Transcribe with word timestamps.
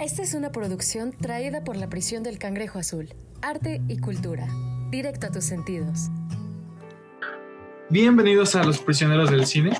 Esta 0.00 0.22
es 0.22 0.34
una 0.34 0.52
producción 0.52 1.10
traída 1.10 1.64
por 1.64 1.76
la 1.76 1.88
prisión 1.88 2.22
del 2.22 2.38
Cangrejo 2.38 2.78
Azul. 2.78 3.08
Arte 3.42 3.82
y 3.88 3.98
cultura. 3.98 4.46
Directo 4.92 5.26
a 5.26 5.32
tus 5.32 5.42
sentidos. 5.42 6.08
Bienvenidos 7.90 8.54
a 8.54 8.62
Los 8.62 8.78
Prisioneros 8.78 9.28
del 9.28 9.44
Cine, 9.44 9.72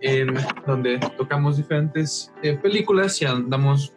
en 0.00 0.32
donde 0.64 1.00
tocamos 1.16 1.56
diferentes 1.56 2.32
eh, 2.44 2.56
películas 2.56 3.20
y 3.20 3.24
andamos 3.24 3.92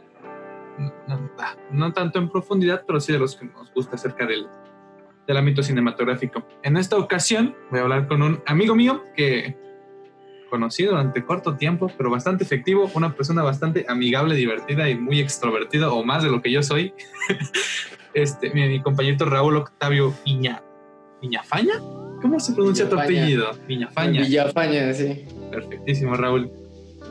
no, 1.08 1.30
no, 1.72 1.94
tanto 1.94 2.18
en 2.18 2.32
profundidad, 2.32 2.84
pero 2.88 3.00
sí 3.00 3.14
de 3.14 3.20
los 3.20 3.36
que 3.36 3.46
nos 3.46 3.72
gusta 3.72 3.98
acerca 3.98 4.26
del, 4.26 4.48
del 5.28 5.38
ámbito 5.38 5.62
cinematográfico. 5.62 6.44
En 6.64 6.76
esta 6.76 6.98
ocasión 6.98 7.56
voy 7.70 7.82
a 7.82 7.84
hablar 7.84 8.08
con 8.08 8.24
un 8.24 8.42
amigo 8.48 8.74
mío 8.74 9.04
que 9.16 9.56
conocí 10.48 10.84
durante 10.84 11.24
corto 11.24 11.56
tiempo, 11.56 11.92
pero 11.98 12.10
bastante 12.10 12.44
efectivo, 12.44 12.90
una 12.94 13.14
persona 13.14 13.44
bastante 13.44 13.86
amigable, 13.88 14.36
divertida 14.36 14.90
y 14.90 14.96
muy 14.96 15.20
extrovertida, 15.20 15.92
o 15.92 16.04
más 16.04 16.24
de 16.24 16.30
lo 16.30 16.42
que 16.42 16.52
yo 16.52 16.64
soy. 16.64 16.94
este, 18.14 18.50
mi, 18.52 18.68
mi 18.68 18.82
compañero 18.82 19.26
Raúl 19.26 19.58
Octavio 19.58 20.14
Piña, 20.24 20.62
¿Piñafaña? 21.22 21.80
¿Cómo 22.22 22.40
se 22.40 22.54
pronuncia 22.54 22.90
tu 22.90 23.00
apellido? 23.00 23.52
Villafaña. 23.68 24.22
Villafaña, 24.22 24.94
sí. 24.94 25.26
Perfectísimo, 25.52 26.16
Raúl. 26.16 26.52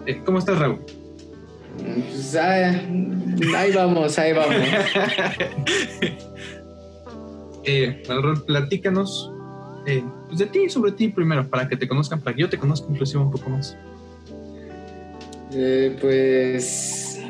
Eh, 0.06 0.20
¿Cómo 0.24 0.38
estás, 0.38 0.59
Raúl? 0.59 0.80
Pues, 1.78 2.34
ahí 2.37 3.73
vamos, 3.73 4.18
ahí 4.18 4.32
vamos. 4.32 4.56
eh, 7.64 8.02
Raúl, 8.09 8.45
platícanos 8.45 9.32
eh, 9.86 10.04
pues 10.26 10.38
de 10.38 10.46
ti, 10.46 10.68
sobre 10.68 10.92
ti 10.92 11.08
primero, 11.08 11.48
para 11.48 11.68
que 11.68 11.76
te 11.76 11.86
conozcan, 11.86 12.20
para 12.20 12.34
que 12.34 12.42
yo 12.42 12.48
te 12.48 12.58
conozca 12.58 12.86
inclusive 12.90 13.22
un 13.22 13.30
poco 13.30 13.50
más. 13.50 13.76
Eh, 15.52 15.96
pues 16.00 17.20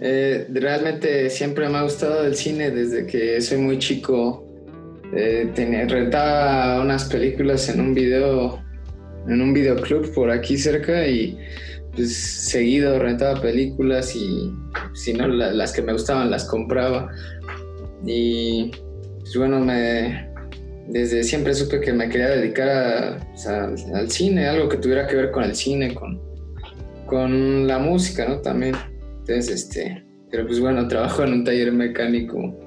eh, 0.00 0.46
realmente 0.50 1.28
siempre 1.30 1.68
me 1.68 1.78
ha 1.78 1.82
gustado 1.82 2.24
el 2.24 2.36
cine 2.36 2.70
desde 2.70 3.06
que 3.06 3.40
soy 3.40 3.58
muy 3.58 3.78
chico. 3.78 4.44
Eh, 5.14 5.50
rentaba 5.88 6.80
unas 6.82 7.06
películas 7.06 7.68
en 7.68 7.80
un 7.80 7.94
video, 7.94 8.62
en 9.26 9.40
un 9.40 9.52
videoclub 9.52 10.12
por 10.12 10.30
aquí 10.30 10.58
cerca 10.58 11.06
y 11.06 11.38
pues 11.94 12.14
seguido 12.16 12.98
rentaba 12.98 13.40
películas 13.40 14.14
y 14.14 14.52
si 14.92 15.14
no 15.14 15.26
la, 15.26 15.52
las 15.52 15.72
que 15.72 15.82
me 15.82 15.92
gustaban 15.92 16.30
las 16.30 16.44
compraba 16.44 17.10
y 18.04 18.70
pues 19.20 19.34
bueno 19.36 19.58
me 19.60 20.28
desde 20.88 21.22
siempre 21.22 21.54
supe 21.54 21.80
que 21.80 21.92
me 21.92 22.08
quería 22.08 22.28
dedicar 22.28 22.68
a, 22.68 23.32
o 23.34 23.36
sea, 23.36 23.70
al 23.94 24.10
cine, 24.10 24.46
algo 24.46 24.68
que 24.68 24.78
tuviera 24.78 25.06
que 25.06 25.16
ver 25.16 25.30
con 25.30 25.44
el 25.44 25.54
cine, 25.54 25.94
con, 25.94 26.20
con 27.06 27.66
la 27.66 27.78
música, 27.78 28.26
¿no? 28.26 28.40
También. 28.40 28.74
Entonces, 29.20 29.48
este, 29.50 30.04
pero 30.30 30.46
pues 30.46 30.60
bueno, 30.60 30.88
trabajo 30.88 31.24
en 31.24 31.32
un 31.34 31.44
taller 31.44 31.72
mecánico. 31.72 32.58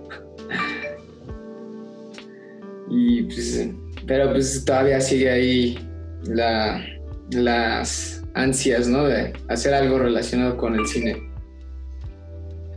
y 2.89 3.23
pues, 3.23 3.69
pero 4.05 4.31
pues 4.31 4.63
todavía 4.65 5.01
sigue 5.01 5.29
ahí 5.29 5.79
la, 6.23 6.85
las 7.31 8.23
ansias, 8.35 8.87
¿no? 8.87 9.05
De 9.05 9.33
hacer 9.47 9.73
algo 9.73 9.97
relacionado 9.97 10.57
con 10.57 10.75
el 10.75 10.85
cine. 10.85 11.30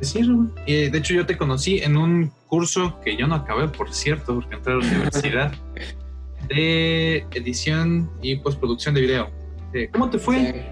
De 0.00 0.98
hecho 0.98 1.14
yo 1.14 1.26
te 1.26 1.36
conocí 1.36 1.78
en 1.78 1.96
un 1.96 2.30
curso 2.46 3.00
que 3.04 3.16
yo 3.16 3.26
no 3.26 3.36
acabé, 3.36 3.68
por 3.68 3.92
cierto, 3.92 4.34
porque 4.34 4.56
entré 4.56 4.72
a 4.72 4.76
la 4.76 4.86
universidad, 4.86 5.52
de 6.48 7.24
edición 7.32 8.10
y 8.22 8.36
postproducción 8.36 8.94
de 8.94 9.00
video. 9.00 9.30
Eh, 9.72 9.88
¿Cómo 9.92 10.10
te 10.10 10.18
fue? 10.18 10.66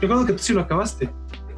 Recuerdo 0.00 0.26
que 0.26 0.32
tú 0.34 0.38
sí 0.38 0.52
lo 0.52 0.60
acabaste. 0.60 1.08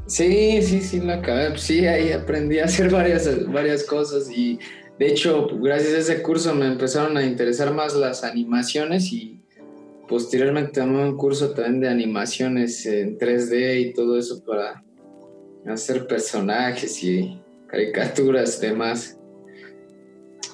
Sí, 0.06 0.62
sí, 0.62 0.80
sí, 0.80 1.00
lo 1.00 1.12
acabé. 1.12 1.56
Sí, 1.58 1.86
ahí 1.86 2.12
aprendí 2.12 2.58
a 2.58 2.64
hacer 2.64 2.90
varias, 2.90 3.50
varias 3.50 3.84
cosas 3.84 4.30
y 4.30 4.58
de 5.00 5.06
hecho, 5.06 5.48
gracias 5.62 5.94
a 5.94 5.98
ese 5.98 6.22
curso 6.22 6.54
me 6.54 6.66
empezaron 6.66 7.16
a 7.16 7.24
interesar 7.24 7.72
más 7.72 7.96
las 7.96 8.22
animaciones 8.22 9.10
y 9.14 9.40
posteriormente 10.06 10.80
tomé 10.80 11.02
un 11.04 11.16
curso 11.16 11.52
también 11.52 11.80
de 11.80 11.88
animaciones 11.88 12.84
en 12.84 13.16
3D 13.18 13.80
y 13.80 13.92
todo 13.94 14.18
eso 14.18 14.44
para 14.44 14.84
hacer 15.66 16.06
personajes 16.06 17.02
y 17.02 17.40
caricaturas 17.68 18.58
y 18.62 18.66
demás. 18.66 19.18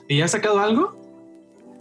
¿Y 0.08 0.20
has 0.20 0.32
sacado 0.32 0.60
algo? 0.60 0.96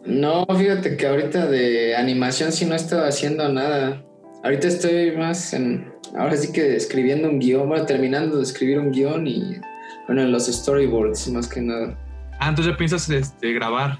No, 0.05 0.45
fíjate 0.45 0.97
que 0.97 1.07
ahorita 1.07 1.47
de 1.47 1.95
animación 1.95 2.51
sí 2.51 2.65
no 2.65 2.73
he 2.73 2.77
estado 2.77 3.05
haciendo 3.05 3.47
nada. 3.49 4.03
Ahorita 4.43 4.67
estoy 4.67 5.11
más 5.17 5.53
en, 5.53 5.91
ahora 6.15 6.37
sí 6.37 6.51
que 6.51 6.75
escribiendo 6.75 7.29
un 7.29 7.39
guion, 7.39 7.67
bueno, 7.67 7.85
terminando 7.85 8.37
de 8.37 8.43
escribir 8.43 8.79
un 8.79 8.91
guion 8.91 9.25
y, 9.25 9.59
bueno, 10.07 10.21
en 10.21 10.31
los 10.31 10.45
storyboards 10.45 11.27
más 11.29 11.47
que 11.47 11.61
nada. 11.61 11.97
Ah, 12.39 12.49
entonces 12.49 12.73
ya 12.73 12.77
piensas 12.77 13.09
este, 13.09 13.53
grabar. 13.53 13.99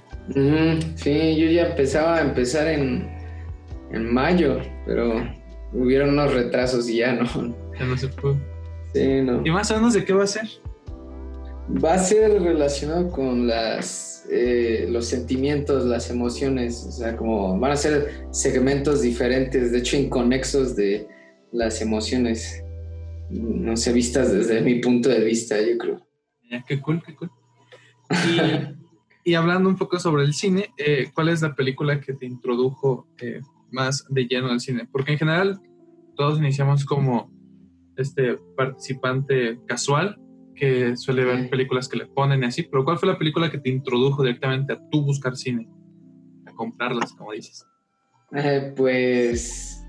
sí, 0.95 1.35
yo 1.35 1.47
ya 1.47 1.67
empezaba 1.67 2.17
a 2.17 2.21
empezar 2.21 2.67
en, 2.67 3.09
en 3.91 4.13
mayo, 4.13 4.59
pero 4.85 5.27
hubieron 5.73 6.09
unos 6.09 6.33
retrasos 6.33 6.87
y 6.89 6.97
ya 6.97 7.13
no. 7.13 7.25
Ya 7.79 7.85
no 7.85 7.97
se 7.97 8.07
pudo. 8.09 8.37
Sí, 8.95 9.21
no. 9.21 9.45
¿Y 9.45 9.51
más 9.51 9.69
o 9.71 9.75
menos 9.75 9.93
de 9.93 10.05
qué 10.05 10.13
va 10.13 10.23
a 10.23 10.27
ser? 10.27 10.47
Va 11.83 11.95
a 11.95 11.99
ser 11.99 12.41
relacionado 12.41 13.09
con 13.11 13.45
las 13.45 14.25
eh, 14.29 14.87
los 14.89 15.05
sentimientos, 15.05 15.85
las 15.85 16.09
emociones, 16.09 16.85
o 16.87 16.91
sea, 16.91 17.17
como 17.17 17.59
van 17.59 17.71
a 17.71 17.75
ser 17.75 18.25
segmentos 18.31 19.01
diferentes, 19.01 19.71
de 19.71 19.79
hecho 19.79 19.97
inconexos 19.97 20.75
de 20.75 21.07
las 21.51 21.81
emociones, 21.81 22.63
no 23.29 23.75
sé, 23.75 23.93
vistas 23.93 24.31
desde 24.31 24.61
mi 24.61 24.75
punto 24.75 25.09
de 25.09 25.23
vista, 25.23 25.61
yo 25.61 25.77
creo. 25.77 26.07
Qué 26.67 26.79
cool, 26.79 27.03
qué 27.05 27.15
cool. 27.15 27.29
Y, 28.09 29.31
y 29.31 29.33
hablando 29.35 29.67
un 29.67 29.75
poco 29.75 29.99
sobre 29.99 30.23
el 30.23 30.33
cine, 30.33 30.73
eh, 30.77 31.09
¿cuál 31.13 31.29
es 31.29 31.41
la 31.41 31.53
película 31.53 31.99
que 31.99 32.13
te 32.13 32.25
introdujo 32.25 33.07
eh, 33.19 33.41
más 33.71 34.05
de 34.09 34.25
lleno 34.25 34.49
al 34.49 34.59
cine? 34.59 34.87
Porque 34.91 35.11
en 35.11 35.17
general 35.19 35.61
todos 36.15 36.39
iniciamos 36.39 36.85
como 36.85 37.34
este 38.01 38.37
participante 38.55 39.59
casual 39.65 40.19
que 40.55 40.95
suele 40.95 41.25
ver 41.25 41.49
películas 41.49 41.89
que 41.89 41.97
le 41.97 42.05
ponen 42.05 42.43
y 42.43 42.45
así, 42.45 42.63
pero 42.63 42.85
¿cuál 42.85 42.97
fue 42.97 43.09
la 43.09 43.17
película 43.17 43.51
que 43.51 43.57
te 43.57 43.69
introdujo 43.69 44.23
directamente 44.23 44.73
a 44.73 44.79
tú 44.89 45.03
buscar 45.03 45.35
cine? 45.35 45.67
A 46.45 46.53
comprarlas, 46.53 47.13
como 47.13 47.33
dices. 47.33 47.67
Eh, 48.33 48.73
pues 48.75 49.85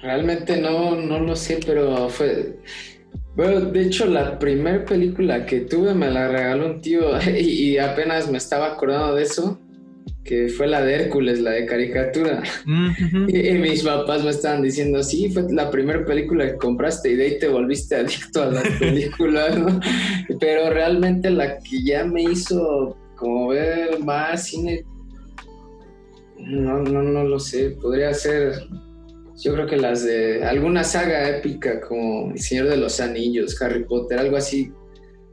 realmente 0.00 0.60
no, 0.60 0.96
no 0.96 1.20
lo 1.20 1.36
sé, 1.36 1.60
pero 1.64 2.08
fue... 2.08 2.58
Bueno, 3.36 3.60
de 3.60 3.82
hecho 3.82 4.06
la 4.06 4.38
primera 4.38 4.84
película 4.84 5.46
que 5.46 5.60
tuve 5.60 5.94
me 5.94 6.10
la 6.10 6.28
regaló 6.28 6.66
un 6.66 6.80
tío 6.80 7.20
y, 7.38 7.72
y 7.72 7.78
apenas 7.78 8.30
me 8.30 8.38
estaba 8.38 8.72
acordando 8.72 9.14
de 9.14 9.22
eso 9.22 9.60
que 10.24 10.48
fue 10.48 10.66
la 10.66 10.82
de 10.82 10.94
Hércules, 10.94 11.40
la 11.40 11.52
de 11.52 11.66
caricatura. 11.66 12.42
Mm 12.64 12.90
-hmm. 12.90 13.24
y, 13.28 13.48
y, 13.48 13.58
mis 13.58 13.82
papás 13.82 14.22
me 14.22 14.30
estaban 14.30 14.62
diciendo, 14.62 15.02
sí, 15.02 15.30
fue 15.30 15.44
la 15.50 15.70
primera 15.70 16.04
película 16.04 16.46
que 16.46 16.56
compraste 16.56 17.10
y 17.10 17.16
de 17.16 17.24
ahí 17.24 17.38
te 17.38 17.48
volviste 17.48 17.96
adicto 17.96 18.42
a 18.42 18.50
las 18.50 18.68
películas, 18.78 19.58
¿no? 19.58 19.80
Pero 20.38 20.70
realmente 20.70 21.30
la 21.30 21.58
que 21.58 21.82
ya 21.82 22.04
me 22.04 22.22
hizo 22.22 22.96
como 23.16 23.48
ver 23.48 23.98
más 24.00 24.46
cine, 24.46 24.84
no, 26.38 26.82
no, 26.82 27.02
no 27.02 27.24
lo 27.24 27.38
sé, 27.38 27.70
podría 27.82 28.14
ser, 28.14 28.54
yo 29.42 29.52
creo 29.52 29.66
que 29.66 29.76
las 29.76 30.04
de 30.04 30.42
alguna 30.44 30.84
saga 30.84 31.28
épica 31.28 31.80
como 31.80 32.32
El 32.32 32.38
Señor 32.38 32.68
de 32.68 32.78
los 32.78 32.98
Anillos, 33.00 33.60
Harry 33.60 33.84
Potter, 33.84 34.18
algo 34.18 34.36
así 34.36 34.72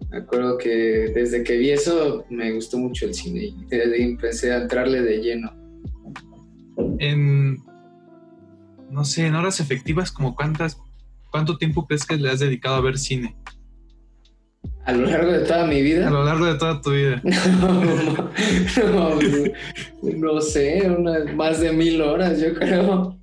me 0.09 0.17
acuerdo 0.17 0.57
que 0.57 1.11
desde 1.13 1.43
que 1.43 1.57
vi 1.57 1.71
eso 1.71 2.25
me 2.29 2.51
gustó 2.53 2.77
mucho 2.77 3.05
el 3.05 3.13
cine 3.13 3.53
y 3.71 4.01
empecé 4.01 4.53
a 4.53 4.61
entrarle 4.61 5.01
de 5.01 5.17
lleno. 5.17 5.51
En, 6.99 7.57
no 8.89 9.03
sé, 9.03 9.25
en 9.27 9.35
horas 9.35 9.59
efectivas, 9.59 10.11
como 10.11 10.35
cuántas, 10.35 10.77
¿cuánto 11.31 11.57
tiempo 11.57 11.85
crees 11.87 12.05
que 12.05 12.17
le 12.17 12.29
has 12.29 12.39
dedicado 12.39 12.75
a 12.75 12.81
ver 12.81 12.97
cine? 12.97 13.35
¿A 14.85 14.93
lo 14.93 15.05
largo 15.05 15.31
de 15.33 15.39
toda 15.39 15.67
mi 15.67 15.81
vida? 15.81 16.07
A 16.07 16.11
lo 16.11 16.23
largo 16.23 16.45
de 16.45 16.55
toda 16.55 16.81
tu 16.81 16.91
vida. 16.91 17.21
no, 17.59 17.83
no, 18.93 19.19
no 20.15 20.41
sé, 20.41 20.89
unas 20.89 21.35
más 21.35 21.59
de 21.59 21.73
mil 21.73 22.01
horas, 22.01 22.39
yo 22.39 22.53
creo. 22.53 23.19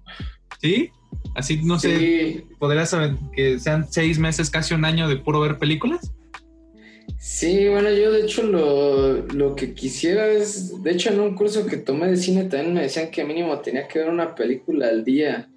¿Sí? 0.61 0.91
Así, 1.35 1.63
no 1.65 1.79
sé. 1.79 2.45
¿podrías 2.59 2.91
saber 2.91 3.17
que 3.35 3.59
sean 3.59 3.91
seis 3.91 4.19
meses, 4.19 4.51
casi 4.51 4.75
un 4.75 4.85
año 4.85 5.09
de 5.09 5.17
puro 5.17 5.41
ver 5.41 5.59
películas? 5.59 6.13
Sí, 7.27 7.69
bueno, 7.71 7.91
yo 7.91 8.13
de 8.13 8.21
hecho 8.21 8.43
lo, 8.43 9.23
lo, 9.29 9.57
que 9.57 9.73
quisiera 9.73 10.29
es, 10.29 10.83
de 10.83 10.91
hecho 10.91 11.09
en 11.09 11.21
un 11.21 11.35
curso 11.35 11.65
que 11.65 11.79
tomé 11.79 12.09
de 12.09 12.19
cine 12.19 12.45
también 12.45 12.75
me 12.75 12.83
decían 12.83 13.11
que 13.11 13.25
mínimo 13.25 13.61
tenía 13.61 13.89
que 13.89 14.01
ver 14.01 14.11
una 14.11 14.35
película 14.35 14.89
al 14.89 15.05
día. 15.05 15.49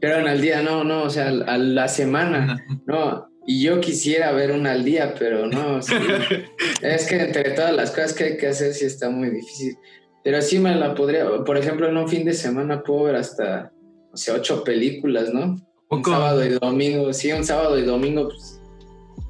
Pero 0.00 0.26
al 0.26 0.40
día, 0.40 0.62
no, 0.62 0.84
no, 0.84 1.02
o 1.02 1.10
sea, 1.10 1.28
a 1.28 1.58
la 1.58 1.86
semana, 1.88 2.64
no. 2.86 3.28
Y 3.46 3.62
yo 3.62 3.78
quisiera 3.78 4.32
ver 4.32 4.52
una 4.52 4.72
al 4.72 4.84
día, 4.84 5.14
pero 5.18 5.46
no, 5.46 5.82
sí. 5.82 5.92
es 6.82 7.06
que 7.06 7.20
entre 7.20 7.50
todas 7.50 7.74
las 7.74 7.90
cosas 7.90 8.14
que 8.14 8.24
hay 8.24 8.36
que 8.38 8.46
hacer 8.46 8.72
sí 8.72 8.86
está 8.86 9.10
muy 9.10 9.28
difícil. 9.28 9.76
Pero 10.24 10.40
sí 10.40 10.58
me 10.58 10.74
la 10.74 10.94
podría, 10.94 11.26
por 11.44 11.58
ejemplo, 11.58 11.90
en 11.90 11.96
un 11.98 12.08
fin 12.08 12.24
de 12.24 12.32
semana 12.32 12.82
puedo 12.82 13.02
ver 13.02 13.16
hasta, 13.16 13.70
o 14.10 14.16
sea, 14.16 14.36
ocho 14.36 14.64
películas, 14.64 15.30
¿no? 15.34 15.60
Un 15.90 16.02
sábado 16.02 16.42
y 16.42 16.48
domingo, 16.48 17.12
sí, 17.12 17.30
un 17.32 17.44
sábado 17.44 17.78
y 17.78 17.82
domingo, 17.82 18.28
pues 18.28 18.62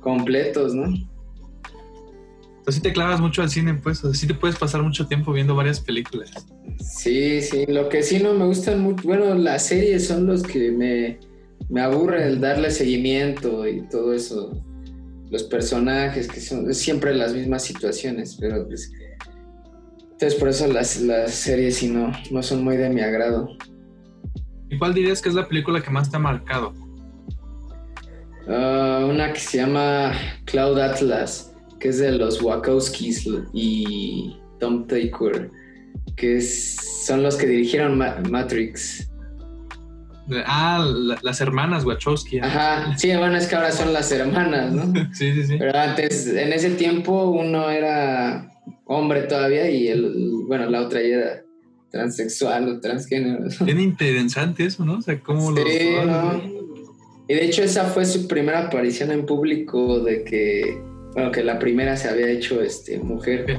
completos, 0.01 0.77
¿no? 0.77 1.11
Pues 2.65 2.77
sí 2.77 2.83
te 2.83 2.93
clavas 2.93 3.21
mucho 3.21 3.43
al 3.43 3.51
cine, 3.51 3.75
pues, 3.75 4.05
o 4.05 4.15
sí 4.15 4.27
te 4.27 4.35
puedes 4.35 4.57
pasar 4.57 4.83
mucho 4.83 5.07
tiempo 5.07 5.33
viendo 5.33 5.55
varias 5.55 5.81
películas. 5.81 6.31
Sí, 6.79 7.43
sí, 7.43 7.67
lo 7.67 7.89
que 7.89 8.03
sí 8.03 8.21
no 8.21 8.35
me 8.35 8.47
gustan 8.47 8.81
mucho, 8.81 9.03
bueno, 9.05 9.35
las 9.35 9.67
series 9.67 10.07
son 10.07 10.27
los 10.27 10.43
que 10.45 10.71
me, 10.71 11.19
me 11.69 11.81
aburre 11.81 12.27
el 12.27 12.41
darle 12.41 12.71
seguimiento 12.71 13.67
y 13.67 13.83
todo 13.89 14.13
eso. 14.13 14.63
Los 15.31 15.43
personajes, 15.45 16.29
que 16.29 16.41
son 16.41 16.73
siempre 16.75 17.15
las 17.15 17.35
mismas 17.35 17.65
situaciones, 17.65 18.37
pero 18.39 18.67
pues... 18.67 18.93
Entonces 20.13 20.39
por 20.39 20.51
eso 20.51 20.69
las, 20.69 21.01
las 21.01 21.33
series 21.35 21.79
sí 21.79 21.89
no, 21.89 22.13
no 22.31 22.43
son 22.45 22.63
muy 22.63 22.77
de 22.77 22.91
mi 22.91 23.01
agrado. 23.01 23.49
¿Y 24.71 24.79
cuál 24.79 24.95
dirías 24.95 25.21
que 25.21 25.29
es 25.29 25.35
la 25.35 25.49
película 25.49 25.83
que 25.83 25.91
más 25.91 26.11
te 26.11 26.17
ha 26.17 26.21
marcado? 26.21 26.73
Uh, 28.47 29.07
una 29.09 29.33
que 29.33 29.41
se 29.41 29.59
llama 29.59 30.13
Cloud 30.45 30.79
Atlas, 30.79 31.52
que 31.83 31.89
es 31.89 31.99
de 31.99 32.13
los 32.13 32.41
Wachowskis 32.41 33.29
y 33.53 34.37
Tom 34.61 34.87
Tykwer, 34.87 35.51
que 36.15 36.41
son 36.41 37.25
los 37.25 37.35
que 37.35 37.49
dirigieron 37.49 37.99
Matrix. 38.31 39.11
Ah, 40.47 40.89
las 41.23 41.41
hermanas 41.41 41.85
Wachowski. 41.85 42.39
Ajá, 42.39 42.97
sí, 42.97 43.09
bueno, 43.17 43.37
es 43.37 43.49
que 43.49 43.57
ahora 43.57 43.73
son 43.73 43.93
las 43.93 44.13
hermanas, 44.13 44.73
¿no? 44.73 44.93
sí, 45.13 45.33
sí, 45.35 45.45
sí. 45.45 45.57
Pero 45.59 45.77
antes, 45.77 46.29
en 46.29 46.53
ese 46.53 46.71
tiempo, 46.71 47.31
uno 47.31 47.69
era 47.69 48.49
hombre 48.87 49.23
todavía 49.23 49.69
y 49.69 49.89
el, 49.89 50.45
bueno, 50.47 50.71
la 50.71 50.83
otra 50.83 51.01
ya 51.01 51.17
era 51.17 51.43
transexual 51.91 52.69
o 52.69 52.81
transgénero. 52.81 53.49
Tiene 53.65 53.83
interesante 53.83 54.67
eso, 54.67 54.85
¿no? 54.85 54.99
O 54.99 55.03
sea, 55.03 55.19
cómo 55.19 55.53
sí, 55.57 55.97
¿no? 56.07 56.63
Y 57.27 57.35
de 57.35 57.45
hecho 57.45 57.65
esa 57.65 57.87
fue 57.87 58.05
su 58.05 58.29
primera 58.29 58.67
aparición 58.67 59.11
en 59.11 59.27
público 59.27 59.99
de 59.99 60.23
que, 60.23 60.92
bueno, 61.15 61.31
que 61.31 61.45
la 61.45 61.59
primera 61.59 61.97
se 61.97 62.09
había 62.09 62.29
hecho 62.29 62.63
este, 62.63 62.99
mujer. 62.99 63.59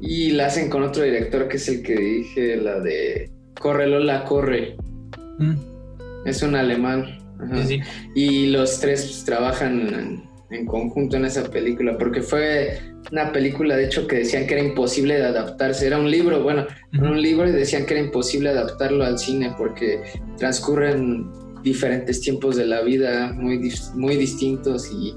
Y 0.00 0.32
la 0.32 0.46
hacen 0.46 0.68
con 0.68 0.82
otro 0.82 1.02
director 1.02 1.48
que 1.48 1.56
es 1.56 1.68
el 1.68 1.82
que 1.82 1.96
dije, 1.96 2.56
la 2.56 2.80
de 2.80 3.30
Corre 3.58 3.86
Lola, 3.86 4.24
corre. 4.24 4.76
Mm. 5.38 5.54
Es 6.26 6.42
un 6.42 6.54
alemán. 6.54 7.18
Y 8.14 8.46
los 8.46 8.80
tres 8.80 9.04
pues, 9.04 9.24
trabajan 9.24 10.22
en, 10.50 10.66
conjunto 10.66 11.16
en 11.16 11.24
esa 11.24 11.50
película, 11.50 11.98
porque 11.98 12.22
fue 12.22 12.78
una 13.10 13.32
película, 13.32 13.76
de 13.76 13.86
hecho, 13.86 14.06
que 14.06 14.18
decían 14.18 14.46
que 14.46 14.54
era 14.54 14.62
imposible 14.62 15.14
de 15.14 15.24
adaptarse. 15.24 15.86
Era 15.86 15.98
un 15.98 16.10
libro, 16.10 16.42
bueno, 16.42 16.66
un 16.92 17.20
libro 17.20 17.48
y 17.48 17.52
decían 17.52 17.86
que 17.86 17.94
era 17.94 18.04
imposible 18.04 18.50
adaptarlo 18.50 19.04
al 19.04 19.18
cine 19.18 19.52
porque 19.58 20.00
transcurren 20.38 21.30
diferentes 21.62 22.20
tiempos 22.20 22.56
de 22.56 22.66
la 22.66 22.82
vida 22.82 23.32
muy, 23.32 23.72
muy 23.94 24.16
distintos 24.16 24.90
y, 24.92 25.14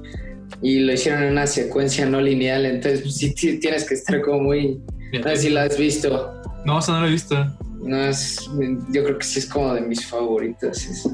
y 0.62 0.80
lo 0.80 0.94
hicieron 0.94 1.24
en 1.24 1.32
una 1.32 1.48
secuencia 1.48 2.06
no 2.06 2.22
lineal, 2.22 2.66
entonces 2.66 3.02
pues, 3.02 3.16
sí, 3.16 3.34
tienes 3.60 3.88
que 3.88 3.96
estar 3.96 4.22
como 4.22 4.44
muy... 4.44 4.82
No 5.14 5.24
sé 5.30 5.38
si 5.38 5.50
la 5.50 5.64
has 5.64 5.78
visto. 5.78 6.42
No, 6.66 6.80
eso 6.80 6.92
no 6.94 7.02
lo 7.02 7.08
he 7.08 7.12
visto. 7.12 7.36
No, 7.82 7.98
es, 8.04 8.50
yo 8.92 9.04
creo 9.04 9.18
que 9.18 9.26
sí 9.26 9.40
es 9.40 9.46
como 9.46 9.74
de 9.74 9.82
mis 9.82 10.06
favoritas. 10.06 11.08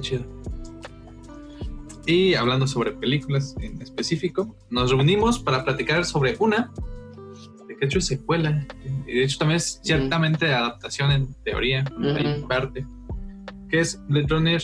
Chido. 0.00 0.24
Y 2.06 2.34
hablando 2.34 2.66
sobre 2.66 2.92
películas 2.92 3.56
en 3.60 3.80
específico, 3.80 4.54
nos 4.70 4.90
reunimos 4.90 5.38
para 5.38 5.64
platicar 5.64 6.04
sobre 6.04 6.36
una 6.38 6.70
de 7.66 7.76
que 7.76 7.86
hecho 7.86 7.98
es 7.98 8.06
secuela. 8.06 8.66
Y 9.06 9.14
de 9.14 9.24
hecho 9.24 9.38
también 9.38 9.56
es 9.56 9.80
ciertamente 9.82 10.52
adaptación 10.52 11.10
en 11.12 11.34
teoría, 11.42 11.84
en 11.98 12.46
parte 12.46 12.84
que 13.68 13.80
es 13.80 14.00
Blade 14.08 14.26
Runner. 14.28 14.62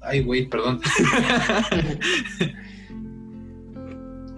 Ay, 0.00 0.22
güey, 0.22 0.48
perdón. 0.48 0.80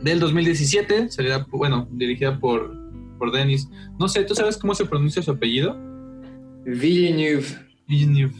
Del 0.02 0.18
2017, 0.18 1.10
sería, 1.10 1.46
bueno, 1.50 1.86
dirigida 1.92 2.40
por, 2.40 2.74
por 3.18 3.30
Denis. 3.30 3.68
No 3.98 4.08
sé, 4.08 4.24
¿tú 4.24 4.34
sabes 4.34 4.56
cómo 4.56 4.74
se 4.74 4.84
pronuncia 4.84 5.22
su 5.22 5.30
apellido? 5.30 5.76
Villeneuve. 6.64 7.46
Villeneuve. 7.86 8.34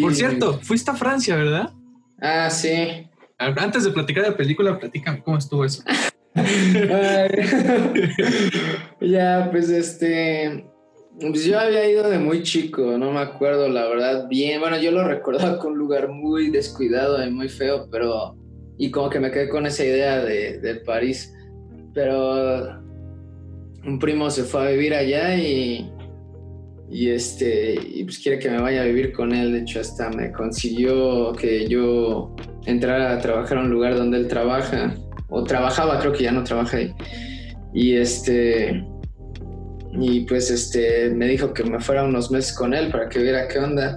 Por 0.00 0.14
cierto, 0.14 0.60
fuiste 0.62 0.90
a 0.90 0.94
Francia, 0.94 1.36
¿verdad? 1.36 1.72
Ah, 2.20 2.50
sí. 2.50 3.08
Antes 3.38 3.84
de 3.84 3.90
platicar 3.90 4.24
de 4.24 4.30
la 4.30 4.36
película, 4.36 4.78
platican 4.78 5.22
cómo 5.22 5.38
estuvo 5.38 5.64
eso. 5.64 5.82
ya, 9.00 9.48
pues 9.50 9.70
este. 9.70 10.69
Pues 11.18 11.44
yo 11.44 11.58
había 11.58 11.90
ido 11.90 12.08
de 12.08 12.18
muy 12.18 12.42
chico, 12.42 12.96
no 12.96 13.12
me 13.12 13.20
acuerdo 13.20 13.68
la 13.68 13.86
verdad 13.88 14.28
bien. 14.28 14.60
Bueno, 14.60 14.78
yo 14.78 14.90
lo 14.90 15.04
recordaba 15.08 15.58
con 15.58 15.72
un 15.72 15.78
lugar 15.78 16.08
muy 16.08 16.50
descuidado 16.50 17.24
y 17.24 17.30
muy 17.30 17.48
feo, 17.48 17.88
pero. 17.90 18.36
Y 18.78 18.90
como 18.90 19.10
que 19.10 19.20
me 19.20 19.30
quedé 19.30 19.48
con 19.48 19.66
esa 19.66 19.84
idea 19.84 20.24
de, 20.24 20.58
de 20.60 20.76
París. 20.76 21.34
Pero. 21.92 22.80
Un 23.84 23.98
primo 23.98 24.30
se 24.30 24.44
fue 24.44 24.62
a 24.62 24.70
vivir 24.70 24.94
allá 24.94 25.36
y. 25.36 25.90
Y 26.88 27.10
este. 27.10 27.74
Y 27.74 28.04
pues 28.04 28.18
quiere 28.18 28.38
que 28.38 28.48
me 28.48 28.60
vaya 28.60 28.82
a 28.82 28.86
vivir 28.86 29.12
con 29.12 29.34
él. 29.34 29.52
De 29.52 29.60
hecho, 29.60 29.80
hasta 29.80 30.08
me 30.10 30.32
consiguió 30.32 31.32
que 31.32 31.66
yo 31.68 32.34
entrara 32.64 33.12
a 33.12 33.18
trabajar 33.18 33.58
a 33.58 33.62
un 33.62 33.70
lugar 33.70 33.96
donde 33.96 34.18
él 34.18 34.28
trabaja. 34.28 34.94
O 35.28 35.44
trabajaba, 35.44 36.00
creo 36.00 36.12
que 36.12 36.24
ya 36.24 36.32
no 36.32 36.42
trabaja 36.44 36.78
ahí. 36.78 36.94
Y 37.72 37.94
este 37.94 38.84
y 39.92 40.20
pues 40.20 40.50
este 40.50 41.10
me 41.10 41.26
dijo 41.26 41.52
que 41.52 41.64
me 41.64 41.80
fuera 41.80 42.04
unos 42.04 42.30
meses 42.30 42.52
con 42.56 42.74
él 42.74 42.90
para 42.90 43.08
que 43.08 43.20
viera 43.20 43.48
qué 43.48 43.58
onda 43.58 43.94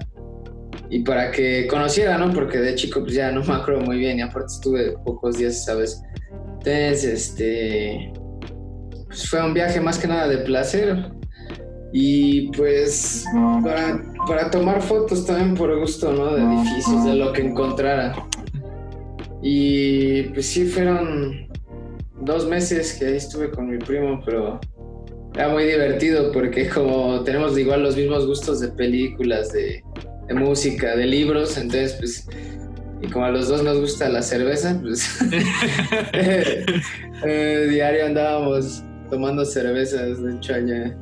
y 0.90 1.00
para 1.00 1.30
que 1.30 1.66
conociera, 1.68 2.18
¿no? 2.18 2.32
Porque 2.32 2.58
de 2.58 2.74
chico 2.74 3.00
pues 3.00 3.14
ya 3.14 3.30
no 3.30 3.42
me 3.44 3.54
acuerdo 3.54 3.80
muy 3.80 3.98
bien 3.98 4.18
y 4.18 4.22
aparte 4.22 4.52
estuve 4.52 4.92
pocos 5.04 5.38
días, 5.38 5.64
¿sabes? 5.64 6.02
Entonces, 6.58 7.04
este, 7.04 8.12
pues 9.06 9.28
fue 9.28 9.44
un 9.44 9.54
viaje 9.54 9.80
más 9.80 9.98
que 9.98 10.08
nada 10.08 10.28
de 10.28 10.38
placer 10.38 11.10
y 11.92 12.50
pues 12.52 13.24
para, 13.62 14.02
para 14.26 14.50
tomar 14.50 14.82
fotos 14.82 15.24
también 15.26 15.54
por 15.54 15.78
gusto, 15.78 16.12
¿no? 16.12 16.34
De 16.34 16.42
edificios, 16.42 17.04
de 17.04 17.14
lo 17.14 17.32
que 17.32 17.42
encontrara. 17.42 18.14
Y 19.42 20.24
pues 20.24 20.46
sí, 20.46 20.64
fueron 20.64 21.48
dos 22.22 22.48
meses 22.48 22.94
que 22.94 23.06
ahí 23.06 23.16
estuve 23.16 23.50
con 23.50 23.68
mi 23.68 23.78
primo, 23.78 24.20
pero 24.24 24.58
era 25.34 25.48
muy 25.48 25.64
divertido 25.64 26.30
porque 26.30 26.68
como 26.68 27.22
tenemos 27.24 27.58
igual 27.58 27.82
los 27.82 27.96
mismos 27.96 28.26
gustos 28.26 28.60
de 28.60 28.68
películas, 28.68 29.52
de, 29.52 29.82
música, 30.32 30.96
de 30.96 31.06
libros, 31.06 31.58
entonces 31.58 31.94
pues, 31.94 32.28
y 33.02 33.08
como 33.08 33.26
a 33.26 33.30
los 33.30 33.48
dos 33.48 33.62
nos 33.62 33.80
gusta 33.80 34.08
la 34.08 34.22
cerveza, 34.22 34.78
pues 34.80 35.18
eh, 36.12 37.66
diario 37.68 38.06
andábamos 38.06 38.82
tomando 39.10 39.44
cervezas, 39.44 40.22
de 40.22 40.36
hecho 40.36 40.54
allá. 40.54 40.96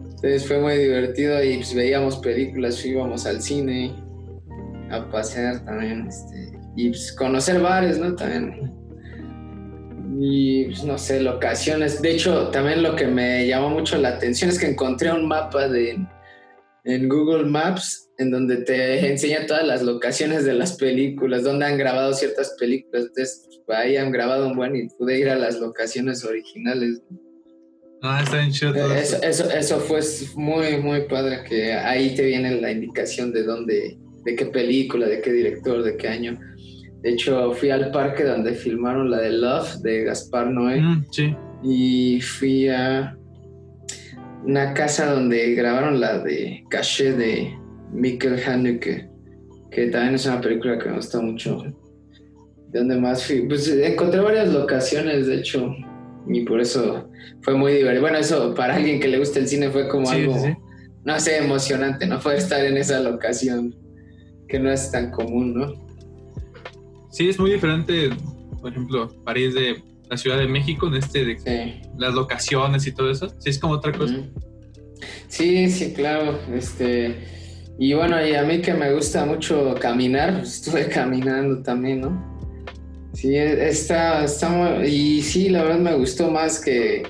Entonces 0.00 0.48
fue 0.48 0.58
muy 0.58 0.76
divertido 0.76 1.42
y 1.44 1.58
pues 1.58 1.74
veíamos 1.74 2.16
películas, 2.16 2.84
íbamos 2.84 3.26
al 3.26 3.40
cine 3.40 3.94
a 4.90 5.08
pasear 5.10 5.64
también, 5.64 6.08
este, 6.08 6.58
y 6.74 6.88
pues 6.88 7.12
conocer 7.12 7.60
bares, 7.60 7.98
¿no? 7.98 8.16
También 8.16 8.77
y 10.20 10.64
pues, 10.64 10.84
no 10.84 10.98
sé, 10.98 11.20
locaciones. 11.20 12.02
De 12.02 12.10
hecho, 12.10 12.48
también 12.48 12.82
lo 12.82 12.96
que 12.96 13.06
me 13.06 13.46
llamó 13.46 13.70
mucho 13.70 13.96
la 13.98 14.10
atención 14.10 14.50
es 14.50 14.58
que 14.58 14.66
encontré 14.66 15.12
un 15.12 15.28
mapa 15.28 15.68
de, 15.68 15.96
en 16.84 17.08
Google 17.08 17.44
Maps 17.44 18.10
en 18.18 18.32
donde 18.32 18.56
te 18.56 19.08
enseña 19.08 19.46
todas 19.46 19.64
las 19.64 19.82
locaciones 19.82 20.44
de 20.44 20.54
las 20.54 20.76
películas, 20.76 21.44
donde 21.44 21.66
han 21.66 21.78
grabado 21.78 22.12
ciertas 22.14 22.56
películas. 22.58 23.06
Entonces, 23.06 23.48
pues, 23.64 23.78
ahí 23.78 23.96
han 23.96 24.10
grabado 24.10 24.48
un 24.48 24.56
buen 24.56 24.74
y 24.74 24.88
pude 24.88 25.20
ir 25.20 25.28
a 25.28 25.36
las 25.36 25.60
locaciones 25.60 26.24
originales. 26.24 27.00
Ah, 28.02 28.20
está 28.22 28.38
bien 28.38 28.50
chido 28.50 28.74
eso, 28.92 29.22
eso, 29.22 29.50
eso, 29.50 29.80
fue 29.80 30.00
muy, 30.34 30.78
muy 30.78 31.02
padre, 31.08 31.42
que 31.48 31.72
ahí 31.72 32.14
te 32.14 32.24
viene 32.24 32.60
la 32.60 32.70
indicación 32.70 33.32
de 33.32 33.42
dónde, 33.42 33.98
de 34.24 34.36
qué 34.36 34.46
película, 34.46 35.06
de 35.06 35.20
qué 35.20 35.32
director, 35.32 35.82
de 35.82 35.96
qué 35.96 36.08
año. 36.08 36.38
De 37.02 37.10
hecho, 37.10 37.52
fui 37.52 37.70
al 37.70 37.90
parque 37.90 38.24
donde 38.24 38.54
filmaron 38.54 39.10
la 39.10 39.18
de 39.18 39.30
Love 39.30 39.76
de 39.82 40.04
Gaspar 40.04 40.50
Noé. 40.50 40.80
Mm, 40.80 41.04
sí. 41.10 41.36
Y 41.62 42.20
fui 42.20 42.68
a 42.68 43.16
una 44.44 44.74
casa 44.74 45.12
donde 45.12 45.54
grabaron 45.54 46.00
la 46.00 46.18
de 46.18 46.64
Caché 46.70 47.12
de 47.12 47.56
Mikkel 47.92 48.42
Haneke, 48.44 49.08
que 49.70 49.86
también 49.88 50.14
es 50.14 50.26
una 50.26 50.40
película 50.40 50.78
que 50.78 50.88
me 50.88 50.96
gusta 50.96 51.20
mucho. 51.20 51.62
¿De 52.68 52.78
dónde 52.80 52.96
más 52.96 53.24
fui? 53.24 53.42
Pues 53.42 53.68
encontré 53.68 54.20
varias 54.20 54.52
locaciones, 54.52 55.26
de 55.26 55.36
hecho, 55.36 55.74
y 56.28 56.44
por 56.44 56.60
eso 56.60 57.08
fue 57.42 57.54
muy 57.54 57.72
divertido. 57.72 58.02
Bueno, 58.02 58.18
eso 58.18 58.54
para 58.54 58.76
alguien 58.76 59.00
que 59.00 59.08
le 59.08 59.18
gusta 59.18 59.38
el 59.38 59.48
cine 59.48 59.70
fue 59.70 59.88
como 59.88 60.08
algo, 60.10 60.36
no 61.04 61.20
sé, 61.20 61.38
emocionante, 61.38 62.06
¿no? 62.06 62.20
Fue 62.20 62.36
estar 62.36 62.64
en 62.64 62.76
esa 62.76 63.00
locación 63.00 63.74
que 64.48 64.58
no 64.58 64.70
es 64.70 64.90
tan 64.90 65.10
común, 65.10 65.54
¿no? 65.54 65.87
Sí, 67.18 67.28
es 67.28 67.36
muy 67.40 67.50
diferente, 67.50 68.10
por 68.60 68.70
ejemplo, 68.70 69.10
París 69.24 69.52
de 69.52 69.82
la 70.08 70.16
Ciudad 70.16 70.38
de 70.38 70.46
México, 70.46 70.88
de 70.88 71.00
este, 71.00 71.24
de 71.24 71.80
las 71.98 72.14
locaciones 72.14 72.86
y 72.86 72.92
todo 72.92 73.10
eso. 73.10 73.28
Sí, 73.40 73.50
es 73.50 73.58
como 73.58 73.72
otra 73.72 73.90
cosa. 73.90 74.14
Sí, 75.26 75.68
sí, 75.68 75.94
claro. 75.94 76.38
Este, 76.54 77.16
Y 77.76 77.92
bueno, 77.94 78.24
y 78.24 78.36
a 78.36 78.44
mí 78.44 78.60
que 78.60 78.72
me 78.72 78.94
gusta 78.94 79.24
mucho 79.24 79.74
caminar, 79.80 80.38
pues, 80.38 80.58
estuve 80.60 80.86
caminando 80.94 81.60
también, 81.60 82.02
¿no? 82.02 82.38
Sí, 83.14 83.34
está, 83.34 84.22
está 84.22 84.48
muy, 84.48 84.86
y 84.86 85.22
sí, 85.22 85.48
la 85.48 85.64
verdad 85.64 85.80
me 85.80 85.96
gustó 85.96 86.30
más 86.30 86.60
que 86.60 87.02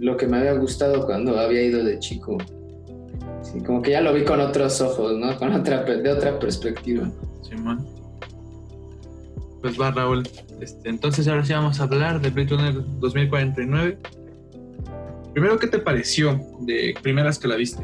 lo 0.00 0.16
que 0.16 0.26
me 0.26 0.38
había 0.38 0.54
gustado 0.54 1.06
cuando 1.06 1.38
había 1.38 1.62
ido 1.62 1.84
de 1.84 2.00
chico. 2.00 2.36
Sí, 3.42 3.60
como 3.60 3.80
que 3.80 3.92
ya 3.92 4.00
lo 4.00 4.12
vi 4.12 4.24
con 4.24 4.40
otros 4.40 4.80
ojos, 4.80 5.16
¿no? 5.16 5.38
Con 5.38 5.52
otra, 5.52 5.84
de 5.84 6.10
otra 6.10 6.40
perspectiva. 6.40 7.08
Sí, 7.48 7.54
man. 7.54 8.01
Pues 9.62 9.80
va, 9.80 9.92
Raúl. 9.92 10.24
Este, 10.60 10.88
entonces 10.88 11.28
ahora 11.28 11.44
sí 11.44 11.52
vamos 11.52 11.80
a 11.80 11.84
hablar 11.84 12.20
de 12.20 12.30
Blade 12.30 12.50
Runner 12.50 12.74
2049. 12.98 13.96
Primero, 15.32 15.58
¿qué 15.58 15.68
te 15.68 15.78
pareció 15.78 16.38
de 16.60 16.94
primeras 17.00 17.38
que 17.38 17.48
la 17.48 17.56
viste? 17.56 17.82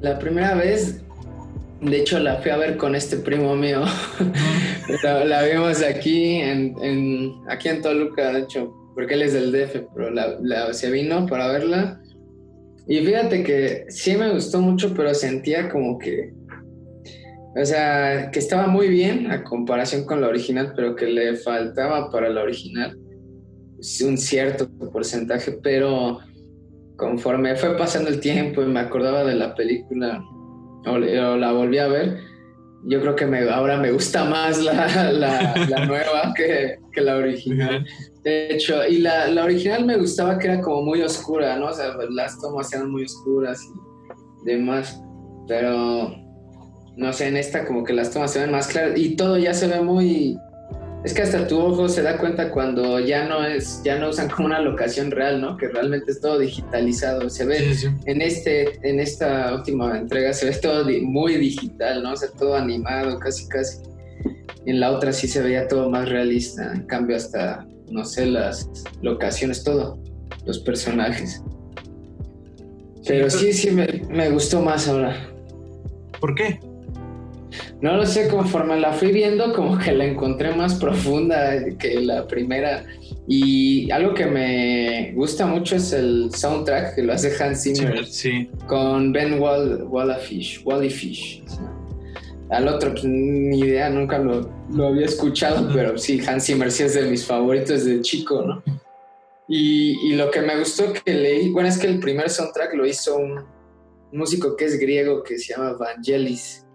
La 0.00 0.18
primera 0.18 0.54
vez, 0.54 1.02
de 1.80 1.98
hecho, 1.98 2.18
la 2.18 2.36
fui 2.36 2.50
a 2.50 2.56
ver 2.56 2.76
con 2.76 2.94
este 2.94 3.18
primo 3.18 3.54
mío. 3.54 3.82
la, 5.02 5.24
la, 5.24 5.42
vimos 5.42 5.82
aquí 5.82 6.36
en, 6.36 7.34
aquí 7.48 7.68
en 7.68 7.82
Toluca, 7.82 8.32
de 8.32 8.40
hecho, 8.40 8.74
porque 8.94 9.14
él 9.14 9.22
es 9.22 9.34
del 9.34 9.52
DF, 9.52 9.88
pero 9.94 10.10
la, 10.10 10.72
se 10.72 10.90
vino 10.90 11.26
para 11.26 11.48
verla. 11.48 12.00
Y 12.88 12.98
fíjate 13.00 13.42
que 13.42 13.84
sí 13.88 14.16
me 14.16 14.32
gustó 14.32 14.60
mucho, 14.60 14.94
pero 14.94 15.12
sentía 15.14 15.68
como 15.68 15.98
que, 15.98 16.32
o 17.56 17.64
sea, 17.64 18.30
que 18.30 18.38
estaba 18.38 18.66
muy 18.66 18.88
bien 18.88 19.30
a 19.30 19.42
comparación 19.42 20.04
con 20.04 20.20
la 20.20 20.28
original, 20.28 20.72
pero 20.76 20.94
que 20.94 21.06
le 21.06 21.36
faltaba 21.36 22.10
para 22.10 22.28
la 22.28 22.42
original 22.42 22.98
un 24.04 24.18
cierto 24.18 24.68
porcentaje, 24.92 25.52
pero 25.62 26.18
conforme 26.96 27.56
fue 27.56 27.76
pasando 27.76 28.08
el 28.10 28.20
tiempo 28.20 28.62
y 28.62 28.66
me 28.66 28.80
acordaba 28.80 29.24
de 29.24 29.34
la 29.34 29.54
película 29.54 30.22
o, 30.86 30.98
la 30.98 31.52
volví 31.52 31.78
a 31.78 31.88
ver, 31.88 32.18
yo 32.84 33.00
creo 33.00 33.16
que 33.16 33.26
me, 33.26 33.48
ahora 33.50 33.76
me 33.76 33.90
gusta 33.90 34.24
más 34.24 34.62
la, 34.62 35.12
la, 35.68 35.86
nueva 35.86 36.32
que, 36.36 36.78
que, 36.92 37.00
la 37.00 37.16
original. 37.16 37.84
De 38.22 38.54
hecho, 38.54 38.86
y 38.86 38.98
la, 38.98 39.28
la, 39.28 39.44
original 39.44 39.84
me 39.84 39.96
gustaba 39.96 40.38
que 40.38 40.46
era 40.46 40.60
como 40.60 40.82
muy 40.82 41.02
oscura, 41.02 41.58
¿no? 41.58 41.66
O 41.66 41.72
sea, 41.72 41.94
las 42.10 42.40
tomas 42.40 42.72
eran 42.72 42.90
muy 42.90 43.04
oscuras 43.04 43.60
y 43.64 44.44
demás, 44.44 45.02
pero 45.48 46.25
no 46.96 47.12
sé, 47.12 47.28
en 47.28 47.36
esta 47.36 47.64
como 47.64 47.84
que 47.84 47.92
las 47.92 48.10
tomas 48.10 48.32
se 48.32 48.40
ven 48.40 48.50
más 48.50 48.68
claras 48.68 48.98
y 48.98 49.16
todo 49.16 49.36
ya 49.36 49.54
se 49.54 49.66
ve 49.66 49.80
muy 49.80 50.38
es 51.06 51.14
que 51.14 51.22
hasta 51.22 51.46
tu 51.46 51.60
ojo 51.60 51.88
se 51.88 52.02
da 52.02 52.18
cuenta 52.18 52.50
cuando 52.50 52.98
ya 52.98 53.28
no 53.28 53.44
es, 53.44 53.80
ya 53.84 53.96
no 53.96 54.08
usan 54.08 54.28
como 54.28 54.46
una 54.46 54.60
locación 54.60 55.12
real, 55.12 55.40
¿no? 55.40 55.56
Que 55.56 55.68
realmente 55.68 56.10
es 56.10 56.20
todo 56.20 56.40
digitalizado. 56.40 57.30
Se 57.30 57.44
ve 57.44 57.76
en 58.06 58.20
este, 58.20 58.76
en 58.82 58.98
esta 58.98 59.54
última 59.54 59.96
entrega 59.96 60.32
se 60.32 60.46
ve 60.46 60.56
todo 60.56 60.84
muy 61.02 61.36
digital, 61.36 62.02
¿no? 62.02 62.14
O 62.14 62.16
sea, 62.16 62.28
todo 62.30 62.56
animado, 62.56 63.20
casi 63.20 63.46
casi. 63.46 63.78
En 64.64 64.80
la 64.80 64.90
otra 64.90 65.12
sí 65.12 65.28
se 65.28 65.40
veía 65.42 65.68
todo 65.68 65.88
más 65.90 66.08
realista. 66.08 66.72
En 66.72 66.86
cambio, 66.88 67.14
hasta, 67.14 67.64
no 67.88 68.04
sé, 68.04 68.26
las 68.26 68.68
locaciones, 69.00 69.62
todo, 69.62 70.00
los 70.44 70.58
personajes. 70.58 71.40
Pero 73.06 73.30
sí, 73.30 73.52
sí, 73.52 73.70
me, 73.70 73.86
me 74.10 74.28
gustó 74.30 74.60
más 74.60 74.88
ahora. 74.88 75.30
¿Por 76.18 76.34
qué? 76.34 76.58
No 77.80 77.96
lo 77.96 78.06
sé, 78.06 78.28
conforme 78.28 78.80
la 78.80 78.92
fui 78.92 79.12
viendo, 79.12 79.52
como 79.52 79.78
que 79.78 79.92
la 79.92 80.06
encontré 80.06 80.54
más 80.54 80.76
profunda 80.76 81.62
que 81.78 82.00
la 82.00 82.26
primera. 82.26 82.86
Y 83.28 83.90
algo 83.90 84.14
que 84.14 84.26
me 84.26 85.12
gusta 85.14 85.46
mucho 85.46 85.76
es 85.76 85.92
el 85.92 86.30
soundtrack 86.32 86.94
que 86.94 87.02
lo 87.02 87.12
hace 87.12 87.32
Hans 87.42 87.62
Zimmer 87.62 88.06
sí, 88.06 88.48
con 88.66 89.12
Ben 89.12 89.40
Wall, 89.40 89.82
Wallafish, 89.88 90.64
Fish. 90.90 91.42
al 92.50 92.68
otro, 92.68 92.92
pues, 92.92 93.04
ni 93.04 93.58
idea, 93.60 93.90
nunca 93.90 94.18
lo, 94.18 94.48
lo, 94.70 94.86
había 94.88 95.06
escuchado, 95.06 95.68
pero 95.74 95.98
sí, 95.98 96.20
Hans 96.26 96.46
Zimmer 96.46 96.70
sí 96.70 96.84
es 96.84 96.94
de 96.94 97.10
mis 97.10 97.24
favoritos 97.24 97.84
de 97.84 98.00
chico, 98.00 98.42
¿no? 98.42 98.62
Y, 99.48 100.10
y, 100.10 100.16
lo 100.16 100.30
que 100.30 100.40
me 100.40 100.58
gustó 100.58 100.92
que 100.92 101.12
leí, 101.12 101.50
bueno, 101.50 101.68
es 101.68 101.78
que 101.78 101.86
el 101.86 102.00
primer 102.00 102.30
soundtrack 102.30 102.74
lo 102.74 102.84
hizo 102.84 103.16
un 103.16 103.44
músico 104.12 104.56
que 104.56 104.64
es 104.64 104.78
griego 104.78 105.22
que 105.22 105.38
se 105.38 105.52
llama 105.54 105.72
Vangelis 105.74 106.65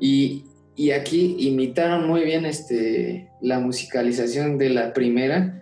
y, 0.00 0.44
aquí 0.92 1.36
imitaron 1.40 2.06
muy 2.06 2.24
bien 2.24 2.46
este, 2.46 3.28
la 3.40 3.58
musicalización 3.58 4.58
de 4.58 4.70
la 4.70 4.92
primera. 4.92 5.54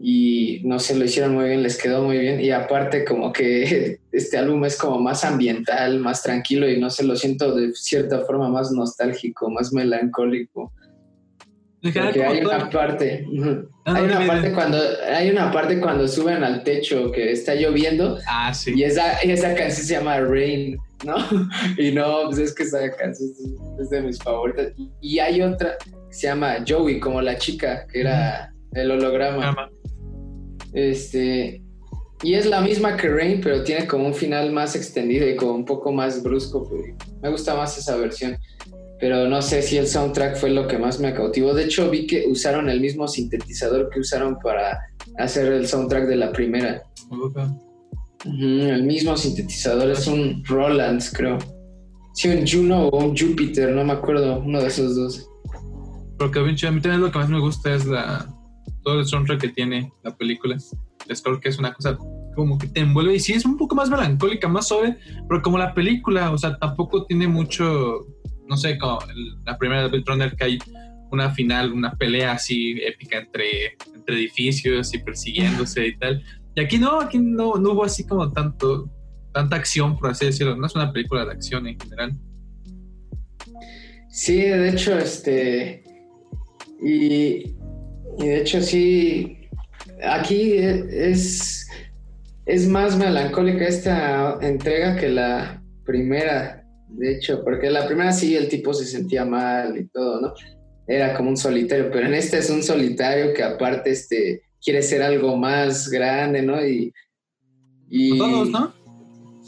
Y 0.00 0.62
no 0.64 0.78
sé, 0.78 0.94
lo 0.94 1.04
hicieron 1.04 1.34
muy 1.34 1.48
bien, 1.48 1.62
les 1.62 1.76
quedó 1.76 2.04
muy 2.04 2.18
bien. 2.18 2.40
Y 2.40 2.50
aparte 2.50 3.04
como 3.04 3.32
que 3.32 3.98
este 4.12 4.36
álbum 4.38 4.64
es 4.64 4.76
como 4.76 5.00
más 5.00 5.24
ambiental, 5.24 5.98
más 6.00 6.22
tranquilo 6.22 6.68
y 6.68 6.78
no 6.78 6.90
sé, 6.90 7.04
lo 7.04 7.16
siento 7.16 7.54
de 7.54 7.72
cierta 7.74 8.20
forma 8.20 8.48
más 8.48 8.70
nostálgico, 8.72 9.50
más 9.50 9.72
melancólico. 9.72 10.72
Porque 11.80 12.24
hay 12.24 12.40
una 12.40 12.68
parte, 12.70 13.24
hay 13.84 14.04
una 14.04 14.26
parte 14.26 14.52
cuando 14.52 14.78
hay 15.14 15.30
una 15.30 15.52
parte 15.52 15.78
cuando 15.78 16.08
suben 16.08 16.42
al 16.42 16.64
techo 16.64 17.12
que 17.12 17.30
está 17.30 17.54
lloviendo 17.54 18.18
ah, 18.26 18.52
sí. 18.52 18.72
y 18.74 18.82
esa, 18.82 19.20
esa 19.20 19.54
canción 19.54 19.86
se 19.86 19.94
llama 19.94 20.18
Rain 20.18 20.76
¿no? 21.04 21.16
Y 21.78 21.92
no, 21.92 22.24
pues 22.26 22.38
es 22.38 22.54
que 22.54 22.64
esa 22.64 22.90
canción 22.96 23.30
es 23.80 23.90
de 23.90 24.02
mis 24.02 24.18
favoritas. 24.18 24.72
Y 25.00 25.18
hay 25.18 25.42
otra 25.42 25.76
que 25.78 26.14
se 26.14 26.26
llama 26.26 26.64
Joey, 26.66 27.00
como 27.00 27.20
la 27.20 27.36
chica, 27.38 27.86
que 27.86 28.00
era 28.00 28.52
el 28.72 28.90
holograma. 28.90 29.70
Este. 30.72 31.62
Y 32.22 32.34
es 32.34 32.46
la 32.46 32.60
misma 32.60 32.96
que 32.96 33.08
Rain, 33.08 33.40
pero 33.40 33.62
tiene 33.62 33.86
como 33.86 34.06
un 34.06 34.14
final 34.14 34.50
más 34.50 34.74
extendido 34.74 35.28
y 35.28 35.36
como 35.36 35.52
un 35.52 35.64
poco 35.64 35.92
más 35.92 36.22
brusco. 36.22 36.68
Pues, 36.68 36.94
me 37.22 37.30
gusta 37.30 37.54
más 37.54 37.78
esa 37.78 37.96
versión. 37.96 38.36
Pero 39.00 39.28
no 39.28 39.40
sé 39.40 39.62
si 39.62 39.76
el 39.76 39.86
soundtrack 39.86 40.36
fue 40.36 40.50
lo 40.50 40.66
que 40.66 40.76
más 40.76 40.98
me 40.98 41.14
cautivó. 41.14 41.54
De 41.54 41.64
hecho, 41.64 41.88
vi 41.88 42.08
que 42.08 42.26
usaron 42.26 42.68
el 42.68 42.80
mismo 42.80 43.06
sintetizador 43.06 43.90
que 43.90 44.00
usaron 44.00 44.36
para 44.40 44.80
hacer 45.18 45.52
el 45.52 45.68
soundtrack 45.68 46.08
de 46.08 46.16
la 46.16 46.32
primera 46.32 46.82
el 48.24 48.82
mismo 48.82 49.16
sintetizador 49.16 49.90
es 49.90 50.06
un 50.06 50.44
Roland, 50.44 51.02
creo. 51.12 51.38
Sí, 52.14 52.28
un 52.28 52.46
Juno 52.46 52.88
o 52.88 53.04
un 53.04 53.16
Jupiter, 53.16 53.72
no 53.72 53.84
me 53.84 53.92
acuerdo, 53.92 54.40
uno 54.40 54.60
de 54.60 54.66
esos 54.66 54.96
dos. 54.96 55.28
Porque 56.18 56.40
a 56.40 56.42
mí 56.42 56.56
también 56.56 57.00
lo 57.00 57.12
que 57.12 57.18
más 57.18 57.28
me 57.28 57.38
gusta 57.38 57.74
es 57.74 57.86
la 57.86 58.28
todo 58.82 59.00
el 59.00 59.06
soundtrack 59.06 59.40
que 59.40 59.48
tiene 59.48 59.92
la 60.02 60.16
película. 60.16 60.56
Es 61.08 61.22
creo 61.22 61.40
que 61.40 61.48
es 61.48 61.58
una 61.58 61.72
cosa 61.72 61.96
como 62.34 62.56
que 62.58 62.68
te 62.68 62.80
envuelve 62.80 63.16
y 63.16 63.20
sí 63.20 63.32
es 63.32 63.44
un 63.44 63.56
poco 63.56 63.74
más 63.74 63.90
melancólica, 63.90 64.48
más 64.48 64.68
suave, 64.68 64.96
pero 65.28 65.42
como 65.42 65.58
la 65.58 65.74
película, 65.74 66.30
o 66.30 66.38
sea, 66.38 66.56
tampoco 66.58 67.04
tiene 67.04 67.26
mucho, 67.26 68.06
no 68.48 68.56
sé, 68.56 68.78
como 68.78 68.98
la 69.44 69.58
primera 69.58 69.82
de 69.82 69.88
Blade 69.88 70.36
que 70.36 70.44
hay 70.44 70.58
una 71.10 71.30
final, 71.30 71.72
una 71.72 71.92
pelea 71.92 72.32
así 72.32 72.80
épica 72.82 73.18
entre, 73.18 73.76
entre 73.94 74.16
edificios 74.16 74.94
y 74.94 74.98
persiguiéndose 74.98 75.88
y 75.88 75.98
tal. 75.98 76.22
Y 76.58 76.60
aquí 76.60 76.76
no, 76.76 77.00
aquí 77.00 77.20
no, 77.20 77.54
no 77.54 77.70
hubo 77.70 77.84
así 77.84 78.04
como 78.04 78.32
tanto, 78.32 78.90
tanta 79.32 79.54
acción, 79.54 79.96
por 79.96 80.10
así 80.10 80.26
decirlo. 80.26 80.56
No 80.56 80.66
es 80.66 80.74
una 80.74 80.92
película 80.92 81.24
de 81.24 81.30
acción 81.30 81.68
en 81.68 81.78
general. 81.78 82.18
Sí, 84.08 84.40
de 84.40 84.68
hecho, 84.68 84.98
este. 84.98 85.84
Y, 86.82 87.54
de 88.18 88.40
hecho, 88.40 88.60
sí. 88.60 89.38
Aquí 90.02 90.54
es. 90.54 91.68
Es 92.44 92.66
más 92.66 92.96
melancólica 92.96 93.64
esta 93.64 94.36
entrega 94.40 94.96
que 94.96 95.10
la 95.10 95.62
primera. 95.84 96.66
De 96.88 97.14
hecho, 97.14 97.44
porque 97.44 97.70
la 97.70 97.86
primera 97.86 98.10
sí 98.10 98.34
el 98.34 98.48
tipo 98.48 98.74
se 98.74 98.84
sentía 98.84 99.24
mal 99.24 99.78
y 99.78 99.86
todo, 99.90 100.20
¿no? 100.20 100.34
Era 100.88 101.14
como 101.14 101.30
un 101.30 101.36
solitario, 101.36 101.88
pero 101.92 102.08
en 102.08 102.14
este 102.14 102.38
es 102.38 102.50
un 102.50 102.64
solitario 102.64 103.32
que 103.32 103.44
aparte, 103.44 103.90
este 103.90 104.47
quiere 104.62 104.82
ser 104.82 105.02
algo 105.02 105.36
más 105.36 105.88
grande, 105.88 106.42
¿no? 106.42 106.64
Y, 106.64 106.92
Todos, 108.18 108.50
¿no? 108.50 108.74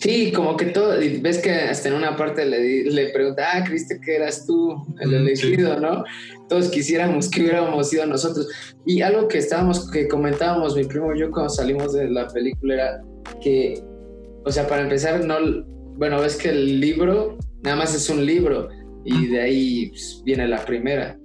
Sí, 0.00 0.32
como 0.32 0.56
que 0.56 0.66
todo, 0.66 0.94
ves 1.20 1.38
que 1.38 1.50
hasta 1.52 1.90
en 1.90 1.94
una 1.94 2.16
parte 2.16 2.46
le, 2.46 2.84
le 2.84 3.08
pregunta, 3.10 3.46
ah, 3.52 3.64
creíste 3.64 4.00
que 4.00 4.16
eras 4.16 4.46
tú 4.46 4.82
el 4.98 5.12
elegido, 5.12 5.78
¿no? 5.78 6.04
Todos 6.48 6.70
quisiéramos 6.70 7.28
que 7.28 7.42
hubiéramos 7.42 7.90
sido 7.90 8.06
nosotros. 8.06 8.48
Y 8.86 9.02
algo 9.02 9.28
que 9.28 9.36
estábamos, 9.36 9.90
que 9.90 10.08
comentábamos 10.08 10.74
mi 10.74 10.84
primo 10.84 11.14
y 11.14 11.20
yo 11.20 11.30
cuando 11.30 11.50
salimos 11.50 11.92
de 11.92 12.08
la 12.08 12.26
película 12.28 12.74
era 12.74 13.02
que, 13.42 13.82
o 14.46 14.50
sea, 14.50 14.66
para 14.66 14.82
empezar, 14.82 15.22
no, 15.22 15.36
bueno, 15.98 16.18
ves 16.18 16.36
que 16.36 16.48
el 16.48 16.80
libro 16.80 17.36
nada 17.62 17.76
más 17.76 17.94
es 17.94 18.08
un 18.08 18.24
libro 18.24 18.70
y 19.04 19.26
de 19.26 19.40
ahí 19.40 19.90
pues, 19.90 20.22
viene 20.24 20.48
la 20.48 20.64
primera 20.64 21.18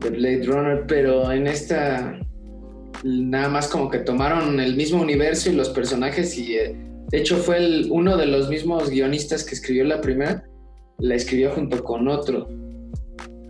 de 0.00 0.10
Blade 0.10 0.44
Runner, 0.44 0.84
pero 0.86 1.32
en 1.32 1.48
esta 1.48 2.16
nada 3.04 3.48
más 3.48 3.68
como 3.68 3.90
que 3.90 3.98
tomaron 3.98 4.60
el 4.60 4.76
mismo 4.76 5.00
universo 5.00 5.50
y 5.50 5.54
los 5.54 5.70
personajes 5.70 6.36
y 6.36 6.56
eh, 6.56 6.76
de 7.10 7.18
hecho 7.18 7.36
fue 7.36 7.58
el, 7.58 7.88
uno 7.90 8.16
de 8.16 8.26
los 8.26 8.48
mismos 8.48 8.90
guionistas 8.90 9.44
que 9.44 9.54
escribió 9.54 9.84
la 9.84 10.00
primera, 10.00 10.44
la 10.98 11.14
escribió 11.14 11.52
junto 11.52 11.82
con 11.84 12.08
otro, 12.08 12.48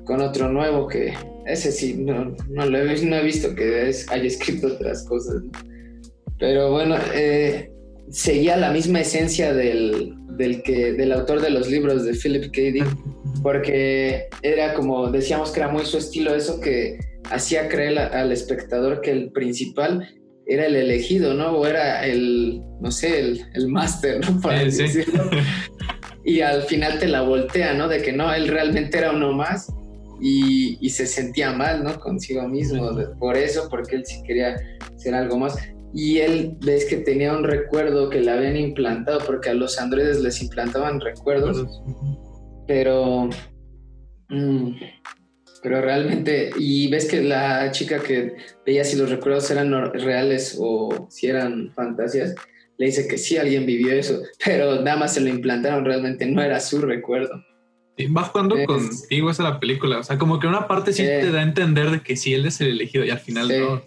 con 0.04 0.20
otro 0.20 0.48
nuevo 0.50 0.86
que 0.86 1.14
ese 1.46 1.72
sí, 1.72 1.94
no, 1.94 2.36
no 2.50 2.66
lo 2.66 2.78
he, 2.78 3.04
no 3.04 3.16
he 3.16 3.22
visto 3.22 3.54
que 3.54 3.92
haya 4.10 4.24
escrito 4.24 4.66
otras 4.68 5.04
cosas. 5.04 5.42
Pero 6.38 6.70
bueno, 6.70 6.96
eh, 7.14 7.72
seguía 8.10 8.56
la 8.56 8.70
misma 8.70 9.00
esencia 9.00 9.52
del, 9.54 10.14
del, 10.36 10.62
que, 10.62 10.92
del 10.92 11.12
autor 11.12 11.40
de 11.40 11.50
los 11.50 11.68
libros 11.68 12.04
de 12.04 12.12
Philip 12.12 12.52
K. 12.52 12.60
Dick, 12.60 12.96
porque 13.42 14.28
era 14.42 14.74
como, 14.74 15.10
decíamos 15.10 15.50
que 15.50 15.60
era 15.60 15.68
muy 15.68 15.84
su 15.84 15.98
estilo 15.98 16.34
eso 16.34 16.60
que 16.60 16.98
hacía 17.30 17.68
creer 17.68 17.98
al 17.98 18.32
espectador 18.32 19.00
que 19.00 19.10
el 19.10 19.32
principal 19.32 20.08
era 20.46 20.66
el 20.66 20.76
elegido, 20.76 21.34
¿no? 21.34 21.52
O 21.52 21.66
era 21.66 22.06
el, 22.06 22.62
no 22.80 22.90
sé, 22.90 23.20
el, 23.20 23.40
el 23.54 23.68
máster, 23.68 24.20
¿no? 24.28 24.40
Para 24.40 24.64
decirlo. 24.64 25.30
Y 26.24 26.42
al 26.42 26.62
final 26.64 26.98
te 26.98 27.08
la 27.08 27.22
voltea, 27.22 27.72
¿no? 27.72 27.88
De 27.88 28.02
que 28.02 28.12
no, 28.12 28.34
él 28.34 28.48
realmente 28.48 28.98
era 28.98 29.12
uno 29.12 29.32
más 29.32 29.72
y, 30.20 30.76
y 30.78 30.90
se 30.90 31.06
sentía 31.06 31.52
mal, 31.52 31.82
¿no? 31.82 31.98
Consigo 31.98 32.46
mismo, 32.46 32.90
por 33.18 33.34
eso, 33.38 33.66
porque 33.70 33.96
él 33.96 34.04
sí 34.04 34.22
quería 34.24 34.54
ser 34.96 35.14
algo 35.14 35.38
más. 35.38 35.56
Y 35.94 36.18
él, 36.18 36.56
ves 36.60 36.84
que 36.84 36.98
tenía 36.98 37.32
un 37.32 37.44
recuerdo 37.44 38.10
que 38.10 38.20
le 38.20 38.30
habían 38.30 38.58
implantado, 38.58 39.20
porque 39.24 39.48
a 39.48 39.54
los 39.54 39.78
androides 39.78 40.20
les 40.20 40.42
implantaban 40.42 41.00
recuerdos, 41.00 41.66
pero... 42.66 43.30
Mm, 44.28 44.72
pero 45.62 45.80
realmente, 45.80 46.50
y 46.56 46.88
ves 46.88 47.06
que 47.06 47.22
la 47.22 47.70
chica 47.70 48.00
que 48.00 48.36
veía 48.64 48.84
si 48.84 48.96
los 48.96 49.10
recuerdos 49.10 49.50
eran 49.50 49.72
reales 49.92 50.56
o 50.58 51.08
si 51.10 51.26
eran 51.26 51.72
fantasías, 51.74 52.34
le 52.76 52.86
dice 52.86 53.08
que 53.08 53.18
sí, 53.18 53.36
alguien 53.36 53.66
vivió 53.66 53.92
eso, 53.92 54.22
pero 54.44 54.82
nada 54.82 54.96
más 54.96 55.14
se 55.14 55.20
lo 55.20 55.28
implantaron, 55.28 55.84
realmente 55.84 56.26
no 56.26 56.42
era 56.42 56.60
su 56.60 56.80
recuerdo. 56.80 57.44
Y 57.96 58.06
va 58.06 58.22
jugando 58.22 58.56
contigo 58.64 59.30
esa 59.30 59.42
la 59.42 59.58
película, 59.58 59.98
o 59.98 60.04
sea, 60.04 60.18
como 60.18 60.38
que 60.38 60.46
una 60.46 60.68
parte 60.68 60.92
sí, 60.92 61.02
te 61.02 61.32
da 61.32 61.40
a 61.40 61.42
entender 61.42 61.90
de 61.90 62.00
que 62.00 62.16
sí, 62.16 62.32
él 62.32 62.46
es 62.46 62.60
el 62.60 62.68
elegido 62.68 63.04
y 63.04 63.10
al 63.10 63.18
final 63.18 63.48
no. 63.48 63.82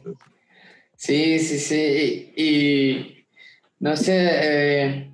Sí, 0.97 1.39
sí, 1.39 1.57
sí, 1.57 2.33
y, 2.35 3.25
no 3.79 3.95
sé, 3.95 4.29
eh, 4.29 5.10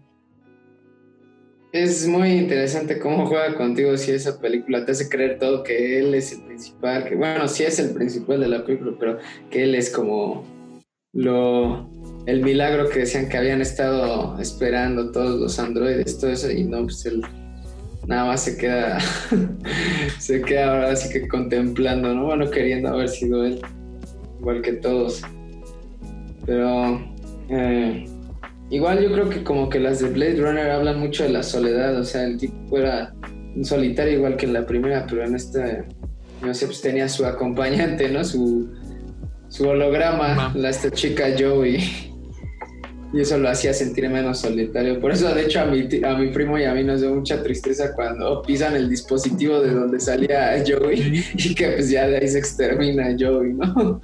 es 1.71 2.07
muy 2.07 2.31
interesante 2.31 2.99
cómo 2.99 3.25
juega 3.25 3.55
contigo 3.55 3.95
si 3.97 4.11
esa 4.11 4.39
película 4.39 4.85
te 4.85 4.93
hace 4.93 5.09
creer 5.09 5.37
todo 5.39 5.63
que 5.63 5.99
él 5.99 6.13
es 6.13 6.31
el 6.33 6.43
principal, 6.43 7.05
que 7.05 7.15
bueno, 7.15 7.47
sí 7.47 7.63
es 7.63 7.79
el 7.79 7.91
principal 7.91 8.39
de 8.39 8.47
la 8.47 8.65
película, 8.65 8.93
pero 8.99 9.17
que 9.49 9.63
él 9.63 9.75
es 9.75 9.89
como 9.89 10.45
lo 11.13 11.89
el 12.25 12.41
milagro 12.41 12.89
que 12.89 12.99
decían 12.99 13.29
que 13.29 13.37
habían 13.37 13.61
estado 13.61 14.37
esperando 14.39 15.11
todos 15.11 15.39
los 15.39 15.59
androides, 15.59 16.19
todo 16.19 16.31
eso, 16.31 16.51
y 16.51 16.65
no, 16.65 16.83
pues 16.83 17.05
él 17.05 17.21
nada 18.05 18.25
más 18.25 18.43
se 18.43 18.57
queda, 18.57 18.99
se 20.19 20.41
queda 20.41 20.73
ahora 20.73 20.91
así 20.91 21.09
que 21.09 21.27
contemplando, 21.27 22.13
¿no? 22.13 22.25
Bueno, 22.25 22.49
queriendo 22.49 22.89
haber 22.89 23.07
sido 23.07 23.45
él, 23.45 23.61
igual 24.39 24.61
que 24.61 24.73
todos. 24.73 25.21
Pero 26.45 27.01
eh, 27.49 28.05
Igual 28.69 29.01
yo 29.01 29.11
creo 29.11 29.29
que 29.29 29.43
como 29.43 29.69
que 29.69 29.79
las 29.79 29.99
de 29.99 30.09
Blade 30.09 30.35
Runner 30.41 30.69
hablan 30.71 30.99
mucho 30.99 31.23
de 31.23 31.29
la 31.29 31.43
soledad, 31.43 31.97
o 31.97 32.03
sea, 32.03 32.25
el 32.25 32.37
tipo 32.37 32.77
era 32.77 33.13
un 33.55 33.63
solitario 33.63 34.13
igual 34.13 34.35
que 34.35 34.45
en 34.45 34.53
la 34.53 34.65
primera, 34.65 35.05
pero 35.09 35.23
en 35.23 35.35
esta, 35.35 35.85
no 36.41 36.53
sé, 36.53 36.65
pues 36.65 36.81
tenía 36.81 37.07
su 37.07 37.25
acompañante, 37.25 38.09
¿no? 38.09 38.25
Su, 38.25 38.69
su 39.47 39.67
holograma, 39.67 40.51
la, 40.53 40.69
esta 40.69 40.91
chica 40.91 41.27
Joey. 41.37 42.13
Y 43.13 43.21
eso 43.21 43.37
lo 43.37 43.47
hacía 43.47 43.73
sentir 43.73 44.09
menos 44.09 44.39
solitario. 44.39 44.99
Por 44.99 45.11
eso, 45.11 45.33
de 45.33 45.43
hecho, 45.43 45.61
a 45.61 45.65
mi, 45.65 45.87
a 46.03 46.17
mi 46.17 46.27
primo 46.27 46.59
y 46.59 46.65
a 46.65 46.73
mí 46.73 46.83
nos 46.83 46.99
dio 46.99 47.15
mucha 47.15 47.41
tristeza 47.41 47.93
cuando 47.95 48.41
pisan 48.41 48.75
el 48.75 48.89
dispositivo 48.89 49.61
de 49.61 49.73
donde 49.73 49.97
salía 49.97 50.61
Joey 50.67 51.23
y 51.33 51.55
que 51.55 51.69
pues 51.69 51.89
ya 51.89 52.05
de 52.05 52.17
ahí 52.17 52.27
se 52.27 52.39
extermina 52.39 53.15
Joey, 53.17 53.53
¿no? 53.53 54.01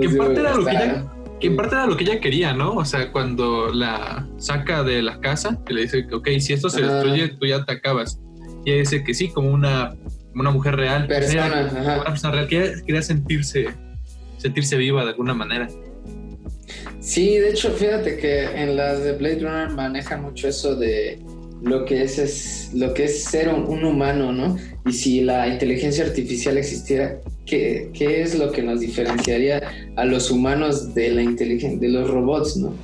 ¿Qué 0.00 0.08
parte 0.16 0.40
era 0.40 0.54
lo 0.54 0.64
que 0.64 1.19
que 1.40 1.46
en 1.46 1.56
parte 1.56 1.74
era 1.74 1.86
lo 1.86 1.96
que 1.96 2.04
ella 2.04 2.20
quería, 2.20 2.52
¿no? 2.52 2.74
O 2.74 2.84
sea, 2.84 3.10
cuando 3.10 3.72
la 3.72 4.28
saca 4.38 4.82
de 4.82 5.02
la 5.02 5.20
casa, 5.20 5.58
que 5.64 5.74
le 5.74 5.82
dice, 5.82 6.06
ok, 6.12 6.28
si 6.38 6.52
esto 6.52 6.68
se 6.68 6.82
destruye, 6.82 7.28
tú 7.28 7.46
ya 7.46 7.64
te 7.64 7.72
acabas. 7.72 8.20
Y 8.64 8.70
ella 8.70 8.80
dice 8.80 9.02
que 9.02 9.14
sí, 9.14 9.28
como 9.28 9.50
una, 9.50 9.96
una 10.34 10.50
mujer 10.50 10.76
real. 10.76 11.06
Persona, 11.06 11.70
Una 11.72 12.04
persona 12.04 12.34
real. 12.34 12.48
Quería, 12.48 12.82
quería 12.84 13.02
sentirse, 13.02 13.68
sentirse 14.36 14.76
viva 14.76 15.02
de 15.04 15.10
alguna 15.10 15.34
manera. 15.34 15.68
Sí, 17.00 17.38
de 17.38 17.50
hecho, 17.50 17.70
fíjate 17.72 18.18
que 18.18 18.44
en 18.44 18.76
las 18.76 19.02
de 19.02 19.12
Blade 19.12 19.40
Runner 19.40 19.70
manejan 19.70 20.22
mucho 20.22 20.48
eso 20.48 20.76
de 20.76 21.18
lo 21.62 21.84
que 21.84 22.02
es, 22.02 22.18
es 22.18 22.70
lo 22.74 22.94
que 22.94 23.04
es 23.04 23.24
ser 23.24 23.48
un, 23.48 23.84
humano, 23.84 24.32
¿no? 24.32 24.56
Y 24.86 24.92
si 24.92 25.20
la 25.22 25.48
inteligencia 25.48 26.04
artificial 26.04 26.56
existiera, 26.56 27.18
¿qué, 27.50 27.90
¿qué, 27.92 28.22
es 28.22 28.38
lo 28.38 28.52
que 28.52 28.62
nos 28.62 28.80
diferenciaría 28.80 29.60
a 29.96 30.04
los 30.04 30.30
humanos 30.30 30.94
de 30.94 31.10
la 31.10 31.22
inteligencia, 31.22 31.78
de 31.80 31.88
los 31.88 32.08
robots, 32.08 32.56
¿no? 32.56 32.74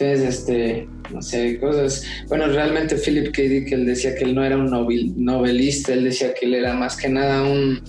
Entonces, 0.00 0.38
este, 0.38 0.88
no 1.12 1.20
sé, 1.20 1.58
cosas. 1.58 2.04
Bueno, 2.28 2.46
realmente 2.46 2.96
Philip 2.96 3.32
K. 3.32 3.42
Dick, 3.42 3.72
él 3.72 3.84
decía 3.84 4.14
que 4.14 4.24
él 4.24 4.34
no 4.34 4.44
era 4.44 4.56
un 4.56 4.70
novelista, 4.70 5.92
él 5.92 6.04
decía 6.04 6.32
que 6.34 6.46
él 6.46 6.54
era 6.54 6.74
más 6.74 6.96
que 6.96 7.08
nada 7.08 7.42
un, 7.42 7.82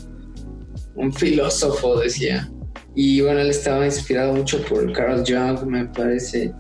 un 0.96 1.14
filósofo, 1.14 2.00
decía. 2.00 2.52
Y 2.96 3.22
bueno, 3.22 3.40
él 3.40 3.52
estaba 3.52 3.86
inspirado 3.86 4.34
mucho 4.34 4.62
por 4.64 4.92
Carl 4.92 5.24
Jung, 5.26 5.66
me 5.68 5.86
parece. 5.86 6.52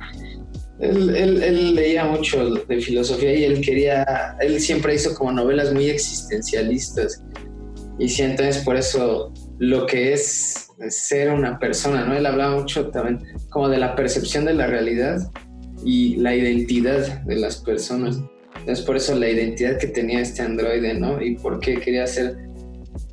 Él, 0.79 1.75
leía 1.75 2.05
mucho 2.05 2.55
de 2.55 2.79
filosofía 2.79 3.33
y 3.33 3.43
él 3.43 3.59
quería, 3.59 4.37
él 4.39 4.59
siempre 4.61 4.95
hizo 4.95 5.13
como 5.15 5.31
novelas 5.31 5.73
muy 5.73 5.89
existencialistas. 5.89 7.23
Y 7.97 8.07
sí, 8.07 8.21
entonces 8.21 8.63
por 8.63 8.77
eso 8.77 9.33
lo 9.59 9.85
que 9.85 10.13
es 10.13 10.71
ser 10.87 11.31
una 11.31 11.59
persona, 11.59 12.05
¿no? 12.05 12.15
Él 12.15 12.25
hablaba 12.25 12.55
mucho 12.55 12.87
también 12.87 13.19
como 13.49 13.69
de 13.69 13.77
la 13.77 13.95
percepción 13.95 14.45
de 14.45 14.53
la 14.53 14.67
realidad 14.67 15.29
y 15.83 16.15
la 16.15 16.35
identidad 16.35 17.21
de 17.23 17.35
las 17.35 17.57
personas. 17.57 18.21
Entonces 18.59 18.85
por 18.85 18.95
eso 18.95 19.15
la 19.15 19.29
identidad 19.29 19.77
que 19.77 19.87
tenía 19.87 20.21
este 20.21 20.41
androide, 20.41 20.93
¿no? 20.93 21.21
Y 21.21 21.35
por 21.35 21.59
qué 21.59 21.79
quería 21.79 22.07
ser 22.07 22.37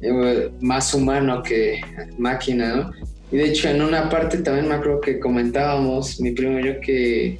eh, 0.00 0.50
más 0.60 0.94
humano 0.94 1.42
que 1.42 1.80
máquina, 2.18 2.76
¿no? 2.76 2.92
Y 3.32 3.38
de 3.38 3.44
hecho 3.46 3.68
en 3.68 3.82
una 3.82 4.08
parte 4.08 4.38
también 4.38 4.68
me 4.68 4.74
acuerdo 4.74 5.00
que 5.00 5.18
comentábamos, 5.18 6.20
mi 6.20 6.30
primo 6.30 6.60
y 6.60 6.64
yo, 6.64 6.80
que 6.80 7.38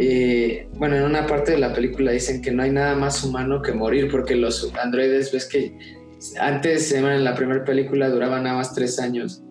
eh, 0.00 0.68
bueno, 0.74 0.96
en 0.96 1.04
una 1.04 1.26
parte 1.26 1.52
de 1.52 1.58
la 1.58 1.72
película 1.72 2.12
dicen 2.12 2.40
que 2.40 2.50
no 2.50 2.62
hay 2.62 2.70
nada 2.70 2.94
más 2.94 3.24
humano 3.24 3.62
que 3.62 3.72
morir, 3.72 4.08
porque 4.10 4.36
los 4.36 4.72
androides, 4.76 5.32
ves 5.32 5.46
que 5.46 5.72
antes 6.40 6.92
en 6.92 7.24
la 7.24 7.34
primera 7.34 7.64
película 7.64 8.08
duraban 8.08 8.44
nada 8.44 8.56
más 8.56 8.74
tres 8.74 8.98
años. 8.98 9.42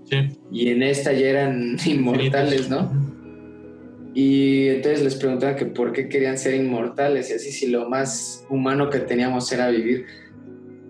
Y 0.52 0.70
en 0.70 0.84
esta 0.84 1.12
ya 1.14 1.28
eran 1.28 1.78
inmortales, 1.86 2.70
¿no? 2.70 2.92
Y 4.14 4.70
entonces 4.70 5.04
les 5.04 5.16
preguntaban 5.16 5.56
que 5.56 5.68
por 5.68 5.92
qué 5.92 6.10
querían 6.10 6.38
ser 6.38 6.56
inmortales 6.56 7.30
y 7.30 7.34
así 7.34 7.52
si 7.52 7.68
lo 7.68 7.88
más 7.88 8.44
humano 8.50 8.90
que 8.90 9.00
teníamos 9.00 9.52
era 9.52 9.70
vivir. 9.70 10.06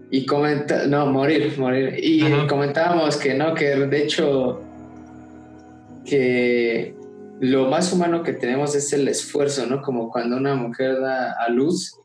Y 0.09 0.25
comenta, 0.25 0.87
no, 0.87 1.05
morir, 1.07 1.53
morir. 1.57 1.95
Y 1.97 2.21
comentábamos 2.47 3.17
que 3.17 3.33
no, 3.33 3.53
que 3.53 3.75
de 3.75 4.03
hecho 4.03 4.61
que 6.05 6.95
lo 7.41 7.67
más 7.67 7.91
humano 7.91 8.23
que 8.23 8.33
tenemos 8.33 8.75
es 8.75 8.93
el 8.93 9.07
esfuerzo, 9.09 9.67
¿no? 9.67 9.81
Como 9.81 10.09
cuando 10.09 10.37
una 10.37 10.55
mujer 10.55 10.99
da 11.01 11.33
a 11.33 11.49
luz, 11.49 11.99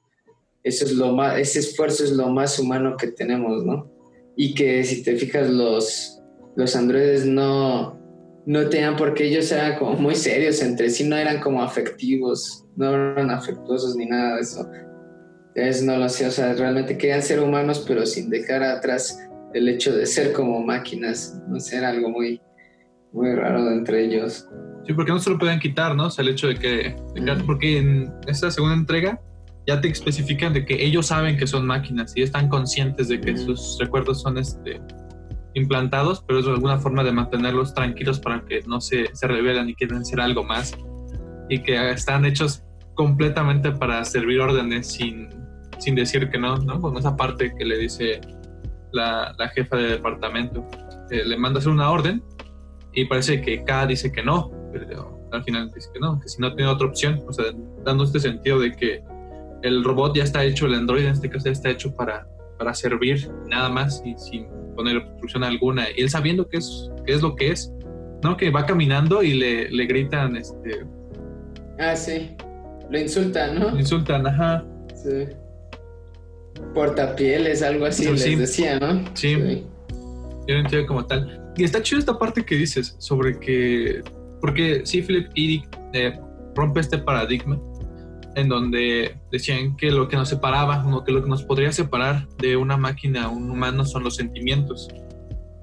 eso 0.64 0.84
es 0.84 0.92
lo 0.92 1.12
más, 1.12 1.38
ese 1.38 1.58
esfuerzo 1.58 2.04
es 2.04 2.12
lo 2.12 2.28
más 2.28 2.58
humano 2.58 2.96
que 2.96 3.08
tenemos, 3.08 3.64
¿no? 3.64 3.90
Y 4.36 4.54
que 4.54 4.82
si 4.84 5.02
te 5.02 5.16
fijas, 5.16 5.50
los, 5.50 6.22
los 6.56 6.76
androides 6.76 7.26
no, 7.26 7.98
no 8.46 8.68
tenían 8.68 8.96
porque 8.96 9.26
ellos 9.26 9.50
eran 9.52 9.78
como 9.78 9.94
muy 9.94 10.14
serios 10.14 10.62
entre 10.62 10.90
sí, 10.90 11.04
no 11.04 11.16
eran 11.16 11.40
como 11.40 11.62
afectivos, 11.62 12.64
no 12.76 12.94
eran 12.94 13.30
afectuosos 13.30 13.96
ni 13.96 14.06
nada 14.06 14.36
de 14.36 14.42
eso. 14.42 14.68
Entonces 15.54 15.82
no 15.84 15.96
lo 15.98 16.08
sé, 16.08 16.26
o 16.26 16.30
sea, 16.30 16.54
realmente 16.54 16.96
querían 16.96 17.22
ser 17.22 17.40
humanos, 17.40 17.84
pero 17.86 18.06
sin 18.06 18.30
dejar 18.30 18.62
atrás 18.62 19.18
el 19.52 19.68
hecho 19.68 19.94
de 19.94 20.06
ser 20.06 20.32
como 20.32 20.62
máquinas, 20.62 21.38
no 21.48 21.60
sé, 21.60 21.76
era 21.76 21.90
algo 21.90 22.08
muy, 22.08 22.40
muy 23.12 23.34
raro 23.34 23.70
entre 23.70 24.04
ellos. 24.04 24.48
Sí, 24.86 24.94
porque 24.94 25.12
no 25.12 25.18
se 25.18 25.30
lo 25.30 25.38
pueden 25.38 25.60
quitar, 25.60 25.94
¿no? 25.94 26.06
O 26.06 26.10
sea, 26.10 26.22
el 26.22 26.30
hecho 26.30 26.48
de 26.48 26.54
que, 26.54 26.96
porque 27.46 27.78
en 27.78 28.12
esta 28.26 28.50
segunda 28.50 28.74
entrega 28.76 29.20
ya 29.66 29.80
te 29.80 29.88
especifican 29.88 30.52
de 30.52 30.64
que 30.64 30.84
ellos 30.84 31.06
saben 31.06 31.36
que 31.36 31.46
son 31.46 31.66
máquinas 31.66 32.12
y 32.16 32.22
están 32.22 32.48
conscientes 32.48 33.08
de 33.08 33.20
que 33.20 33.36
sus 33.36 33.78
recuerdos 33.78 34.22
son 34.22 34.38
este, 34.38 34.80
implantados, 35.54 36.24
pero 36.26 36.40
es 36.40 36.46
alguna 36.46 36.78
forma 36.78 37.04
de 37.04 37.12
mantenerlos 37.12 37.74
tranquilos 37.74 38.18
para 38.18 38.44
que 38.44 38.62
no 38.66 38.80
se, 38.80 39.14
se 39.14 39.26
revelan 39.26 39.68
y 39.68 39.74
quieran 39.74 40.04
ser 40.04 40.20
algo 40.20 40.42
más. 40.42 40.76
Y 41.48 41.62
que 41.62 41.90
están 41.90 42.24
hechos 42.24 42.64
completamente 42.94 43.72
para 43.72 44.04
servir 44.04 44.40
órdenes 44.40 44.88
sin, 44.88 45.28
sin 45.78 45.94
decir 45.94 46.30
que 46.30 46.38
no, 46.38 46.56
¿no? 46.56 46.80
Con 46.80 46.96
esa 46.96 47.16
parte 47.16 47.52
que 47.56 47.64
le 47.64 47.78
dice 47.78 48.20
la, 48.92 49.34
la 49.38 49.48
jefa 49.48 49.76
de 49.76 49.88
departamento, 49.88 50.66
eh, 51.10 51.24
le 51.24 51.36
manda 51.36 51.58
hacer 51.58 51.72
una 51.72 51.90
orden 51.90 52.22
y 52.94 53.04
parece 53.04 53.40
que 53.40 53.64
K 53.64 53.86
dice 53.86 54.12
que 54.12 54.22
no, 54.22 54.50
pero 54.72 55.20
al 55.32 55.42
final 55.44 55.70
dice 55.74 55.88
que 55.92 56.00
no, 56.00 56.20
que 56.20 56.28
si 56.28 56.40
no 56.40 56.54
tiene 56.54 56.70
otra 56.70 56.86
opción, 56.86 57.22
o 57.26 57.32
sea, 57.32 57.46
dando 57.84 58.04
este 58.04 58.20
sentido 58.20 58.58
de 58.60 58.72
que 58.72 59.02
el 59.62 59.84
robot 59.84 60.16
ya 60.16 60.24
está 60.24 60.44
hecho, 60.44 60.66
el 60.66 60.74
androide 60.74 61.06
en 61.06 61.12
este 61.12 61.30
caso 61.30 61.46
ya 61.46 61.52
está 61.52 61.70
hecho 61.70 61.94
para, 61.94 62.26
para 62.58 62.74
servir 62.74 63.30
nada 63.48 63.68
más 63.68 64.02
y 64.04 64.14
sin 64.18 64.46
poner 64.74 64.98
obstrucción 64.98 65.44
alguna. 65.44 65.86
Y 65.96 66.02
él 66.02 66.10
sabiendo 66.10 66.48
qué 66.48 66.58
es, 66.58 66.90
qué 67.06 67.14
es 67.14 67.22
lo 67.22 67.34
que 67.36 67.50
es, 67.50 67.72
¿no? 68.22 68.36
Que 68.36 68.50
va 68.50 68.66
caminando 68.66 69.22
y 69.22 69.34
le, 69.34 69.70
le 69.70 69.86
gritan, 69.86 70.36
este... 70.36 70.84
Ah, 71.78 71.96
sí. 71.96 72.36
Lo 72.90 72.98
insultan, 72.98 73.58
¿no? 73.58 73.70
Lo 73.70 73.78
insultan, 73.78 74.26
ajá. 74.26 74.64
Sí. 74.94 75.28
Portapieles, 76.74 77.62
algo 77.62 77.86
así 77.86 78.10
les 78.10 78.38
decía, 78.38 78.78
¿no? 78.78 79.04
Sí. 79.14 79.64
Yo 80.46 80.54
no 80.54 80.60
entiendo 80.60 80.86
como 80.86 81.06
tal. 81.06 81.40
Y 81.56 81.64
está 81.64 81.82
chido 81.82 81.98
esta 81.98 82.18
parte 82.18 82.44
que 82.44 82.54
dices 82.54 82.94
sobre 82.98 83.38
que. 83.38 84.02
Porque 84.40 84.82
sí, 84.84 85.02
Philip 85.02 85.64
eh, 85.92 86.18
rompe 86.54 86.80
este 86.80 86.98
paradigma 86.98 87.60
en 88.34 88.48
donde 88.48 89.16
decían 89.30 89.76
que 89.76 89.90
lo 89.90 90.08
que 90.08 90.16
nos 90.16 90.28
separaba, 90.28 90.84
o 90.86 91.04
que 91.04 91.12
lo 91.12 91.22
que 91.22 91.28
nos 91.28 91.42
podría 91.42 91.72
separar 91.72 92.28
de 92.38 92.56
una 92.56 92.76
máquina 92.76 93.24
a 93.24 93.28
un 93.28 93.50
humano 93.50 93.84
son 93.84 94.04
los 94.04 94.16
sentimientos. 94.16 94.88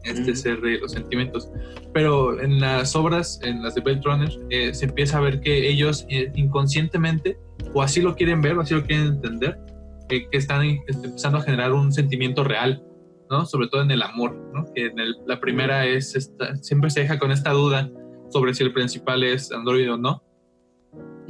Este 0.04 0.36
ser 0.36 0.62
de 0.62 0.80
los 0.80 0.94
sentimientos. 0.94 1.52
Pero 1.94 2.40
en 2.42 2.60
las 2.60 2.96
obras, 2.96 3.40
en 3.44 3.62
las 3.62 3.76
de 3.76 3.82
Runner, 3.82 4.32
eh, 4.50 4.74
se 4.74 4.86
empieza 4.86 5.18
a 5.18 5.22
ver 5.22 5.42
que 5.42 5.70
ellos 5.70 6.06
eh, 6.10 6.32
inconscientemente, 6.36 7.38
o 7.74 7.82
así 7.82 8.02
lo 8.02 8.16
quieren 8.16 8.42
ver, 8.42 8.58
o 8.58 8.62
así 8.62 8.74
lo 8.74 8.84
quieren 8.84 9.08
entender, 9.08 9.60
que 10.08 10.28
están 10.32 10.64
empezando 10.88 11.38
a 11.38 11.42
generar 11.42 11.74
un 11.74 11.92
sentimiento 11.92 12.44
real, 12.44 12.84
¿no? 13.30 13.46
Sobre 13.46 13.68
todo 13.68 13.84
en 13.84 13.92
el 13.92 14.02
amor, 14.02 14.36
¿no? 14.54 14.66
Que 14.74 14.88
en 14.88 14.96
la 15.28 15.40
primera 15.40 15.86
es, 15.86 16.16
esta, 16.16 16.56
siempre 16.58 16.90
se 16.90 17.02
deja 17.02 17.20
con 17.20 17.32
esta 17.32 17.52
duda 17.52 17.90
sobre 18.30 18.54
si 18.54 18.64
el 18.64 18.74
principal 18.74 19.24
es 19.24 19.52
androide 19.52 19.90
o 19.90 19.98
no. 19.98 20.24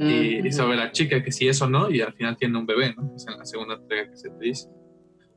Y, 0.02 0.50
sobre 0.50 0.78
la 0.78 0.92
chica, 0.92 1.22
que 1.22 1.30
si 1.30 1.46
es 1.46 1.60
o 1.60 1.68
no, 1.68 1.90
y 1.90 2.00
al 2.00 2.14
final 2.14 2.36
tiene 2.36 2.58
un 2.58 2.64
bebé, 2.64 2.94
¿no? 2.96 3.12
Es 3.14 3.26
en 3.28 3.38
la 3.38 3.44
segunda 3.44 3.74
entrega 3.74 4.10
que 4.10 4.16
se 4.16 4.30
te 4.30 4.44
dice. 4.44 4.68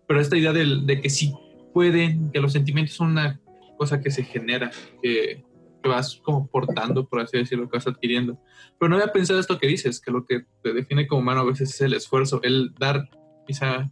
Pero 0.08 0.22
esta 0.22 0.38
idea 0.38 0.54
de, 0.54 0.82
de 0.86 1.02
que 1.02 1.10
sí 1.10 1.34
pueden, 1.74 2.32
que 2.32 2.40
los 2.40 2.54
sentimientos 2.54 2.96
son 2.96 3.12
una 3.12 3.42
cosa 3.78 4.00
que 4.00 4.10
se 4.10 4.24
genera, 4.24 4.72
que, 5.02 5.44
que 5.84 5.90
vas 5.90 6.16
como 6.24 6.48
portando, 6.48 7.06
por 7.08 7.20
así 7.20 7.38
decirlo, 7.38 7.70
que 7.70 7.78
vas 7.78 7.88
adquiriendo. 7.88 8.40
Pero 8.80 8.90
no 8.90 8.96
había 8.96 9.12
pensado 9.12 9.40
esto 9.40 9.60
que 9.60 9.68
dices, 9.68 10.00
que 10.00 10.12
lo 10.12 10.26
que 10.26 10.46
te 10.62 10.74
define 10.74 11.08
como 11.08 11.22
humano 11.22 11.42
a 11.42 11.46
veces 11.46 11.70
es 11.74 11.82
el 11.82 11.94
esfuerzo, 11.94 12.40
el 12.44 12.74
dar 12.80 13.10
quizá 13.46 13.92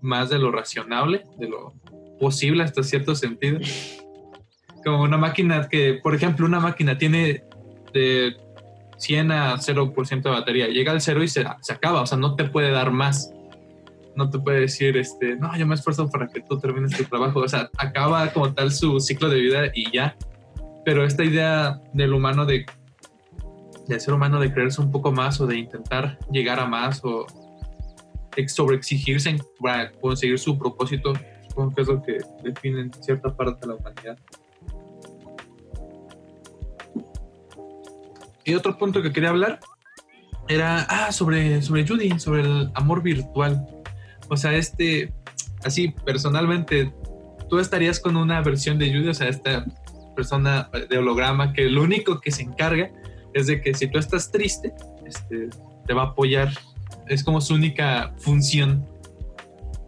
más 0.00 0.30
de 0.30 0.38
lo 0.38 0.52
razonable, 0.52 1.24
de 1.38 1.48
lo 1.48 1.74
posible 2.18 2.62
hasta 2.62 2.82
cierto 2.82 3.14
sentido. 3.14 3.58
Como 4.84 5.02
una 5.02 5.18
máquina 5.18 5.68
que, 5.68 5.98
por 6.02 6.14
ejemplo, 6.14 6.46
una 6.46 6.60
máquina 6.60 6.96
tiene 6.96 7.44
de 7.92 8.36
100 9.00 9.32
a 9.32 9.56
0% 9.56 10.22
de 10.22 10.30
batería, 10.30 10.68
llega 10.68 10.92
al 10.92 11.00
cero 11.00 11.22
y 11.22 11.28
se, 11.28 11.44
se, 11.62 11.72
acaba, 11.72 12.02
o 12.02 12.06
sea, 12.06 12.18
no 12.18 12.36
te 12.36 12.44
puede 12.44 12.70
dar 12.70 12.90
más. 12.92 13.32
No 14.14 14.28
te 14.28 14.38
puede 14.38 14.60
decir, 14.60 14.96
este, 14.96 15.36
no, 15.36 15.56
yo 15.56 15.66
me 15.66 15.74
esfuerzo 15.74 16.10
para 16.10 16.28
que 16.28 16.40
tú 16.42 16.58
termines 16.58 16.96
tu 16.96 17.04
trabajo. 17.04 17.40
O 17.40 17.48
sea, 17.48 17.70
acaba 17.78 18.30
como 18.32 18.52
tal 18.52 18.72
su 18.72 19.00
ciclo 19.00 19.28
de 19.30 19.40
vida 19.40 19.62
y 19.72 19.90
ya. 19.90 20.16
Pero 20.84 21.04
esta 21.04 21.24
idea 21.24 21.80
del 21.94 22.12
humano 22.12 22.44
de, 22.44 22.66
del 23.86 24.00
ser 24.00 24.12
humano 24.12 24.38
de 24.38 24.52
creerse 24.52 24.80
un 24.82 24.90
poco 24.90 25.12
más 25.12 25.40
o 25.40 25.46
de 25.46 25.58
intentar 25.58 26.18
llegar 26.30 26.60
a 26.60 26.66
más 26.66 27.00
o 27.04 27.26
sobreexigirse 28.48 29.36
para 29.60 29.90
conseguir 29.92 30.38
su 30.38 30.58
propósito, 30.58 31.12
supongo 31.48 31.74
que 31.74 31.82
es 31.82 31.88
lo 31.88 32.02
que 32.02 32.18
define 32.42 32.82
en 32.82 32.92
cierta 32.92 33.34
parte 33.34 33.66
de 33.66 33.72
la 33.72 33.74
humanidad. 33.78 34.18
Y 38.44 38.54
otro 38.54 38.76
punto 38.78 39.02
que 39.02 39.12
quería 39.12 39.30
hablar 39.30 39.60
era 40.48 40.86
ah, 40.88 41.12
sobre, 41.12 41.62
sobre 41.62 41.86
Judy, 41.86 42.18
sobre 42.18 42.42
el 42.42 42.70
amor 42.74 43.02
virtual. 43.02 43.66
O 44.28 44.36
sea, 44.36 44.54
este, 44.54 45.12
así 45.64 45.94
personalmente, 46.04 46.92
tú 47.48 47.58
estarías 47.58 48.00
con 48.00 48.16
una 48.16 48.40
versión 48.40 48.78
de 48.78 48.88
Judy, 48.92 49.08
o 49.08 49.14
sea, 49.14 49.28
esta 49.28 49.64
persona 50.16 50.68
de 50.88 50.98
holograma 50.98 51.52
que 51.52 51.64
lo 51.70 51.82
único 51.82 52.20
que 52.20 52.30
se 52.30 52.42
encarga 52.42 52.90
es 53.32 53.46
de 53.46 53.60
que 53.60 53.74
si 53.74 53.86
tú 53.88 53.98
estás 53.98 54.30
triste, 54.30 54.72
este, 55.06 55.48
te 55.86 55.94
va 55.94 56.02
a 56.02 56.06
apoyar 56.06 56.52
es 57.10 57.24
como 57.24 57.40
su 57.40 57.54
única 57.54 58.14
función. 58.18 58.86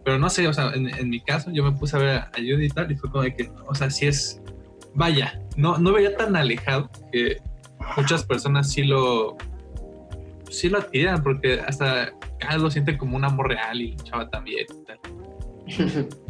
Pero 0.03 0.19
no 0.19 0.29
sé, 0.29 0.47
o 0.47 0.53
sea, 0.53 0.73
en, 0.73 1.09
mi 1.09 1.21
caso 1.21 1.49
yo 1.51 1.63
me 1.63 1.71
puse 1.71 1.95
a 1.95 1.99
ver 1.99 2.09
a 2.17 2.31
Judy 2.35 2.65
y 2.65 2.69
tal 2.69 2.91
y 2.91 2.95
fue 2.95 3.09
como 3.09 3.23
de 3.23 3.33
que, 3.33 3.49
o 3.65 3.73
sea, 3.73 3.89
si 3.89 4.05
es, 4.05 4.41
vaya, 4.93 5.41
no, 5.55 5.77
no 5.77 5.93
veía 5.93 6.15
tan 6.17 6.35
alejado 6.35 6.91
que 7.11 7.37
muchas 7.97 8.23
personas 8.23 8.71
sí 8.71 8.83
lo, 8.83 9.37
sí 10.49 10.69
lo 10.69 10.79
porque 11.23 11.59
hasta 11.59 12.13
cada 12.39 12.57
lo 12.57 12.69
siente 12.71 12.97
como 12.97 13.15
un 13.15 13.25
amor 13.25 13.49
real 13.49 13.81
y 13.81 13.95
chava 13.97 14.29
también 14.29 14.65
y 14.69 14.85
tal. 14.85 16.09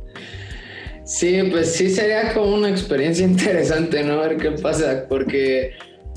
Sí, 1.05 1.37
pues 1.51 1.75
sí 1.75 1.89
sería 1.89 2.33
como 2.33 2.55
una 2.55 2.69
experiencia 2.69 3.25
interesante, 3.27 4.03
¿no? 4.03 4.21
A 4.21 4.27
ver 4.27 4.37
qué 4.37 4.51
pasa, 4.51 5.05
porque 5.09 5.73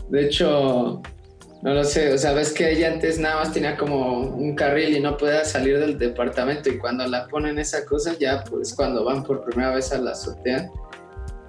de 0.08 0.26
hecho 0.26 1.02
no 1.62 1.74
lo 1.74 1.82
sé, 1.82 2.12
o 2.12 2.18
sea, 2.18 2.32
ves 2.32 2.52
que 2.52 2.70
ella 2.70 2.92
antes 2.92 3.18
nada 3.18 3.36
más 3.36 3.52
tenía 3.52 3.76
como 3.76 4.20
un 4.20 4.54
carril 4.54 4.96
y 4.96 5.00
no 5.00 5.16
podía 5.16 5.44
salir 5.44 5.80
del 5.80 5.98
departamento 5.98 6.68
y 6.68 6.78
cuando 6.78 7.06
la 7.08 7.26
ponen 7.26 7.58
esa 7.58 7.84
cosa 7.84 8.14
ya 8.18 8.44
pues 8.44 8.74
cuando 8.74 9.04
van 9.04 9.24
por 9.24 9.42
primera 9.44 9.74
vez 9.74 9.90
a 9.90 9.98
la 9.98 10.12
azotea 10.12 10.70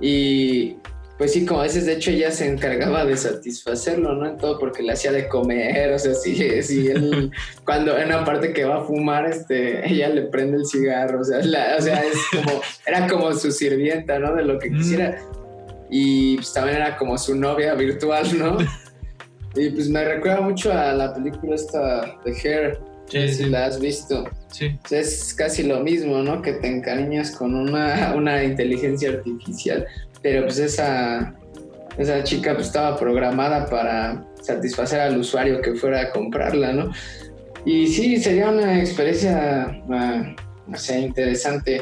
y 0.01 0.77
pues 1.17 1.33
sí, 1.33 1.45
como 1.45 1.61
a 1.61 1.63
veces 1.63 1.85
de 1.85 1.93
hecho 1.93 2.11
ella 2.11 2.29
se 2.29 2.47
encargaba 2.47 3.03
de 3.03 3.17
satisfacerlo, 3.17 4.13
¿no? 4.13 4.27
En 4.27 4.37
todo 4.37 4.59
porque 4.59 4.83
le 4.83 4.93
hacía 4.93 5.11
de 5.11 5.27
comer, 5.27 5.91
o 5.91 5.99
sea, 5.99 6.13
sí, 6.13 6.61
sí, 6.61 6.87
él 6.87 7.31
cuando 7.65 7.97
en 7.97 8.07
una 8.07 8.23
parte 8.23 8.53
que 8.53 8.65
va 8.65 8.77
a 8.77 8.83
fumar, 8.83 9.25
este, 9.25 9.87
ella 9.91 10.09
le 10.09 10.23
prende 10.23 10.57
el 10.57 10.65
cigarro, 10.65 11.21
o 11.21 11.23
sea, 11.23 11.39
o 11.39 11.81
sea, 11.81 12.03
es 12.03 12.17
como, 12.31 12.61
era 12.85 13.07
como 13.07 13.33
su 13.33 13.51
sirvienta, 13.51 14.19
¿no? 14.19 14.35
De 14.35 14.43
lo 14.43 14.59
que 14.59 14.69
mm. 14.69 14.77
quisiera. 14.77 15.17
Y 15.89 16.35
pues 16.35 16.53
también 16.53 16.77
era 16.77 16.97
como 16.97 17.17
su 17.17 17.33
novia 17.33 17.73
virtual, 17.73 18.37
¿no? 18.37 18.57
Y 19.55 19.71
pues 19.71 19.89
me 19.89 20.05
recuerda 20.05 20.41
mucho 20.41 20.71
a 20.71 20.93
la 20.93 21.13
película 21.15 21.55
esta 21.55 22.19
de 22.23 22.31
Hair. 22.31 22.79
Sí, 23.07 23.27
si 23.29 23.45
la 23.45 23.65
has 23.65 23.79
visto. 23.79 24.25
Sí. 24.51 24.77
Es 24.91 25.33
casi 25.33 25.63
lo 25.63 25.79
mismo, 25.79 26.21
¿no? 26.21 26.41
Que 26.41 26.53
te 26.53 26.67
encariñas 26.67 27.31
con 27.31 27.55
una, 27.55 28.13
una 28.15 28.43
inteligencia 28.43 29.09
artificial. 29.09 29.87
Pero 30.21 30.43
pues 30.43 30.59
esa, 30.59 31.35
esa 31.97 32.23
chica 32.23 32.53
pues 32.53 32.67
estaba 32.67 32.97
programada 32.97 33.65
para 33.67 34.25
satisfacer 34.41 34.99
al 34.99 35.17
usuario 35.17 35.61
que 35.61 35.75
fuera 35.75 36.01
a 36.01 36.11
comprarla, 36.11 36.73
¿no? 36.73 36.91
Y 37.65 37.87
sí, 37.87 38.17
sería 38.17 38.49
una 38.49 38.79
experiencia, 38.79 39.81
ah, 39.91 40.35
no 40.67 40.77
sé, 40.77 41.01
interesante. 41.01 41.81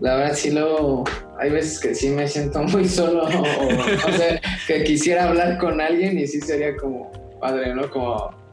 La 0.00 0.16
verdad 0.16 0.34
sí 0.34 0.50
luego 0.50 1.04
hay 1.38 1.50
veces 1.50 1.80
que 1.80 1.94
sí 1.94 2.10
me 2.10 2.28
siento 2.28 2.62
muy 2.64 2.86
solo 2.86 3.24
o, 3.24 3.72
no 3.72 4.16
sé, 4.16 4.40
que 4.66 4.84
quisiera 4.84 5.28
hablar 5.28 5.58
con 5.58 5.80
alguien 5.80 6.18
y 6.18 6.26
sí 6.26 6.40
sería 6.40 6.76
como 6.76 7.10
padre, 7.40 7.74
¿no? 7.74 7.88
Como, 7.90 8.43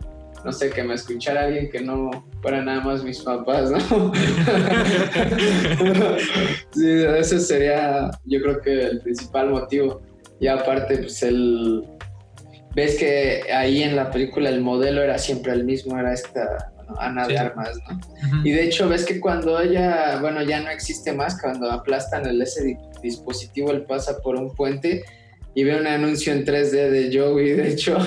no 0.43 0.51
sé, 0.51 0.69
que 0.69 0.83
me 0.83 0.95
escuchara 0.95 1.45
alguien 1.45 1.69
que 1.69 1.81
no 1.81 2.09
fuera 2.41 2.61
nada 2.63 2.81
más 2.81 3.03
mis 3.03 3.19
papás, 3.21 3.71
¿no? 3.71 3.79
sí, 6.73 7.03
ese 7.17 7.39
sería 7.39 8.11
yo 8.25 8.41
creo 8.41 8.61
que 8.61 8.81
el 8.81 9.01
principal 9.01 9.49
motivo. 9.49 10.01
Y 10.39 10.47
aparte, 10.47 10.97
pues 10.97 11.21
el... 11.23 11.85
Ves 12.73 12.97
que 12.97 13.43
ahí 13.53 13.83
en 13.83 13.95
la 13.95 14.09
película 14.09 14.49
el 14.49 14.61
modelo 14.61 15.03
era 15.03 15.17
siempre 15.17 15.51
el 15.51 15.65
mismo, 15.65 15.99
era 15.99 16.13
esta 16.13 16.71
Ana 16.99 17.27
de 17.27 17.37
Armas, 17.37 17.77
¿no? 17.87 17.99
Y 18.43 18.51
de 18.51 18.63
hecho 18.63 18.87
ves 18.89 19.05
que 19.05 19.19
cuando 19.19 19.59
ella, 19.59 20.19
bueno, 20.21 20.41
ya 20.41 20.61
no 20.61 20.69
existe 20.69 21.13
más, 21.13 21.39
cuando 21.41 21.69
aplastan 21.69 22.25
el, 22.25 22.41
ese 22.41 22.77
dispositivo, 23.01 23.71
él 23.71 23.83
pasa 23.83 24.19
por 24.21 24.35
un 24.35 24.55
puente 24.55 25.03
y 25.53 25.63
ve 25.63 25.79
un 25.79 25.87
anuncio 25.87 26.31
en 26.31 26.45
3D 26.45 26.89
de 26.89 27.17
Joey, 27.17 27.51
de 27.51 27.69
hecho, 27.69 27.97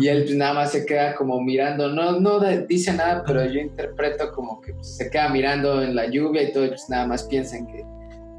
y 0.00 0.08
él 0.08 0.36
nada 0.36 0.54
más 0.54 0.72
se 0.72 0.84
queda 0.84 1.14
como 1.14 1.40
mirando, 1.40 1.88
no, 1.88 2.18
no 2.18 2.40
dice 2.66 2.92
nada, 2.92 3.22
pero 3.26 3.44
yo 3.46 3.60
interpreto 3.60 4.32
como 4.32 4.60
que 4.60 4.72
pues, 4.72 4.96
se 4.96 5.08
queda 5.10 5.28
mirando 5.28 5.82
en 5.82 5.94
la 5.94 6.10
lluvia 6.10 6.42
y 6.42 6.52
todo, 6.52 6.64
y 6.64 6.68
pues 6.68 6.86
nada 6.88 7.06
más 7.06 7.24
piensan 7.24 7.66
que 7.66 7.84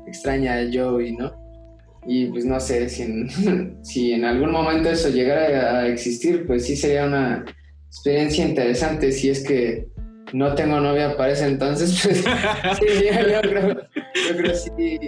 extraña 0.08 0.56
a 0.56 0.68
Joey, 0.72 1.16
¿no? 1.16 1.32
Y 2.06 2.28
pues 2.28 2.46
no 2.46 2.60
sé, 2.60 2.90
si 2.90 3.04
en, 3.04 3.78
si 3.84 4.14
en 4.14 4.26
algún 4.26 4.52
momento 4.52 4.90
eso 4.90 5.10
llegara 5.10 5.80
a 5.80 5.88
existir, 5.88 6.46
pues 6.46 6.66
sí 6.66 6.76
sería 6.76 7.06
una 7.06 7.46
experiencia 7.88 8.46
interesante 8.46 9.12
si 9.12 9.30
es 9.30 9.44
que 9.44 9.88
no 10.34 10.54
tengo 10.54 10.80
novia 10.80 11.16
para 11.18 11.32
ese 11.32 11.48
entonces, 11.48 12.02
pues 12.04 12.18
sí, 12.78 13.06
yo, 13.06 13.42
creo, 13.42 13.68
yo 14.30 14.38
creo 14.38 14.56
sí, 14.56 15.00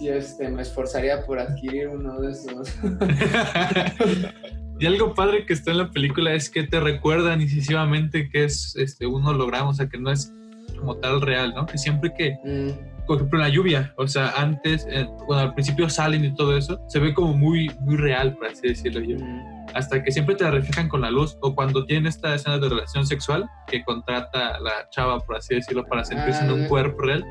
sí 0.00 0.08
este, 0.08 0.48
me 0.48 0.62
esforzaría 0.62 1.24
por 1.24 1.38
adquirir 1.38 1.88
uno 1.88 2.20
de 2.20 2.32
esos. 2.32 2.74
y 4.78 4.86
algo 4.86 5.14
padre 5.14 5.44
que 5.44 5.52
está 5.52 5.70
en 5.70 5.78
la 5.78 5.90
película 5.90 6.32
es 6.32 6.48
que 6.48 6.62
te 6.62 6.80
recuerdan 6.80 7.40
incisivamente 7.40 8.30
que 8.30 8.44
es 8.44 8.74
este, 8.76 9.06
un 9.06 9.26
holograma, 9.26 9.68
o 9.68 9.74
sea, 9.74 9.88
que 9.88 9.98
no 9.98 10.10
es 10.10 10.32
como 10.78 10.96
tal 10.96 11.20
real, 11.20 11.52
¿no? 11.54 11.66
Que 11.66 11.76
siempre 11.76 12.12
que, 12.16 12.38
mm. 12.44 13.06
por 13.06 13.16
ejemplo, 13.16 13.38
la 13.38 13.48
lluvia, 13.50 13.92
o 13.96 14.08
sea, 14.08 14.30
antes, 14.36 14.86
eh, 14.90 15.06
cuando 15.26 15.48
al 15.48 15.54
principio 15.54 15.90
salen 15.90 16.24
y 16.24 16.34
todo 16.34 16.56
eso, 16.56 16.80
se 16.88 16.98
ve 16.98 17.12
como 17.12 17.34
muy, 17.34 17.70
muy 17.80 17.96
real, 17.96 18.34
por 18.36 18.46
así 18.46 18.68
decirlo 18.68 19.00
yo. 19.00 19.18
Mm 19.18 19.60
hasta 19.74 20.02
que 20.02 20.12
siempre 20.12 20.34
te 20.34 20.50
reflejan 20.50 20.88
con 20.88 21.00
la 21.00 21.10
luz 21.10 21.36
o 21.40 21.54
cuando 21.54 21.84
tienen 21.84 22.06
esta 22.06 22.34
escena 22.34 22.58
de 22.58 22.68
relación 22.68 23.06
sexual 23.06 23.48
que 23.66 23.84
contrata 23.84 24.58
la 24.60 24.88
chava, 24.90 25.20
por 25.20 25.36
así 25.36 25.54
decirlo, 25.54 25.86
para 25.86 26.04
sentirse 26.04 26.44
en 26.44 26.52
un 26.52 26.64
ah. 26.64 26.68
cuerpo 26.68 27.02
real, 27.02 27.24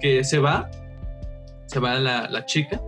que 0.00 0.24
se 0.24 0.38
va, 0.38 0.70
se 1.74 1.80
va 1.80 1.98
la, 1.98 2.28
la 2.28 2.46
chica 2.46 2.80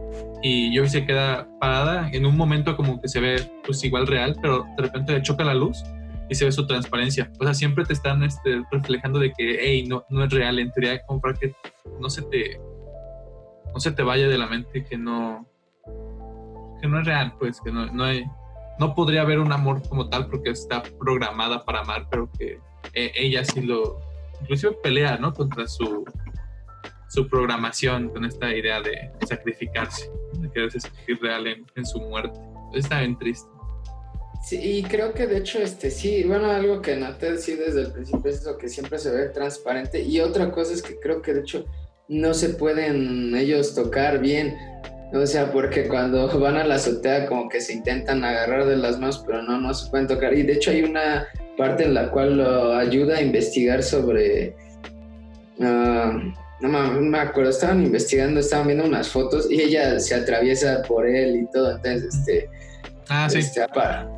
y 0.42 0.72
yo 0.72 0.86
se 0.86 1.04
queda 1.04 1.48
parada 1.58 2.08
en 2.12 2.24
un 2.24 2.36
momento 2.36 2.76
como 2.76 3.00
que 3.00 3.08
se 3.08 3.18
ve 3.18 3.42
pues 3.64 3.82
igual 3.82 4.06
real, 4.06 4.36
pero 4.40 4.64
de 4.76 4.84
repente 4.84 5.12
le 5.12 5.22
choca 5.22 5.42
la 5.42 5.54
luz 5.54 5.82
y 6.28 6.36
se 6.36 6.44
ve 6.44 6.52
su 6.52 6.68
transparencia. 6.68 7.32
O 7.40 7.44
sea, 7.44 7.52
siempre 7.52 7.84
te 7.84 7.94
están 7.94 8.22
este, 8.22 8.62
reflejando 8.70 9.18
de 9.18 9.32
que, 9.32 9.58
hey, 9.60 9.86
no, 9.88 10.04
no 10.08 10.22
es 10.22 10.32
real. 10.32 10.60
En 10.60 10.70
teoría, 10.70 11.04
como 11.04 11.20
para 11.20 11.34
que 11.34 11.52
no 12.00 12.08
se 12.08 12.22
te, 12.22 12.60
no 13.74 13.80
se 13.80 13.90
te 13.90 14.04
vaya 14.04 14.28
de 14.28 14.38
la 14.38 14.46
mente 14.46 14.84
que 14.84 14.96
no, 14.96 15.48
que 16.80 16.86
no 16.86 17.00
es 17.00 17.06
real, 17.06 17.34
pues, 17.40 17.60
que 17.60 17.72
no, 17.72 17.86
no 17.86 18.04
hay, 18.04 18.24
no 18.78 18.94
podría 18.94 19.22
haber 19.22 19.40
un 19.40 19.50
amor 19.50 19.82
como 19.88 20.08
tal 20.08 20.28
porque 20.28 20.50
está 20.50 20.84
programada 21.00 21.64
para 21.64 21.80
amar, 21.80 22.06
pero 22.08 22.30
que 22.38 22.60
eh, 22.94 23.10
ella 23.16 23.44
sí 23.44 23.62
lo, 23.62 23.98
inclusive 24.42 24.76
pelea, 24.80 25.16
¿no? 25.16 25.32
Contra 25.32 25.66
su, 25.66 26.04
su 27.08 27.28
programación 27.28 28.08
con 28.08 28.24
esta 28.24 28.54
idea 28.54 28.80
de 28.80 29.10
sacrificarse, 29.26 30.10
de 30.38 30.50
quererse 30.50 30.80
sentir 30.80 31.18
real 31.20 31.46
en, 31.46 31.86
su 31.86 32.00
muerte. 32.00 32.38
Está 32.74 33.00
bien 33.00 33.18
triste. 33.18 33.48
Sí, 34.44 34.58
y 34.60 34.82
creo 34.82 35.12
que 35.12 35.26
de 35.26 35.38
hecho, 35.38 35.58
este, 35.58 35.90
sí, 35.90 36.24
bueno, 36.24 36.50
algo 36.50 36.80
que 36.80 36.96
noté 36.96 37.36
sí 37.38 37.54
desde 37.54 37.82
el 37.82 37.92
principio 37.92 38.30
es 38.30 38.40
eso 38.40 38.56
que 38.56 38.68
siempre 38.68 38.98
se 38.98 39.10
ve 39.10 39.28
transparente. 39.28 40.02
Y 40.02 40.20
otra 40.20 40.52
cosa 40.52 40.72
es 40.72 40.82
que 40.82 40.98
creo 41.00 41.22
que 41.22 41.34
de 41.34 41.40
hecho 41.40 41.64
no 42.08 42.34
se 42.34 42.50
pueden 42.50 43.34
ellos 43.34 43.74
tocar 43.74 44.20
bien. 44.20 44.56
O 45.12 45.26
sea, 45.26 45.52
porque 45.52 45.88
cuando 45.88 46.28
van 46.40 46.56
a 46.56 46.64
la 46.64 46.76
azotea 46.76 47.26
como 47.26 47.48
que 47.48 47.60
se 47.60 47.72
intentan 47.72 48.24
agarrar 48.24 48.66
de 48.66 48.76
las 48.76 48.98
manos, 48.98 49.22
pero 49.26 49.42
no, 49.42 49.58
no 49.60 49.74
se 49.74 49.90
pueden 49.90 50.06
tocar. 50.06 50.34
Y 50.34 50.42
de 50.42 50.54
hecho 50.54 50.70
hay 50.70 50.82
una 50.82 51.26
parte 51.56 51.84
en 51.84 51.94
la 51.94 52.10
cual 52.10 52.36
lo 52.36 52.74
ayuda 52.74 53.16
a 53.16 53.22
investigar 53.22 53.82
sobre... 53.82 54.54
ah, 55.60 56.20
no 56.60 56.68
me, 56.68 57.00
me 57.00 57.18
acuerdo, 57.18 57.50
estaban 57.50 57.82
investigando, 57.84 58.40
estaban 58.40 58.66
viendo 58.68 58.84
unas 58.84 59.08
fotos 59.08 59.50
y 59.50 59.60
ella 59.60 59.98
se 60.00 60.14
atraviesa 60.14 60.82
por 60.82 61.06
él 61.06 61.36
y 61.36 61.50
todo. 61.50 61.76
Entonces, 61.76 62.14
este... 62.14 62.48
Ah, 63.08 63.28
sí. 63.30 63.38
Este, 63.38 63.64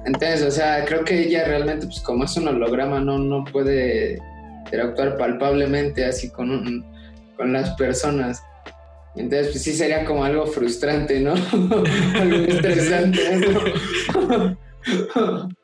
entonces, 0.06 0.42
o 0.42 0.50
sea, 0.50 0.84
creo 0.86 1.04
que 1.04 1.20
ella 1.20 1.44
realmente, 1.46 1.86
pues 1.86 2.00
como 2.00 2.24
es 2.24 2.34
un 2.36 2.48
holograma, 2.48 3.00
no, 3.00 3.18
no 3.18 3.44
puede 3.44 4.18
interactuar 4.64 5.16
palpablemente 5.18 6.04
así 6.06 6.30
con, 6.30 6.50
un- 6.50 6.84
con 7.36 7.52
las 7.52 7.70
personas. 7.74 8.42
Entonces, 9.14 9.48
pues 9.48 9.62
sí 9.64 9.74
sería 9.74 10.04
como 10.04 10.24
algo 10.24 10.46
frustrante, 10.46 11.20
¿no? 11.20 11.34
algo 12.14 12.36
estresante, 12.48 13.20
¿no? 14.16 14.58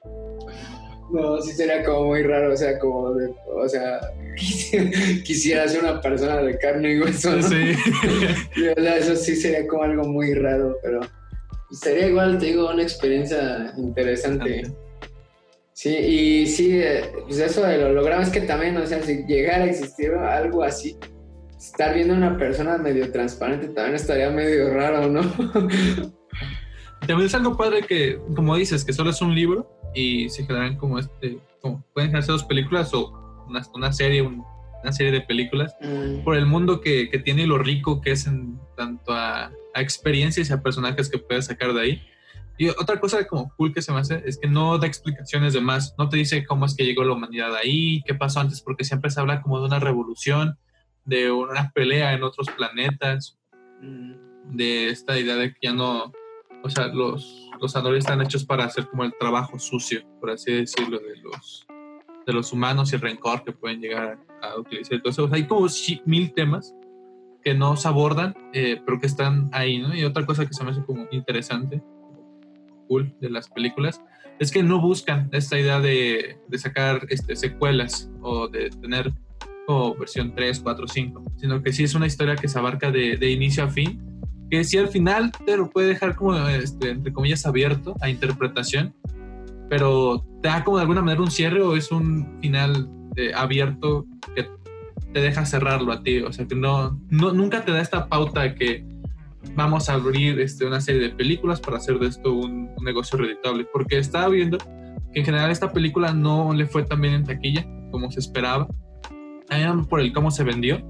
No, 1.15 1.41
sí 1.41 1.53
sería 1.53 1.85
como 1.85 2.07
muy 2.09 2.25
raro, 2.25 2.53
o 2.53 2.57
sea, 2.57 2.77
como 2.79 3.15
de, 3.15 3.31
o 3.47 3.69
sea, 3.69 4.01
quisi- 4.37 5.23
quisiera 5.23 5.69
ser 5.69 5.85
una 5.85 6.01
persona 6.01 6.39
de 6.43 6.59
carne 6.59 6.95
y 6.95 7.01
hueso, 7.01 7.37
¿no? 7.37 7.43
Sí. 7.43 7.55
De 8.57 8.99
eso 8.99 9.15
sí 9.15 9.37
sería 9.37 9.65
como 9.69 9.85
algo 9.85 10.03
muy 10.05 10.35
raro, 10.35 10.77
pero 10.83 11.01
sería 11.71 12.09
igual, 12.09 12.39
te 12.39 12.47
digo, 12.47 12.69
una 12.69 12.83
experiencia 12.83 13.73
interesante. 13.77 14.63
Sí, 15.73 15.91
y 15.95 16.47
sí, 16.49 16.81
eh, 16.81 17.05
pues 17.27 17.39
eso 17.39 17.63
del 17.63 17.85
holograma 17.85 18.23
es 18.25 18.31
que 18.31 18.41
también, 18.41 18.77
o 18.77 18.87
sea, 18.87 19.01
si 19.03 19.25
llegara 19.27 19.65
a 19.65 19.67
existir 19.67 20.13
algo 20.15 20.65
así, 20.65 20.97
estar 21.57 21.95
viendo 21.95 22.15
a 22.15 22.17
una 22.17 22.37
persona 22.39 22.77
medio 22.79 23.11
transparente 23.13 23.69
también 23.69 23.95
estaría 23.97 24.31
medio 24.31 24.75
raro, 24.75 25.09
¿no? 25.09 25.23
También 27.07 27.27
es 27.27 27.35
algo 27.35 27.55
padre 27.55 27.83
que, 27.83 28.19
como 28.35 28.57
dices, 28.57 28.83
que 28.83 28.95
solo 28.95 29.11
es 29.11 29.21
un 29.21 29.35
libro 29.35 29.71
y 29.95 30.29
se 30.29 30.45
generan 30.45 30.77
como 30.77 30.99
este, 30.99 31.39
como 31.61 31.83
pueden 31.95 32.11
generarse 32.11 32.33
dos 32.33 32.45
películas 32.45 32.93
o 32.95 33.45
una, 33.49 33.63
una 33.75 33.93
serie, 33.93 34.23
un- 34.23 34.45
una 34.83 34.93
serie 34.93 35.13
de 35.13 35.23
películas 35.23 35.75
por 36.25 36.37
el 36.37 36.45
mundo 36.45 36.81
que, 36.83 37.09
que 37.09 37.19
tiene 37.19 37.45
y 37.45 37.47
lo 37.47 37.57
rico 37.59 38.01
que 38.03 38.11
es 38.11 38.27
en 38.27 38.59
tanto 38.77 39.13
a, 39.15 39.51
a 39.75 39.81
experiencias 39.81 40.51
y 40.51 40.53
a 40.53 40.63
personajes 40.63 41.09
que 41.09 41.19
puedes 41.19 41.47
sacar 41.47 41.73
de 41.73 41.81
ahí. 41.81 42.03
Y 42.59 42.69
otra 42.69 43.01
cosa 43.01 43.27
como 43.27 43.51
cool 43.57 43.73
que 43.73 43.81
se 43.83 43.93
me 43.93 44.01
hace 44.01 44.23
es 44.27 44.39
que 44.39 44.47
no 44.47 44.77
da 44.79 44.87
explicaciones 44.87 45.55
de 45.55 45.61
más, 45.63 45.95
no 45.99 46.09
te 46.11 46.19
dice 46.19 46.45
cómo 46.45 46.67
es 46.67 46.75
que 46.77 46.85
llegó 46.85 47.03
la 47.03 47.15
humanidad 47.15 47.55
ahí, 47.57 48.03
qué 48.07 48.15
pasó 48.15 48.41
antes, 48.41 48.61
porque 48.61 48.85
siempre 48.85 49.11
se 49.11 49.19
habla 49.21 49.41
como 49.43 49.59
de 49.59 49.67
una 49.67 49.79
revolución, 49.81 50.57
de 51.07 51.31
una 51.33 51.71
pelea 51.75 52.13
en 52.13 52.23
otros 52.23 52.49
planetas, 52.57 53.39
Mm, 53.81 54.57
de 54.57 54.89
esta 54.91 55.19
idea 55.19 55.35
de 55.37 55.53
que 55.53 55.59
ya 55.63 55.73
no, 55.73 56.13
o 56.63 56.71
sea, 56.71 56.87
los, 56.87 57.44
los 57.61 57.77
androides 57.77 58.05
están 58.05 58.21
hechos 58.23 58.45
para 58.45 58.65
hacer 58.65 58.89
como 58.89 59.05
el 59.05 59.13
trabajo 59.19 59.59
sucio, 59.59 60.03
por 60.21 60.31
así 60.31 60.53
decirlo, 60.53 60.99
de 60.99 61.17
los, 61.19 61.67
de 62.27 62.33
los 62.33 62.53
humanos 62.53 62.93
y 62.93 62.97
el 62.97 63.03
rencor 63.03 63.45
que 63.45 63.53
pueden 63.53 63.81
llegar 63.81 64.19
a, 64.43 64.49
a 64.49 64.59
utilizar. 64.59 64.95
Entonces, 64.95 65.25
hay 65.33 65.47
como 65.47 65.67
mil 66.05 66.33
temas 66.33 66.75
que 67.45 67.55
no 67.55 67.77
se 67.77 67.87
abordan, 67.87 68.35
eh, 68.55 68.81
pero 68.85 68.99
que 68.99 69.07
están 69.07 69.51
ahí, 69.53 69.79
¿no? 69.79 69.95
Y 69.95 70.05
otra 70.05 70.25
cosa 70.25 70.47
que 70.47 70.55
se 70.55 70.65
me 70.65 70.71
hace 70.71 70.83
como 70.83 71.07
interesante, 71.11 71.83
cool 72.89 73.15
de 73.21 73.31
las 73.31 73.49
películas, 73.51 74.01
es 74.39 74.51
que 74.51 74.63
no 74.63 74.81
buscan 74.81 75.29
esta 75.33 75.59
idea 75.59 75.79
de, 75.79 76.39
de 76.49 76.59
sacar 76.59 77.07
este, 77.11 77.37
secuelas 77.37 78.11
o 78.23 78.49
de 78.49 78.71
tener 78.71 79.13
como 79.67 79.95
versión 79.95 80.35
3, 80.35 80.61
4, 80.61 80.89
5, 80.89 81.25
sino 81.37 81.63
que 81.63 81.73
sí 81.73 81.85
es 81.85 81.95
una 81.95 82.07
historia 82.07 82.35
que 82.35 82.49
se 82.49 82.59
abarca 82.59 82.91
de, 82.91 83.17
de 83.17 83.31
inicio 83.31 83.65
a 83.65 83.69
fin, 83.69 84.03
que 84.55 84.63
sí 84.63 84.79
al 84.79 84.87
final 84.87 85.33
te 85.45 85.57
lo 85.57 85.69
puede 85.69 85.89
dejar 85.89 86.15
como, 86.15 86.37
este, 86.47 86.91
entre 86.91 87.13
comillas, 87.13 87.45
abierto 87.45 87.97
a 88.01 88.09
interpretación, 88.09 88.95
pero 89.69 90.25
te 90.43 90.49
da 90.49 90.63
como 90.63 90.77
de 90.77 90.83
alguna 90.83 91.03
manera 91.03 91.21
un 91.23 91.31
cierre 91.31 91.61
o 91.61 91.75
es 91.75 91.91
un 91.91 92.39
final 92.41 92.89
eh, 93.17 93.33
abierto 93.35 94.07
que 94.37 94.49
te 95.13 95.21
deja 95.21 95.45
cerrarlo 95.45 95.91
a 95.93 96.05
ti, 96.05 96.21
o 96.21 96.33
sea 96.33 96.47
que 96.47 96.55
no, 96.55 97.01
no 97.11 97.33
nunca 97.33 97.65
te 97.65 97.73
da 97.73 97.81
esta 97.81 98.07
pauta 98.09 98.43
de 98.43 98.55
que 98.55 98.87
vamos 99.57 99.89
a 99.89 99.95
abrir 99.95 100.39
este, 100.39 100.67
una 100.67 100.81
serie 100.81 101.01
de 101.01 101.11
películas 101.11 101.61
para 101.61 101.79
hacer 101.79 101.99
de 101.99 102.07
esto 102.07 102.33
un, 102.33 102.71
un 102.77 102.85
negocio 102.85 103.19
reditable, 103.19 103.67
porque 103.73 103.99
estaba 103.99 104.29
viendo 104.29 104.59
que 105.13 105.19
en 105.19 105.25
general 105.25 105.51
esta 105.51 105.73
película 105.73 106.13
no 106.15 106.53
le 106.55 106.67
fue 106.67 106.85
tan 106.85 107.01
bien 107.01 107.15
en 107.15 107.25
taquilla 107.25 107.67
como 107.91 108.09
se 108.13 108.21
esperaba, 108.21 108.69
también 109.49 109.85
por 109.87 109.99
el 109.99 110.13
cómo 110.13 110.31
se 110.31 110.45
vendió 110.45 110.87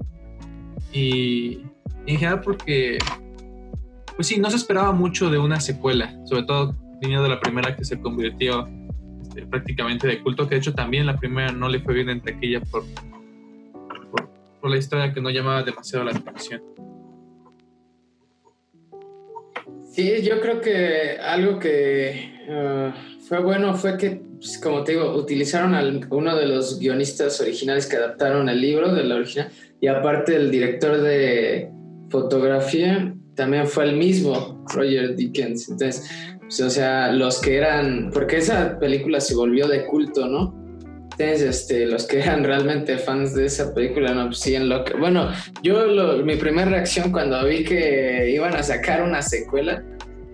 y 0.93 1.61
en 2.05 2.17
general 2.19 2.41
porque 2.41 2.99
pues 4.15 4.27
sí, 4.27 4.39
no 4.39 4.49
se 4.49 4.57
esperaba 4.57 4.91
mucho 4.91 5.29
de 5.29 5.37
una 5.37 5.59
secuela, 5.59 6.15
sobre 6.25 6.43
todo 6.43 6.75
viniendo 7.01 7.23
de 7.23 7.29
la 7.29 7.39
primera 7.39 7.75
que 7.75 7.83
se 7.83 7.99
convirtió 7.99 8.67
este, 9.21 9.45
prácticamente 9.45 10.07
de 10.07 10.21
culto, 10.21 10.47
que 10.47 10.55
de 10.55 10.59
hecho 10.59 10.73
también 10.73 11.05
la 11.05 11.17
primera 11.17 11.51
no 11.51 11.67
le 11.67 11.79
fue 11.79 11.93
bien 11.93 12.09
en 12.09 12.21
taquilla 12.21 12.61
por, 12.61 12.83
por, 14.61 14.69
la 14.69 14.77
historia 14.77 15.13
que 15.13 15.21
no 15.21 15.29
llamaba 15.29 15.61
demasiado 15.61 16.05
la 16.05 16.11
atención. 16.11 16.63
Sí, 19.91 20.23
yo 20.23 20.41
creo 20.41 20.59
que 20.59 21.17
algo 21.21 21.59
que 21.59 22.33
eh, 22.47 22.93
fue 23.27 23.39
bueno 23.41 23.75
fue 23.75 23.95
que, 23.95 24.21
pues, 24.37 24.57
como 24.57 24.83
te 24.83 24.93
digo, 24.93 25.13
utilizaron 25.13 25.75
a 25.75 25.83
uno 26.09 26.35
de 26.35 26.47
los 26.47 26.79
guionistas 26.79 27.39
originales 27.41 27.85
que 27.85 27.97
adaptaron 27.97 28.49
el 28.49 28.59
libro 28.59 28.93
de 28.93 29.03
la 29.03 29.15
original 29.15 29.51
y 29.79 29.87
aparte 29.87 30.35
el 30.35 30.49
director 30.49 30.99
de 30.99 31.69
fotografía 32.09 33.13
también 33.35 33.67
fue 33.67 33.85
el 33.85 33.95
mismo, 33.95 34.63
Roger 34.73 35.15
Dickens. 35.15 35.69
Entonces, 35.69 36.09
pues, 36.41 36.59
o 36.61 36.69
sea, 36.69 37.11
los 37.11 37.39
que 37.41 37.57
eran, 37.57 38.11
porque 38.13 38.37
esa 38.37 38.77
película 38.79 39.19
se 39.19 39.35
volvió 39.35 39.67
de 39.67 39.85
culto, 39.85 40.27
¿no? 40.27 40.53
Entonces, 41.17 41.41
este, 41.43 41.85
los 41.85 42.05
que 42.07 42.19
eran 42.19 42.43
realmente 42.43 42.97
fans 42.97 43.33
de 43.33 43.45
esa 43.45 43.73
película, 43.73 44.13
no, 44.13 44.25
pues 44.27 44.39
sí, 44.39 44.53
en 44.55 44.67
lo 44.67 44.83
que, 44.83 44.95
bueno, 44.95 45.31
yo 45.63 45.85
lo- 45.85 46.17
mi 46.25 46.35
primera 46.35 46.69
reacción 46.69 47.11
cuando 47.11 47.43
vi 47.45 47.63
que 47.63 48.29
iban 48.31 48.53
a 48.55 48.61
sacar 48.63 49.01
una 49.01 49.21
secuela, 49.21 49.81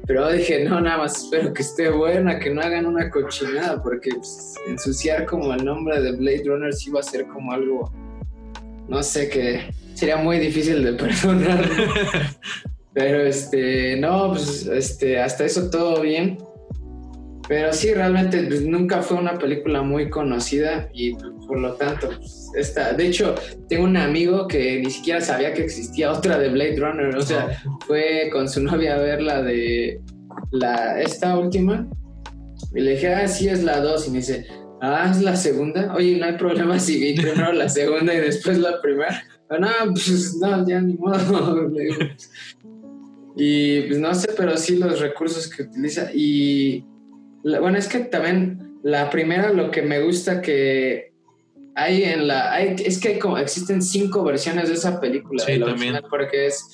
pero 0.07 0.31
dije, 0.31 0.63
no, 0.65 0.81
nada 0.81 0.97
más 0.97 1.23
espero 1.23 1.53
que 1.53 1.61
esté 1.61 1.89
buena, 1.89 2.39
que 2.39 2.49
no 2.49 2.61
hagan 2.61 2.87
una 2.87 3.11
cochinada, 3.11 3.81
porque 3.83 4.09
pues, 4.15 4.55
ensuciar 4.67 5.25
como 5.27 5.53
el 5.53 5.63
nombre 5.63 6.01
de 6.01 6.13
Blade 6.13 6.43
Runner 6.45 6.73
sí 6.73 6.89
va 6.89 7.01
a 7.01 7.03
ser 7.03 7.27
como 7.27 7.51
algo, 7.53 7.93
no 8.89 9.03
sé, 9.03 9.29
que 9.29 9.71
sería 9.93 10.17
muy 10.17 10.39
difícil 10.39 10.83
de 10.83 10.93
perdonar. 10.93 11.63
Pero 12.93 13.21
este, 13.21 13.95
no, 13.97 14.29
pues 14.29 14.65
este, 14.67 15.19
hasta 15.19 15.45
eso 15.45 15.69
todo 15.69 16.01
bien. 16.01 16.37
Pero 17.47 17.73
sí, 17.73 17.93
realmente 17.93 18.43
pues, 18.43 18.61
nunca 18.61 19.01
fue 19.01 19.17
una 19.17 19.37
película 19.37 19.81
muy 19.81 20.09
conocida 20.09 20.89
y 20.93 21.13
por 21.13 21.59
lo 21.59 21.73
tanto, 21.73 22.07
pues, 22.07 22.49
esta, 22.55 22.93
de 22.93 23.07
hecho, 23.07 23.35
tengo 23.67 23.83
un 23.83 23.97
amigo 23.97 24.47
que 24.47 24.79
ni 24.79 24.89
siquiera 24.89 25.19
sabía 25.21 25.53
que 25.53 25.63
existía 25.63 26.11
otra 26.11 26.37
de 26.37 26.49
Blade 26.49 26.77
Runner, 26.77 27.15
o 27.15 27.21
sea, 27.21 27.61
fue 27.87 28.29
con 28.31 28.47
su 28.47 28.63
novia 28.63 28.95
a 28.95 28.99
ver 28.99 29.21
la 29.21 29.41
de 29.41 29.99
la, 30.51 31.01
esta 31.01 31.37
última 31.37 31.87
y 32.73 32.81
le 32.81 32.91
dije, 32.91 33.13
ah, 33.13 33.27
sí, 33.27 33.49
es 33.49 33.63
la 33.63 33.81
2 33.81 34.07
y 34.07 34.11
me 34.11 34.17
dice, 34.19 34.47
ah, 34.81 35.09
es 35.11 35.21
la 35.21 35.35
segunda, 35.35 35.93
oye, 35.93 36.17
no 36.17 36.25
hay 36.25 36.37
problema 36.37 36.79
si 36.79 36.99
vi 36.99 37.21
primero 37.21 37.51
la 37.53 37.67
segunda 37.67 38.13
y 38.13 38.19
después 38.19 38.59
la 38.59 38.81
primera. 38.81 39.23
Ah, 39.49 39.57
no, 39.59 39.93
pues 39.93 40.37
no, 40.39 40.65
ya 40.65 40.79
ni 40.79 40.93
modo. 40.93 41.69
Y 43.35 43.81
pues 43.83 43.99
no 43.99 44.13
sé, 44.13 44.29
pero 44.35 44.57
sí 44.57 44.77
los 44.77 44.99
recursos 44.99 45.49
que 45.49 45.63
utiliza. 45.63 46.09
Y 46.13 46.85
bueno, 47.43 47.77
es 47.77 47.87
que 47.87 47.99
también 47.99 48.79
la 48.83 49.09
primera 49.09 49.51
lo 49.53 49.71
que 49.71 49.81
me 49.81 50.01
gusta 50.01 50.41
que 50.41 51.11
hay 51.75 52.03
en 52.03 52.27
la... 52.27 52.53
Hay, 52.53 52.75
es 52.85 52.99
que 52.99 53.09
hay 53.09 53.19
como, 53.19 53.37
existen 53.37 53.81
cinco 53.81 54.23
versiones 54.23 54.67
de 54.67 54.75
esa 54.75 54.99
película. 54.99 55.43
Sí, 55.43 55.53
de 55.53 55.59
la 55.59 55.67
también. 55.67 55.93
original, 55.93 56.09
Porque 56.09 56.47
es, 56.47 56.65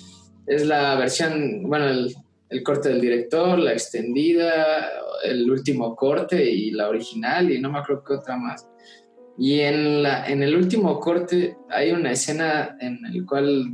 es 0.47 0.65
la 0.65 0.95
versión, 0.95 1.63
bueno, 1.63 1.87
el, 1.87 2.15
el 2.49 2.63
corte 2.63 2.89
del 2.89 3.01
director, 3.01 3.59
la 3.59 3.73
extendida, 3.73 4.89
el 5.23 5.49
último 5.49 5.95
corte 5.95 6.43
y 6.43 6.71
la 6.71 6.89
original 6.89 7.51
y 7.51 7.59
no 7.59 7.71
me 7.71 7.79
acuerdo 7.79 8.03
qué 8.03 8.13
otra 8.13 8.37
más. 8.37 8.67
Y 9.37 9.59
en, 9.59 10.01
la, 10.03 10.25
en 10.27 10.41
el 10.41 10.55
último 10.55 10.99
corte 10.99 11.55
hay 11.69 11.91
una 11.91 12.11
escena 12.11 12.75
en 12.79 12.99
la 13.01 13.25
cual 13.25 13.71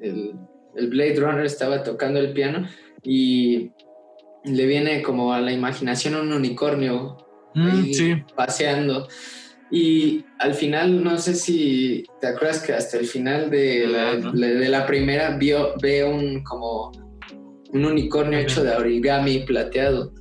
el, 0.00 0.34
el 0.76 0.88
Blade 0.88 1.16
Runner 1.16 1.44
estaba 1.44 1.82
tocando 1.82 2.20
el 2.20 2.32
piano 2.32 2.68
y 3.02 3.70
le 4.44 4.66
viene 4.66 5.02
como 5.02 5.32
a 5.32 5.40
la 5.40 5.52
imaginación 5.52 6.14
un 6.16 6.32
unicornio 6.32 7.16
mm, 7.54 8.34
paseando. 8.36 9.08
Y 9.70 10.24
al 10.38 10.54
final, 10.54 11.02
no 11.02 11.18
sé 11.18 11.34
si 11.34 12.04
te 12.20 12.28
acuerdas 12.28 12.62
que 12.62 12.72
hasta 12.72 12.98
el 12.98 13.06
final 13.06 13.50
de 13.50 13.86
la, 13.86 14.14
de 14.16 14.68
la 14.68 14.86
primera 14.86 15.36
vio, 15.36 15.74
ve 15.80 16.04
un 16.04 16.44
como 16.44 16.92
un 17.72 17.84
unicornio 17.84 18.38
hecho 18.38 18.62
de 18.62 18.70
origami 18.70 19.40
plateado. 19.40 20.12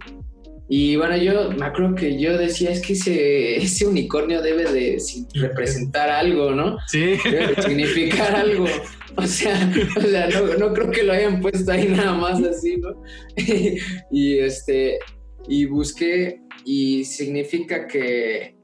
Y 0.69 0.95
bueno, 0.95 1.15
yo 1.17 1.51
me 1.51 1.65
acuerdo 1.65 1.93
que 1.93 2.19
yo 2.19 2.35
decía, 2.35 2.71
es 2.71 2.81
que 2.81 2.93
ese, 2.93 3.57
ese 3.57 3.85
unicornio 3.85 4.41
debe 4.41 4.71
de 4.71 4.97
representar 5.35 6.09
algo, 6.09 6.51
¿no? 6.51 6.77
Sí. 6.87 7.17
Debe 7.23 7.53
de 7.53 7.61
significar 7.61 8.35
algo. 8.35 8.65
O 9.17 9.27
sea, 9.27 9.71
o 9.97 10.01
sea 10.01 10.27
no, 10.29 10.57
no, 10.57 10.73
creo 10.73 10.89
que 10.89 11.03
lo 11.03 11.13
hayan 11.13 11.39
puesto 11.39 11.71
ahí 11.71 11.87
nada 11.87 12.13
más 12.13 12.41
así, 12.43 12.77
¿no? 12.77 13.01
y 14.11 14.37
este, 14.39 14.99
y 15.47 15.65
busqué, 15.65 16.41
y 16.65 17.05
significa 17.05 17.87
que 17.87 18.55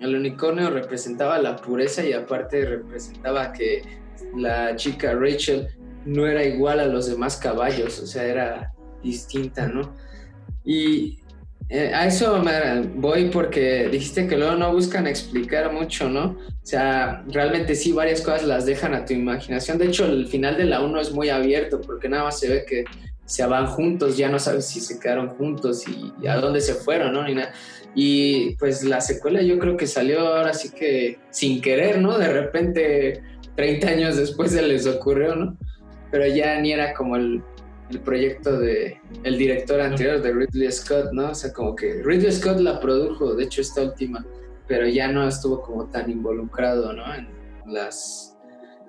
el 0.00 0.14
unicornio 0.14 0.70
representaba 0.70 1.38
la 1.38 1.56
pureza 1.56 2.04
y 2.04 2.12
aparte 2.12 2.64
representaba 2.64 3.52
que 3.52 3.82
la 4.36 4.76
chica 4.76 5.14
Rachel 5.14 5.68
no 6.04 6.26
era 6.26 6.44
igual 6.44 6.80
a 6.80 6.86
los 6.86 7.06
demás 7.06 7.36
caballos, 7.36 7.98
o 8.00 8.06
sea, 8.06 8.24
era 8.24 8.72
distinta, 9.02 9.66
¿no? 9.66 9.94
Y 10.64 11.18
eh, 11.70 11.92
a 11.94 12.06
eso 12.06 12.42
me 12.42 12.80
voy 12.94 13.28
porque 13.28 13.88
dijiste 13.90 14.26
que 14.26 14.38
luego 14.38 14.54
no 14.56 14.72
buscan 14.72 15.06
explicar 15.06 15.70
mucho, 15.70 16.08
¿no? 16.08 16.38
O 16.48 16.66
sea, 16.66 17.22
realmente 17.28 17.74
sí, 17.74 17.92
varias 17.92 18.22
cosas 18.22 18.44
las 18.44 18.64
dejan 18.64 18.94
a 18.94 19.04
tu 19.04 19.12
imaginación. 19.12 19.76
De 19.76 19.86
hecho, 19.86 20.06
el 20.06 20.26
final 20.26 20.56
de 20.56 20.64
la 20.64 20.80
1 20.80 21.00
es 21.00 21.12
muy 21.12 21.28
abierto 21.28 21.80
porque 21.80 22.08
nada 22.08 22.24
más 22.24 22.40
se 22.40 22.48
ve 22.48 22.64
que 22.66 22.84
se 23.26 23.44
van 23.44 23.66
juntos, 23.66 24.16
ya 24.16 24.30
no 24.30 24.38
sabes 24.38 24.66
si 24.66 24.80
se 24.80 24.98
quedaron 24.98 25.28
juntos 25.28 25.84
y, 25.86 26.26
a 26.26 26.36
dónde 26.36 26.62
se 26.62 26.72
fueron, 26.72 27.12
¿no? 27.12 27.22
Ni 27.24 27.34
nada. 27.34 27.52
Y 27.94 28.54
pues 28.56 28.82
la 28.82 29.02
secuela 29.02 29.42
yo 29.42 29.58
creo 29.58 29.76
que 29.76 29.86
salió 29.86 30.20
ahora 30.20 30.54
sí 30.54 30.70
que 30.70 31.18
sin 31.30 31.60
querer, 31.60 32.00
¿no? 32.00 32.16
De 32.16 32.32
repente, 32.32 33.22
30 33.56 33.88
años 33.88 34.16
después 34.16 34.52
se 34.52 34.62
les 34.62 34.86
ocurrió, 34.86 35.36
¿no? 35.36 35.58
Pero 36.10 36.26
ya 36.26 36.58
ni 36.60 36.72
era 36.72 36.94
como 36.94 37.16
el, 37.16 37.42
el 37.90 38.00
proyecto 38.00 38.58
de 38.58 39.00
el 39.22 39.38
director 39.38 39.80
anterior 39.80 40.20
de 40.20 40.32
Ridley 40.32 40.70
Scott, 40.70 41.12
¿no? 41.12 41.30
O 41.30 41.34
sea, 41.34 41.52
como 41.52 41.74
que 41.74 42.02
Ridley 42.02 42.32
Scott 42.32 42.60
la 42.60 42.80
produjo, 42.80 43.34
de 43.34 43.44
hecho 43.44 43.60
esta 43.60 43.82
última, 43.82 44.24
pero 44.66 44.86
ya 44.86 45.08
no 45.08 45.26
estuvo 45.26 45.62
como 45.62 45.86
tan 45.86 46.10
involucrado, 46.10 46.92
¿no? 46.92 47.14
En 47.14 47.28
las 47.66 48.36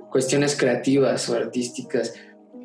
cuestiones 0.10 0.58
creativas 0.58 1.30
o 1.30 1.36
artísticas. 1.36 2.14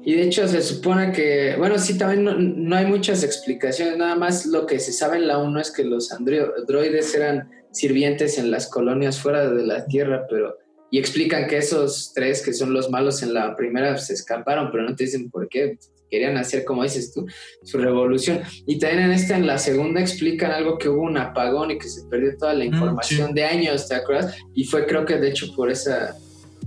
Y 0.03 0.15
de 0.15 0.23
hecho 0.23 0.47
se 0.49 0.61
supone 0.61 1.13
que, 1.13 1.55
bueno, 1.57 1.79
sí, 1.79 1.97
también 1.97 2.69
no, 2.69 2.77
hay 2.77 2.87
muchas 2.87 3.23
explicaciones, 3.23 3.97
nada 3.97 4.17
más 4.17 4.45
lo 4.45 4.67
que 4.67 4.79
se 4.79 4.93
sabe 4.93 5.17
en 5.17 5.29
la 5.29 5.39
1 5.39 5.61
es 5.61 5.71
que 5.71 5.85
los 5.85 6.13
androides 6.13 7.15
eran 7.15 7.49
sirvientes 7.71 8.39
en 8.39 8.51
las 8.51 8.69
colonias 8.69 9.19
fuera 9.19 9.49
de 9.51 9.65
la 9.65 9.87
Tierra, 9.87 10.27
pero 10.29 10.59
y 10.91 10.99
explican 10.99 11.49
que 11.49 11.57
esos 11.57 12.13
tres 12.15 12.41
que 12.41 12.53
son 12.53 12.73
los 12.73 12.89
malos 12.89 13.23
en 13.25 13.35
la 13.35 13.57
primera 13.57 13.97
se 13.99 14.13
escaparon, 14.13 14.71
pero 14.71 14.85
no 14.85 14.95
te 14.95 15.05
dicen 15.05 15.29
por 15.29 15.49
qué 15.49 15.77
querían 16.11 16.37
hacer, 16.37 16.65
como 16.65 16.83
dices 16.83 17.13
tú, 17.13 17.27
su 17.63 17.79
revolución. 17.79 18.41
Y 18.67 18.79
también 18.79 19.05
en 19.05 19.13
esta, 19.13 19.37
en 19.37 19.47
la 19.47 19.59
segunda, 19.59 20.01
explican 20.01 20.51
algo 20.51 20.79
que 20.79 20.89
hubo 20.89 21.03
un 21.03 21.19
apagón 21.19 21.71
y 21.71 21.79
que 21.79 21.89
se 21.89 22.07
perdió 22.09 22.37
toda 22.37 22.55
la 22.55 22.65
mm, 22.65 22.69
información 22.69 23.35
de 23.35 23.45
años, 23.45 23.89
¿te 23.89 23.95
acuerdas? 23.95 24.37
Y 24.55 24.65
fue 24.65 24.87
creo 24.87 25.05
que 25.05 25.19
de 25.19 25.31
hecho 25.31 25.55
por 25.55 25.71
esa 25.71 26.17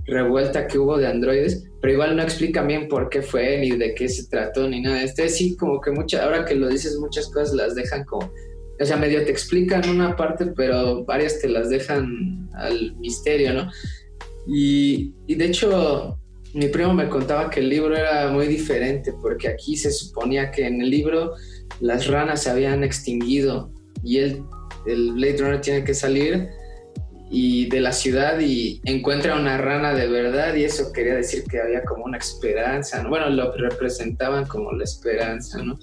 revuelta 0.08 0.66
que 0.66 0.78
hubo 0.78 0.96
de 0.96 1.06
androides, 1.06 1.64
pero 1.80 1.92
igual 1.92 2.16
no 2.16 2.22
explican 2.22 2.66
bien 2.66 2.88
por 2.88 3.08
qué 3.08 3.22
fue, 3.22 3.58
ni 3.58 3.70
de 3.70 3.94
qué 3.94 4.08
se 4.08 4.26
trató, 4.28 4.68
ni 4.68 4.80
nada. 4.80 5.02
Este 5.02 5.28
sí, 5.28 5.56
como 5.56 5.80
que 5.80 5.90
muchas, 5.90 6.22
ahora 6.22 6.44
que 6.44 6.54
lo 6.54 6.68
dices, 6.68 6.96
muchas 6.98 7.28
cosas 7.28 7.54
las 7.54 7.74
dejan 7.74 8.04
como, 8.04 8.32
o 8.80 8.84
sea, 8.84 8.96
medio 8.96 9.24
te 9.24 9.30
explican 9.30 9.88
una 9.88 10.16
parte, 10.16 10.46
pero 10.56 11.04
varias 11.04 11.40
te 11.40 11.48
las 11.48 11.68
dejan 11.68 12.48
al 12.54 12.96
misterio, 12.96 13.52
¿no? 13.52 13.70
Y, 14.46 15.12
y 15.26 15.34
de 15.34 15.44
hecho, 15.44 16.18
mi 16.54 16.68
primo 16.68 16.94
me 16.94 17.08
contaba 17.08 17.50
que 17.50 17.60
el 17.60 17.68
libro 17.68 17.96
era 17.96 18.28
muy 18.28 18.46
diferente 18.46 19.12
porque 19.20 19.48
aquí 19.48 19.76
se 19.76 19.90
suponía 19.90 20.50
que 20.50 20.66
en 20.66 20.80
el 20.80 20.90
libro 20.90 21.34
las 21.80 22.06
ranas 22.06 22.42
se 22.42 22.50
habían 22.50 22.82
extinguido 22.84 23.72
y 24.02 24.18
él, 24.18 24.42
el 24.86 25.12
Blade 25.12 25.36
Runner 25.38 25.60
tiene 25.60 25.84
que 25.84 25.94
salir 25.94 26.48
y 27.30 27.68
de 27.68 27.80
la 27.80 27.92
ciudad 27.92 28.40
y 28.40 28.80
encuentra 28.84 29.36
una 29.36 29.58
rana 29.58 29.92
de 29.92 30.08
verdad 30.08 30.54
y 30.54 30.64
eso 30.64 30.92
quería 30.92 31.14
decir 31.14 31.44
que 31.44 31.60
había 31.60 31.84
como 31.84 32.04
una 32.04 32.18
esperanza, 32.18 33.06
bueno, 33.06 33.28
lo 33.28 33.52
representaban 33.52 34.46
como 34.46 34.72
la 34.72 34.84
esperanza, 34.84 35.62
¿no? 35.62 35.78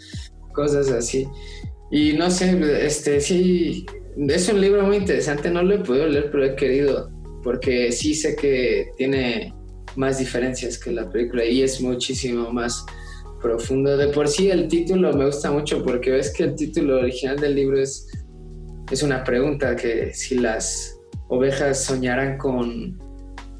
Cosas 0.54 0.89
así. 0.89 1.28
Y 1.91 2.13
no 2.13 2.32
sé, 2.32 2.60
este 2.84 3.21
sí, 3.21 3.86
es 4.17 4.49
un 4.49 4.60
libro 4.60 4.84
muy 4.84 4.97
interesante, 4.97 5.51
no 5.51 5.62
lo 5.62 5.75
he 5.75 5.80
podido 5.80 6.08
leer, 6.08 6.30
pero 6.32 6.45
he 6.45 6.56
querido, 6.56 7.12
porque 7.43 7.91
sí 7.91 8.15
sé 8.15 8.36
que 8.36 8.91
tiene 8.97 9.54
más 9.97 10.19
diferencias 10.19 10.77
que 10.77 10.91
la 10.91 11.10
película 11.10 11.45
y 11.45 11.62
es 11.62 11.81
muchísimo 11.81 12.51
más 12.51 12.86
profundo. 13.41 13.97
De 13.97 14.08
por 14.08 14.27
sí 14.27 14.49
el 14.49 14.67
título 14.67 15.13
me 15.13 15.25
gusta 15.25 15.51
mucho 15.51 15.84
porque 15.84 16.12
ves 16.12 16.34
que 16.34 16.43
el 16.43 16.55
título 16.55 16.97
original 16.97 17.38
del 17.38 17.55
libro 17.55 17.79
es, 17.79 18.08
es 18.91 19.03
una 19.03 19.23
pregunta 19.23 19.75
que 19.75 20.13
si 20.13 20.36
las 20.36 20.99
ovejas 21.27 21.84
soñarán 21.84 22.38
con... 22.38 23.03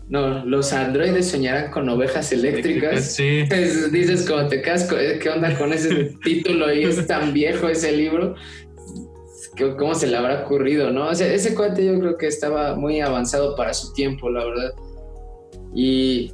No, 0.08 0.46
los 0.46 0.72
androides 0.72 1.30
soñarán 1.32 1.72
con 1.72 1.90
ovejas 1.90 2.32
eléctricas. 2.32 3.14
Sí. 3.16 3.44
dices 3.92 4.28
como 4.30 4.48
te 4.48 4.62
casco, 4.62 4.96
eh, 4.98 5.18
¿qué 5.20 5.30
onda 5.30 5.58
con 5.58 5.74
ese 5.74 6.16
título? 6.24 6.72
Y 6.72 6.84
es 6.84 7.08
tan 7.08 7.34
viejo 7.34 7.68
ese 7.68 7.92
libro. 7.92 8.36
¿Cómo 9.80 9.96
se 9.96 10.08
le 10.08 10.18
habrá 10.18 10.44
ocurrido, 10.44 10.92
no? 10.92 11.08
O 11.08 11.16
sea, 11.16 11.34
ese 11.34 11.56
cuate 11.56 11.86
yo 11.86 12.00
creo 12.00 12.18
que 12.18 12.28
estaba 12.28 12.76
muy 12.76 13.00
avanzado 13.00 13.56
para 13.56 13.74
su 13.74 13.94
tiempo, 13.94 14.30
la 14.30 14.46
verdad. 14.46 14.74
Y, 15.76 16.32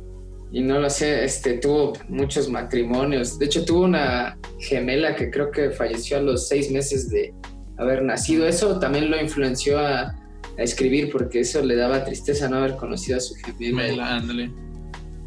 no 0.52 0.80
lo 0.80 0.90
sé, 0.90 1.26
este, 1.26 1.54
tuvo 1.58 1.94
muchos 2.08 2.48
matrimonios. 2.50 3.40
De 3.40 3.46
hecho, 3.46 3.66
tuvo 3.66 3.86
una 3.86 4.38
gemela 4.60 5.16
que 5.16 5.32
creo 5.32 5.50
que 5.50 5.72
falleció 5.72 6.18
a 6.18 6.22
los 6.22 6.48
seis 6.48 6.72
meses 6.72 7.10
de 7.10 7.34
haber 7.78 8.04
nacido. 8.04 8.48
Eso 8.48 8.80
también 8.80 9.10
lo 9.10 9.20
influenció 9.20 9.80
a, 9.80 10.16
escribir 10.58 11.10
porque 11.12 11.40
eso 11.40 11.64
le 11.64 11.76
daba 11.76 12.04
tristeza 12.04 12.48
no 12.48 12.58
haber 12.58 12.76
conocido 12.76 13.18
a 13.18 13.22
su 13.22 13.34
gemela. 13.36 14.18
Ándale. 14.18 14.52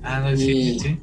Ándale, 0.02 0.36
sí, 0.36 0.78
sí. 0.78 0.98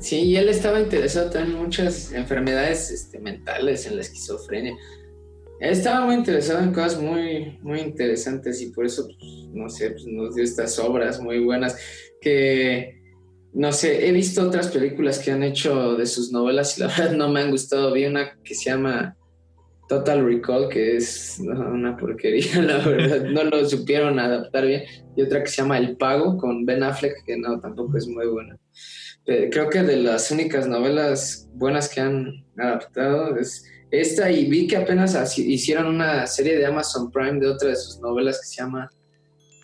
Sí, 0.00 0.16
y 0.16 0.36
él 0.36 0.50
estaba 0.50 0.80
interesado 0.80 1.38
en 1.38 1.54
muchas 1.54 2.12
enfermedades 2.12 2.90
este, 2.90 3.18
mentales, 3.20 3.86
en 3.86 3.96
la 3.96 4.02
esquizofrenia. 4.02 4.76
Él 5.60 5.70
estaba 5.70 6.04
muy 6.04 6.16
interesado 6.16 6.62
en 6.62 6.74
cosas 6.74 7.00
muy, 7.00 7.58
muy 7.62 7.80
interesantes 7.80 8.60
y 8.60 8.70
por 8.70 8.84
eso, 8.84 9.06
pues, 9.06 9.48
no 9.54 9.70
sé, 9.70 9.92
pues, 9.92 10.04
nos 10.06 10.34
dio 10.34 10.44
estas 10.44 10.78
obras 10.78 11.20
muy 11.20 11.42
buenas 11.42 11.76
que, 12.24 13.02
no 13.52 13.70
sé, 13.70 14.08
he 14.08 14.12
visto 14.12 14.42
otras 14.42 14.68
películas 14.68 15.18
que 15.18 15.30
han 15.30 15.42
hecho 15.42 15.94
de 15.94 16.06
sus 16.06 16.32
novelas 16.32 16.76
y 16.76 16.80
la 16.80 16.86
verdad 16.98 17.12
no 17.12 17.28
me 17.28 17.42
han 17.42 17.50
gustado. 17.50 17.92
Vi 17.92 18.06
una 18.06 18.36
que 18.42 18.54
se 18.54 18.70
llama 18.70 19.16
Total 19.88 20.24
Recall, 20.24 20.68
que 20.70 20.96
es 20.96 21.38
una 21.38 21.96
porquería, 21.96 22.62
la 22.62 22.78
verdad, 22.78 23.24
no 23.26 23.44
lo 23.44 23.68
supieron 23.68 24.18
adaptar 24.18 24.66
bien. 24.66 24.84
Y 25.16 25.22
otra 25.22 25.42
que 25.42 25.50
se 25.50 25.62
llama 25.62 25.78
El 25.78 25.96
Pago, 25.96 26.38
con 26.38 26.64
Ben 26.64 26.82
Affleck, 26.82 27.24
que 27.24 27.36
no, 27.36 27.60
tampoco 27.60 27.98
es 27.98 28.08
muy 28.08 28.26
buena. 28.26 28.58
creo 29.24 29.68
que 29.68 29.82
de 29.82 29.98
las 29.98 30.30
únicas 30.30 30.66
novelas 30.66 31.48
buenas 31.52 31.88
que 31.88 32.00
han 32.00 32.44
adaptado 32.56 33.36
es 33.36 33.64
esta 33.90 34.30
y 34.30 34.46
vi 34.46 34.66
que 34.66 34.76
apenas 34.76 35.38
hicieron 35.38 35.86
una 35.86 36.26
serie 36.26 36.58
de 36.58 36.66
Amazon 36.66 37.12
Prime 37.12 37.38
de 37.38 37.48
otra 37.48 37.68
de 37.68 37.76
sus 37.76 38.00
novelas 38.00 38.40
que 38.40 38.46
se 38.46 38.56
llama 38.56 38.90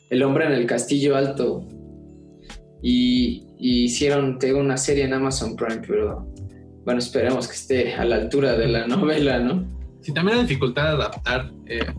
El 0.08 0.22
hombre 0.22 0.46
en 0.46 0.52
el 0.52 0.66
castillo 0.66 1.16
alto, 1.16 1.66
y, 2.82 3.46
hicieron 3.58 4.38
tengo 4.38 4.58
una 4.58 4.76
serie 4.76 5.04
en 5.04 5.12
Amazon 5.12 5.54
Prime, 5.54 5.82
pero 5.86 6.26
bueno, 6.84 6.98
esperemos 6.98 7.46
que 7.46 7.54
esté 7.54 7.94
a 7.94 8.04
la 8.04 8.16
altura 8.16 8.56
de 8.56 8.68
la 8.68 8.86
novela, 8.86 9.38
¿no? 9.38 9.64
Sí, 10.00 10.12
también 10.14 10.38
la 10.38 10.42
dificultad 10.44 10.84
de 10.84 10.88
adaptar, 10.88 11.52
eh, 11.66 11.92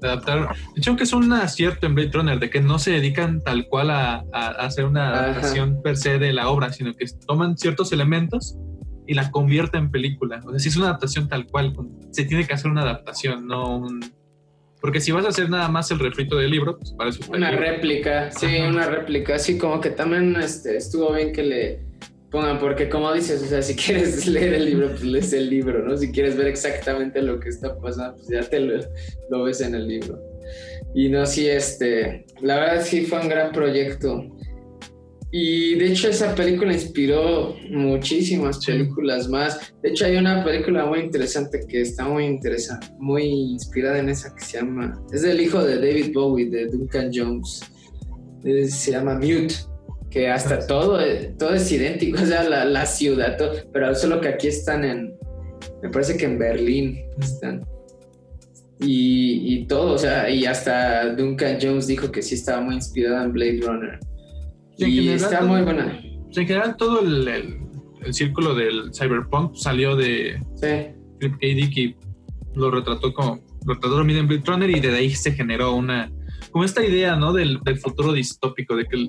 de 0.00 0.08
adaptar. 0.08 0.48
De 0.74 0.80
hecho, 0.80 0.96
que 0.96 1.04
es 1.04 1.12
un 1.12 1.30
acierto 1.34 1.86
en 1.86 1.94
Blade 1.94 2.12
Runner 2.12 2.40
de 2.40 2.48
que 2.48 2.60
no 2.60 2.78
se 2.78 2.92
dedican 2.92 3.42
tal 3.42 3.66
cual 3.68 3.90
a, 3.90 4.24
hacer 4.58 4.86
una 4.86 5.10
adaptación 5.10 5.82
per 5.82 5.98
se 5.98 6.18
de 6.18 6.32
la 6.32 6.48
obra, 6.48 6.72
sino 6.72 6.94
que 6.94 7.04
toman 7.26 7.58
ciertos 7.58 7.92
elementos 7.92 8.56
y 9.06 9.14
la 9.14 9.30
convierten 9.30 9.84
en 9.84 9.90
película. 9.90 10.40
O 10.46 10.50
sea, 10.50 10.58
si 10.58 10.70
es 10.70 10.76
una 10.76 10.86
adaptación 10.86 11.28
tal 11.28 11.46
cual, 11.46 11.74
se 12.10 12.24
tiene 12.24 12.46
que 12.46 12.54
hacer 12.54 12.70
una 12.70 12.82
adaptación, 12.82 13.46
no 13.46 13.76
un, 13.76 14.00
porque 14.82 15.00
si 15.00 15.12
vas 15.12 15.24
a 15.24 15.28
hacer 15.28 15.48
nada 15.48 15.68
más 15.68 15.92
el 15.92 16.00
refrito 16.00 16.36
del 16.36 16.50
libro, 16.50 16.76
pues 16.76 16.90
parece 16.90 17.20
Una 17.30 17.52
réplica, 17.52 18.32
sí, 18.32 18.46
una 18.68 18.84
réplica. 18.86 19.38
Sí, 19.38 19.56
como 19.56 19.80
que 19.80 19.90
también 19.90 20.34
este, 20.36 20.76
estuvo 20.76 21.12
bien 21.12 21.32
que 21.32 21.44
le 21.44 21.80
pongan, 22.32 22.58
porque 22.58 22.88
como 22.88 23.12
dices, 23.12 23.40
o 23.44 23.46
sea, 23.46 23.62
si 23.62 23.76
quieres 23.76 24.26
leer 24.26 24.54
el 24.54 24.64
libro, 24.64 24.88
pues 24.88 25.04
lees 25.04 25.32
el 25.34 25.48
libro, 25.48 25.86
¿no? 25.86 25.96
Si 25.96 26.10
quieres 26.10 26.36
ver 26.36 26.48
exactamente 26.48 27.22
lo 27.22 27.38
que 27.38 27.50
está 27.50 27.78
pasando, 27.78 28.16
pues 28.16 28.28
ya 28.28 28.42
te 28.42 28.58
lo, 28.58 28.82
lo 29.30 29.44
ves 29.44 29.60
en 29.60 29.76
el 29.76 29.86
libro. 29.86 30.18
Y 30.96 31.08
no, 31.08 31.26
sí, 31.26 31.48
este, 31.48 32.26
la 32.40 32.58
verdad 32.58 32.84
sí 32.84 33.06
fue 33.06 33.20
un 33.20 33.28
gran 33.28 33.52
proyecto. 33.52 34.36
Y 35.34 35.76
de 35.76 35.86
hecho 35.86 36.10
esa 36.10 36.34
película 36.34 36.74
inspiró 36.74 37.56
muchísimas 37.70 38.62
películas 38.66 39.30
más. 39.30 39.72
De 39.82 39.88
hecho 39.88 40.04
hay 40.04 40.16
una 40.16 40.44
película 40.44 40.84
muy 40.84 41.00
interesante 41.00 41.60
que 41.66 41.80
está 41.80 42.06
muy 42.06 42.26
interesante, 42.26 42.88
muy 42.98 43.24
inspirada 43.24 43.98
en 43.98 44.10
esa 44.10 44.34
que 44.34 44.44
se 44.44 44.58
llama, 44.58 45.02
es 45.10 45.22
del 45.22 45.40
hijo 45.40 45.64
de 45.64 45.76
David 45.76 46.12
Bowie, 46.12 46.50
de 46.50 46.66
Duncan 46.66 47.10
Jones. 47.12 47.62
se 48.42 48.90
llama 48.90 49.14
Mute, 49.14 49.54
que 50.10 50.28
hasta 50.28 50.56
ah, 50.56 50.66
todo, 50.66 50.98
todo 51.38 51.54
es 51.54 51.72
idéntico, 51.72 52.18
o 52.22 52.26
sea, 52.26 52.46
la, 52.46 52.66
la 52.66 52.84
ciudad, 52.84 53.38
todo, 53.38 53.54
pero 53.72 53.94
solo 53.94 54.20
que 54.20 54.28
aquí 54.28 54.48
están 54.48 54.84
en, 54.84 55.14
me 55.82 55.88
parece 55.88 56.18
que 56.18 56.26
en 56.26 56.38
Berlín 56.38 56.98
están. 57.18 57.64
Y, 58.80 59.54
y 59.54 59.66
todo, 59.66 59.94
o 59.94 59.98
sea, 59.98 60.28
y 60.28 60.44
hasta 60.44 61.14
Duncan 61.14 61.56
Jones 61.58 61.86
dijo 61.86 62.12
que 62.12 62.20
sí 62.20 62.34
estaba 62.34 62.60
muy 62.60 62.74
inspirada 62.74 63.24
en 63.24 63.32
Blade 63.32 63.60
Runner 63.62 63.98
y 64.78 65.08
está 65.08 65.42
muy 65.42 65.62
buena. 65.62 66.00
En 66.34 66.46
general, 66.46 66.76
todo 66.76 67.00
el, 67.00 67.28
el, 67.28 68.14
círculo 68.14 68.54
del 68.54 68.90
cyberpunk 68.92 69.54
salió 69.54 69.96
de 69.96 70.40
Philip 71.20 71.34
K. 71.34 71.38
Dick 71.40 71.76
y 71.76 71.96
lo 72.54 72.70
retrató 72.70 73.12
como 73.12 73.40
retrató 73.66 74.00
en 74.00 74.26
Blade 74.26 74.42
Runner 74.44 74.70
y 74.70 74.80
de 74.80 74.94
ahí 74.94 75.10
se 75.10 75.32
generó 75.32 75.74
una 75.74 76.10
como 76.50 76.64
esta 76.64 76.84
idea 76.84 77.16
¿no? 77.16 77.32
del, 77.32 77.60
del 77.64 77.78
futuro 77.78 78.12
distópico 78.12 78.76
de 78.76 78.84
que 78.86 79.08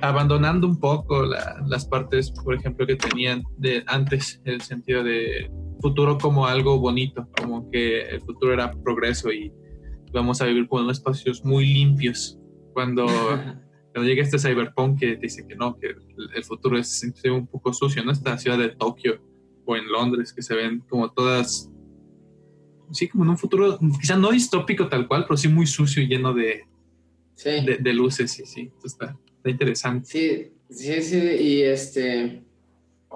abandonando 0.00 0.66
un 0.66 0.78
poco 0.78 1.24
las 1.24 1.86
partes 1.86 2.30
por 2.30 2.54
ejemplo 2.54 2.86
que 2.86 2.96
tenían 2.96 3.42
de 3.58 3.82
antes 3.86 4.40
el 4.44 4.60
sentido 4.60 5.02
de 5.02 5.50
futuro 5.80 6.18
como 6.18 6.46
algo 6.46 6.78
bonito 6.78 7.26
como 7.38 7.70
que 7.70 8.02
el 8.02 8.20
futuro 8.20 8.54
era 8.54 8.70
progreso 8.70 9.32
y 9.32 9.52
vamos 10.12 10.40
a 10.40 10.46
vivir 10.46 10.66
con 10.68 10.88
espacios 10.90 11.44
muy 11.44 11.66
limpios 11.66 12.38
cuando 12.72 13.06
cuando 13.92 14.08
llega 14.08 14.22
este 14.22 14.38
cyberpunk 14.38 15.00
que 15.00 15.16
dice 15.16 15.46
que 15.46 15.56
no, 15.56 15.76
que 15.78 15.94
el 16.34 16.44
futuro 16.44 16.78
es 16.78 17.02
un 17.24 17.46
poco 17.46 17.72
sucio, 17.72 18.04
¿no? 18.04 18.12
Esta 18.12 18.38
ciudad 18.38 18.58
de 18.58 18.70
Tokio 18.70 19.20
o 19.64 19.76
en 19.76 19.90
Londres 19.90 20.32
que 20.32 20.42
se 20.42 20.54
ven 20.54 20.80
como 20.88 21.10
todas, 21.10 21.70
sí, 22.92 23.08
como 23.08 23.24
en 23.24 23.30
un 23.30 23.38
futuro, 23.38 23.78
quizá 24.00 24.16
no 24.16 24.30
distópico 24.30 24.88
tal 24.88 25.08
cual, 25.08 25.24
pero 25.24 25.36
sí 25.36 25.48
muy 25.48 25.66
sucio 25.66 26.02
y 26.02 26.06
lleno 26.06 26.32
de, 26.32 26.64
de, 27.44 27.92
luces, 27.92 28.30
sí, 28.30 28.44
sí, 28.46 28.70
está, 28.84 29.18
está 29.36 29.50
interesante. 29.50 30.06
Sí, 30.06 30.52
sí, 30.70 31.02
sí, 31.02 31.18
y 31.18 31.62
este... 31.62 32.44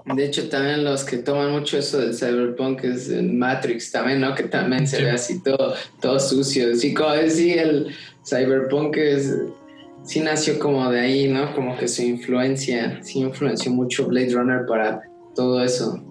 De 0.07 0.25
hecho, 0.27 0.49
también 0.49 0.83
los 0.83 1.05
que 1.05 1.19
toman 1.19 1.53
mucho 1.53 1.79
eso 1.79 1.99
del 1.99 2.15
cyberpunk 2.15 2.83
es 2.83 3.09
en 3.11 3.39
Matrix 3.39 3.93
también, 3.93 4.21
¿no? 4.21 4.35
Que 4.35 4.43
también 4.43 4.89
se 4.89 5.01
ve 5.01 5.11
así 5.13 5.41
todo, 5.41 5.75
todo 6.03 6.19
sucio. 6.19 6.75
Sí, 6.75 6.93
como, 6.93 7.13
sí, 7.29 7.53
el 7.53 7.95
cyberpunk 8.27 8.97
es 8.97 9.39
sí 10.05 10.21
nació 10.21 10.59
como 10.59 10.89
de 10.91 11.01
ahí, 11.01 11.29
¿no? 11.29 11.55
Como 11.55 11.77
que 11.77 11.89
su 11.89 12.03
influencia, 12.03 13.03
sí 13.03 13.21
influenció 13.21 13.73
mucho 13.73 14.07
Blade 14.07 14.33
Runner 14.33 14.67
para 14.67 15.03
todo 15.35 15.63
eso. 15.63 16.03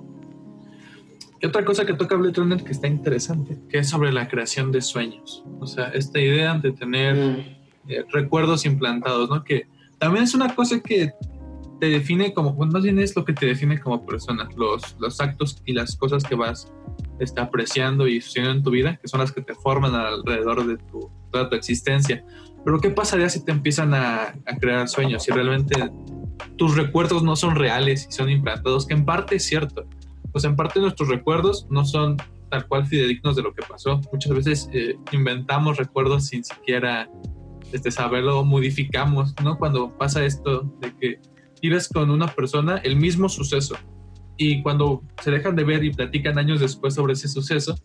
Y 1.41 1.45
otra 1.45 1.63
cosa 1.65 1.85
que 1.85 1.93
toca 1.93 2.15
Blade 2.15 2.35
Runner 2.35 2.63
que 2.63 2.71
está 2.71 2.87
interesante, 2.87 3.57
que 3.69 3.79
es 3.79 3.89
sobre 3.89 4.11
la 4.11 4.27
creación 4.27 4.71
de 4.71 4.81
sueños. 4.81 5.43
O 5.59 5.67
sea, 5.67 5.89
esta 5.89 6.19
idea 6.19 6.57
de 6.57 6.71
tener 6.71 7.15
mm. 7.15 7.89
eh, 7.89 8.05
recuerdos 8.11 8.65
implantados, 8.65 9.29
¿no? 9.29 9.43
Que 9.43 9.67
también 9.99 10.23
es 10.23 10.33
una 10.33 10.53
cosa 10.55 10.79
que 10.79 11.11
te 11.79 11.89
define 11.89 12.33
como, 12.33 12.53
bueno, 12.53 12.71
más 12.71 12.83
bien 12.83 12.97
es 12.97 13.15
lo 13.15 13.25
que 13.25 13.33
te 13.33 13.45
define 13.45 13.79
como 13.79 14.05
persona, 14.05 14.47
los, 14.55 14.95
los 14.99 15.19
actos 15.19 15.61
y 15.65 15.73
las 15.73 15.97
cosas 15.97 16.23
que 16.23 16.35
vas 16.35 16.71
este, 17.19 17.41
apreciando 17.41 18.07
y 18.07 18.21
sucediendo 18.21 18.57
en 18.57 18.63
tu 18.63 18.71
vida, 18.71 18.97
que 19.01 19.07
son 19.07 19.19
las 19.19 19.31
que 19.33 19.41
te 19.41 19.53
forman 19.53 19.93
alrededor 19.93 20.65
de 20.65 20.77
tu, 20.77 21.11
toda 21.29 21.49
tu 21.49 21.55
existencia. 21.55 22.23
Pero 22.65 22.79
¿qué 22.79 22.89
pasaría 22.89 23.29
si 23.29 23.43
te 23.43 23.51
empiezan 23.51 23.93
a, 23.93 24.33
crear 24.59 24.87
sueños? 24.87 25.23
Si 25.23 25.31
realmente 25.31 25.91
tus 26.57 26.75
recuerdos 26.75 27.23
no 27.23 27.35
son 27.35 27.55
reales 27.55 28.07
y 28.09 28.13
son 28.13 28.29
implantados, 28.29 28.85
que 28.85 28.93
en 28.93 29.05
parte 29.05 29.35
es 29.35 29.45
cierto. 29.45 29.85
Pues 30.31 30.45
en 30.45 30.55
parte 30.55 30.79
nuestros 30.79 31.09
recuerdos 31.09 31.67
no 31.69 31.85
son 31.85 32.17
tal 32.49 32.67
cual 32.67 32.85
fidedignos 32.85 33.35
de 33.35 33.43
lo 33.43 33.53
que 33.53 33.63
pasó. 33.67 33.99
Muchas 34.11 34.33
veces 34.33 34.69
eh, 34.73 34.95
inventamos 35.11 35.77
recuerdos 35.77 36.27
sin 36.27 36.43
siquiera 36.43 37.09
este, 37.71 37.91
saberlo, 37.91 38.43
modificamos, 38.43 39.33
¿no? 39.43 39.57
Cuando 39.57 39.95
pasa 39.97 40.23
esto 40.23 40.61
de 40.79 40.95
que 40.95 41.19
vives 41.61 41.89
con 41.89 42.09
una 42.09 42.27
persona 42.27 42.77
el 42.77 42.95
mismo 42.95 43.29
suceso 43.29 43.75
y 44.37 44.61
cuando 44.61 45.03
se 45.21 45.31
dejan 45.31 45.55
de 45.55 45.63
ver 45.63 45.83
y 45.83 45.93
platican 45.93 46.37
años 46.37 46.59
después 46.59 46.95
sobre 46.95 47.13
ese 47.13 47.27
suceso, 47.27 47.77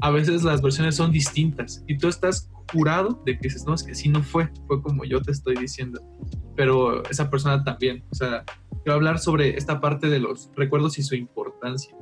a 0.00 0.10
veces 0.10 0.42
las 0.42 0.62
versiones 0.62 0.96
son 0.96 1.10
distintas 1.10 1.82
y 1.86 1.98
tú 1.98 2.08
estás 2.08 2.50
jurado 2.72 3.22
de 3.24 3.34
que 3.34 3.48
dices, 3.48 3.64
no, 3.66 3.74
es 3.74 3.82
que 3.82 3.94
sí 3.94 4.08
no 4.08 4.22
fue, 4.22 4.48
fue 4.66 4.82
como 4.82 5.04
yo 5.04 5.20
te 5.20 5.32
estoy 5.32 5.56
diciendo, 5.56 6.00
pero 6.54 7.04
esa 7.10 7.30
persona 7.30 7.62
también, 7.64 8.04
o 8.10 8.14
sea, 8.14 8.44
quiero 8.82 8.94
hablar 8.94 9.18
sobre 9.18 9.56
esta 9.56 9.80
parte 9.80 10.08
de 10.08 10.20
los 10.20 10.50
recuerdos 10.56 10.98
y 10.98 11.02
su 11.02 11.14
importancia. 11.14 11.94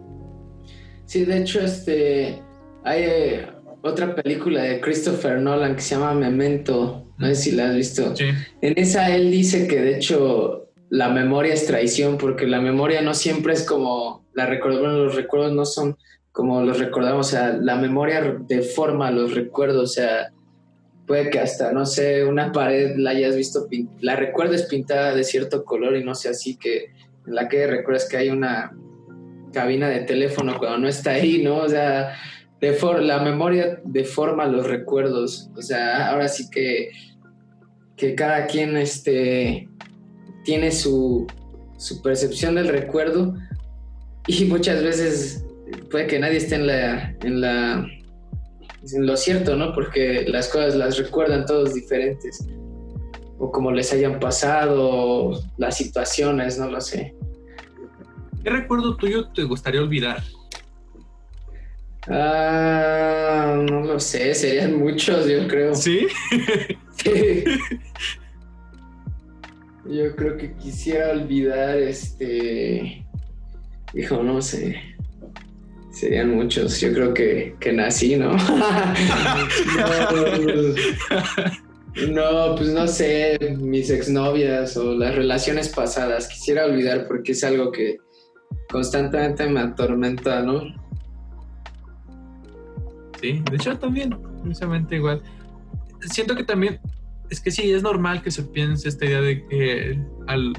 Sí, 1.07 1.25
de 1.25 1.39
hecho, 1.39 1.61
este, 1.61 2.43
hay 2.83 3.03
eh, 3.03 3.47
otra 3.83 4.15
película 4.15 4.63
de 4.63 4.81
Christopher 4.81 5.41
Nolan 5.41 5.77
que 5.77 5.83
se 5.83 5.95
llama 5.95 6.15
Memento, 6.15 7.07
no 7.19 7.27
sé 7.29 7.35
si 7.35 7.53
la 7.53 7.69
has 7.69 7.77
visto. 7.77 8.15
En 8.19 8.79
esa 8.79 9.15
él 9.15 9.31
dice 9.31 9.69
que 9.69 9.81
de 9.81 9.97
hecho 9.97 10.64
la 10.95 11.09
memoria 11.09 11.53
es 11.53 11.67
traición 11.67 12.19
porque 12.19 12.47
la 12.47 12.61
memoria 12.61 13.03
no 13.03 13.15
siempre 13.15 13.53
es 13.53 13.67
como 13.67 14.25
la 14.33 14.47
recuerdo, 14.47 14.79
bueno, 14.79 14.99
los 14.99 15.17
recuerdos 15.17 15.53
no 15.53 15.65
son 15.65 15.97
como 16.31 16.63
los 16.63 16.79
recordamos, 16.79 17.27
o 17.27 17.31
sea, 17.31 17.53
la 17.53 17.75
memoria 17.75 18.37
deforma 18.47 19.11
los 19.11 19.35
recuerdos, 19.35 19.83
o 19.83 19.93
sea, 19.93 20.31
puede 21.05 21.31
que 21.31 21.41
hasta, 21.41 21.73
no 21.73 21.85
sé, 21.85 22.25
una 22.25 22.53
pared 22.53 22.95
la 22.97 23.11
hayas 23.11 23.35
visto, 23.35 23.67
la 24.03 24.15
recuerdes 24.15 24.67
pintada 24.67 25.17
de 25.17 25.25
cierto 25.25 25.65
color 25.65 25.97
y 25.97 26.05
no 26.05 26.15
sé 26.15 26.29
así 26.29 26.57
que 26.57 26.93
en 27.27 27.35
la 27.35 27.49
que 27.49 27.67
recuerdas 27.67 28.09
que 28.09 28.17
hay 28.17 28.31
una 28.31 28.73
cabina 29.53 29.89
de 29.89 30.03
teléfono 30.03 30.59
cuando 30.59 30.79
no 30.79 30.87
está 30.87 31.11
ahí, 31.11 31.43
¿no? 31.43 31.57
O 31.57 31.69
sea, 31.69 32.15
la 33.01 33.19
memoria 33.19 33.81
deforma 33.85 34.47
los 34.47 34.65
recuerdos, 34.69 35.51
o 35.57 35.63
sea, 35.63 36.11
ahora 36.11 36.29
sí 36.29 36.49
que, 36.51 36.91
que 37.97 38.15
cada 38.15 38.47
quien 38.47 38.77
este, 38.77 39.69
tiene 40.45 40.71
su, 40.71 41.27
su 41.77 42.03
percepción 42.03 42.55
del 42.55 42.69
recuerdo 42.69 43.35
y 44.27 44.45
muchas 44.47 44.83
veces 44.83 45.45
puede 45.91 46.07
que 46.07 46.19
nadie 46.19 46.37
esté 46.37 46.57
en 46.57 46.67
la, 46.67 47.11
en 47.23 47.41
la 47.41 47.87
lo 48.93 49.17
cierto, 49.17 49.57
¿no? 49.57 49.73
Porque 49.73 50.25
las 50.29 50.49
cosas 50.49 50.75
las 50.75 50.99
recuerdan 50.99 51.47
todos 51.47 51.75
diferentes. 51.75 52.47
O 53.39 53.51
como 53.51 53.73
les 53.73 53.93
hayan 53.93 54.21
pasado, 54.21 55.43
las 55.57 55.77
situaciones, 55.77 56.59
no 56.59 56.71
lo 56.71 56.81
sé. 56.81 57.15
¿Qué 58.43 58.51
recuerdo 58.51 58.97
tuyo 58.97 59.29
te 59.29 59.43
gustaría 59.45 59.81
olvidar? 59.81 60.23
Ah, 62.07 63.65
no 63.71 63.81
lo 63.81 63.99
sé, 63.99 64.35
serían 64.35 64.79
muchos, 64.79 65.27
yo 65.27 65.49
creo. 65.49 65.75
¿Sí? 65.75 66.07
Yo 69.87 70.17
creo 70.17 70.37
que 70.37 70.55
quisiera 70.55 71.13
olvidar 71.13 71.79
este. 71.79 73.07
Hijo, 73.93 74.23
no 74.23 74.41
sé. 74.41 74.81
Serían 75.91 76.35
muchos. 76.35 76.81
Yo 76.81 76.93
creo 76.93 77.15
que, 77.15 77.55
que 77.61 77.73
nací, 77.73 78.17
¿no? 78.17 78.33
no, 82.09 82.55
pues 82.57 82.71
no 82.71 82.89
sé, 82.89 83.39
mis 83.59 83.91
exnovias 83.91 84.77
o 84.77 84.95
las 84.95 85.15
relaciones 85.15 85.69
pasadas. 85.69 86.27
Quisiera 86.29 86.65
olvidar 86.65 87.07
porque 87.07 87.33
es 87.33 87.45
algo 87.45 87.71
que 87.71 87.99
constantemente 88.71 89.47
me 89.49 89.61
atormenta, 89.61 90.43
¿no? 90.43 90.63
Sí, 93.21 93.43
de 93.51 93.57
hecho 93.57 93.79
también, 93.79 94.19
precisamente 94.43 94.97
igual. 94.97 95.23
Siento 96.01 96.35
que 96.35 96.45
también, 96.45 96.81
es 97.35 97.41
que 97.41 97.51
sí, 97.51 97.73
es 97.73 97.83
normal 97.83 98.23
que 98.23 98.31
se 98.31 98.45
piense 98.45 98.89
esta 98.89 99.05
idea 99.05 99.21
de 99.21 99.45
que 99.47 100.01
al 100.27 100.53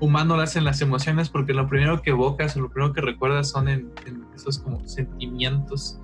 humano 0.00 0.36
lo 0.36 0.42
hacen 0.42 0.64
las 0.64 0.80
emociones 0.80 1.28
porque 1.28 1.52
lo 1.52 1.68
primero 1.68 2.00
que 2.02 2.10
evocas 2.10 2.56
o 2.56 2.60
lo 2.60 2.70
primero 2.70 2.92
que 2.92 3.02
recuerdas 3.02 3.50
son 3.50 3.68
en, 3.68 3.92
esos 4.34 4.58
como 4.58 4.86
sentimientos, 4.88 6.00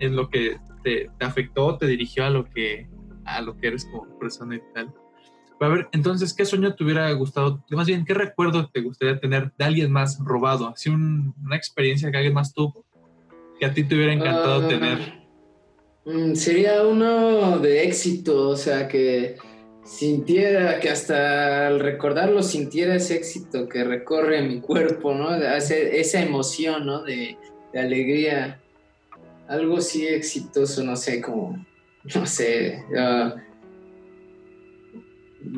en 0.00 0.16
lo 0.16 0.30
que 0.30 0.58
te, 0.82 1.10
afectó, 1.20 1.76
te 1.76 1.86
dirigió 1.86 2.24
a 2.24 2.30
lo 2.30 2.44
que 2.46 2.88
a 3.26 3.42
lo 3.42 3.58
que 3.58 3.68
eres 3.68 3.84
como 3.84 4.18
persona 4.18 4.56
y 4.56 4.62
tal. 4.72 4.94
a 5.60 5.68
ver, 5.68 5.88
entonces, 5.92 6.32
¿qué 6.32 6.46
sueño 6.46 6.74
te 6.74 6.82
hubiera 6.82 7.12
gustado? 7.12 7.62
Más 7.70 7.86
bien, 7.86 8.06
¿qué 8.06 8.14
recuerdo 8.14 8.70
te 8.70 8.80
gustaría 8.80 9.20
tener 9.20 9.52
de 9.58 9.64
alguien 9.66 9.92
más 9.92 10.18
robado? 10.18 10.66
Así 10.68 10.88
una 10.88 11.56
experiencia 11.56 12.10
que 12.10 12.16
alguien 12.16 12.32
más 12.32 12.54
tuvo, 12.54 12.86
que 13.60 13.66
a 13.66 13.74
ti 13.74 13.84
te 13.84 13.94
hubiera 13.94 14.14
encantado 14.14 14.64
ah, 14.64 14.68
tener. 14.68 15.28
Mm, 16.06 16.34
sería 16.34 16.86
uno 16.86 17.58
de 17.58 17.84
éxito, 17.84 18.48
o 18.48 18.56
sea, 18.56 18.88
que 18.88 19.36
sintiera, 19.88 20.80
que 20.80 20.90
hasta 20.90 21.66
al 21.66 21.80
recordarlo 21.80 22.42
sintiera 22.42 22.94
ese 22.96 23.16
éxito 23.16 23.68
que 23.68 23.84
recorre 23.84 24.42
mi 24.42 24.60
cuerpo, 24.60 25.14
¿no? 25.14 25.34
esa 25.34 26.22
emoción, 26.22 26.86
¿no? 26.86 27.02
De, 27.02 27.36
alegría. 27.74 28.60
Algo 29.46 29.76
así 29.76 30.06
exitoso, 30.06 30.82
no 30.82 30.96
sé, 30.96 31.20
como, 31.20 31.64
no 32.14 32.26
sé. 32.26 32.84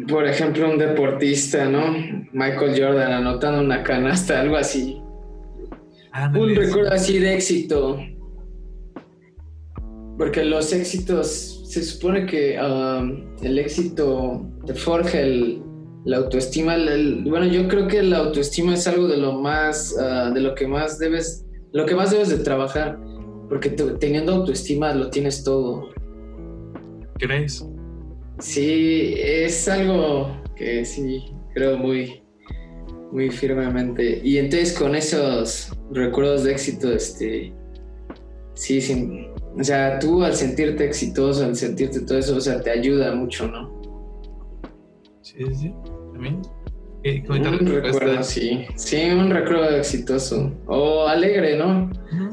por 0.07 0.27
ejemplo, 0.27 0.71
un 0.71 0.79
deportista, 0.79 1.65
¿no? 1.67 1.93
Michael 2.33 2.81
Jordan 2.81 3.13
anotando 3.13 3.61
una 3.61 3.83
canasta, 3.83 4.41
algo 4.41 4.57
así. 4.57 5.01
un 6.35 6.55
recuerdo 6.55 6.93
así 6.93 7.19
de 7.19 7.35
éxito. 7.35 7.99
Porque 10.19 10.45
los 10.45 10.73
éxitos 10.73 11.60
se 11.71 11.85
supone 11.85 12.27
que 12.27 12.59
um, 12.61 13.33
el 13.45 13.57
éxito 13.61 14.45
te 14.67 14.75
forja 14.75 15.21
el, 15.21 15.63
la 16.05 16.17
autoestima. 16.17 16.75
bueno, 17.27 17.47
yo 17.47 17.69
creo 17.69 17.87
que 17.87 18.03
la 18.03 18.19
autoestima 18.19 18.75
es 18.75 18.89
algo 18.89 19.07
de 19.07 19.19
lo 19.19 19.35
más, 19.35 19.95
uh, 19.97 20.35
de 20.35 20.41
lo 20.41 20.57
que 20.57 20.67
más 20.67 20.99
debes, 20.99 21.47
lo 21.73 21.87
que 21.87 21.95
más 21.95 22.11
debes 22.11 22.29
de 22.29 22.39
trabajar, 22.39 22.99
porque 23.49 23.71
teniendo 23.71 24.33
autoestima 24.33 24.93
lo 24.95 25.11
tienes 25.11 25.45
todo. 25.45 25.91
¿Crees? 27.21 27.65
Sí, 28.41 29.15
es 29.17 29.69
algo 29.69 30.43
que 30.57 30.85
sí 30.85 31.23
creo 31.55 31.79
muy, 31.79 32.21
muy 33.13 33.31
firmemente. 33.31 34.21
Y 34.25 34.39
entonces 34.39 34.77
con 34.77 34.97
esos 34.97 35.71
recuerdos 35.93 36.43
de 36.43 36.51
éxito, 36.51 36.93
este, 36.93 37.55
sí, 38.55 38.81
sí, 38.81 39.29
o 39.59 39.65
sea, 39.65 39.99
tú 39.99 40.23
al 40.23 40.35
sentirte 40.35 40.85
exitoso, 40.85 41.45
al 41.45 41.57
sentirte 41.57 42.01
todo 42.01 42.19
eso, 42.19 42.37
o 42.37 42.41
sea, 42.41 42.61
te 42.61 42.71
ayuda 42.71 43.15
mucho, 43.15 43.49
¿no? 43.49 43.81
Sí, 45.23 45.45
sí, 45.55 45.75
también. 46.13 46.43
un 47.29 47.67
recuerdo, 47.67 48.23
sí. 48.23 48.67
Sí, 48.77 49.11
un 49.11 49.31
recuerdo 49.31 49.77
exitoso. 49.77 50.53
O 50.67 51.07
alegre, 51.07 51.57
¿no? 51.57 51.91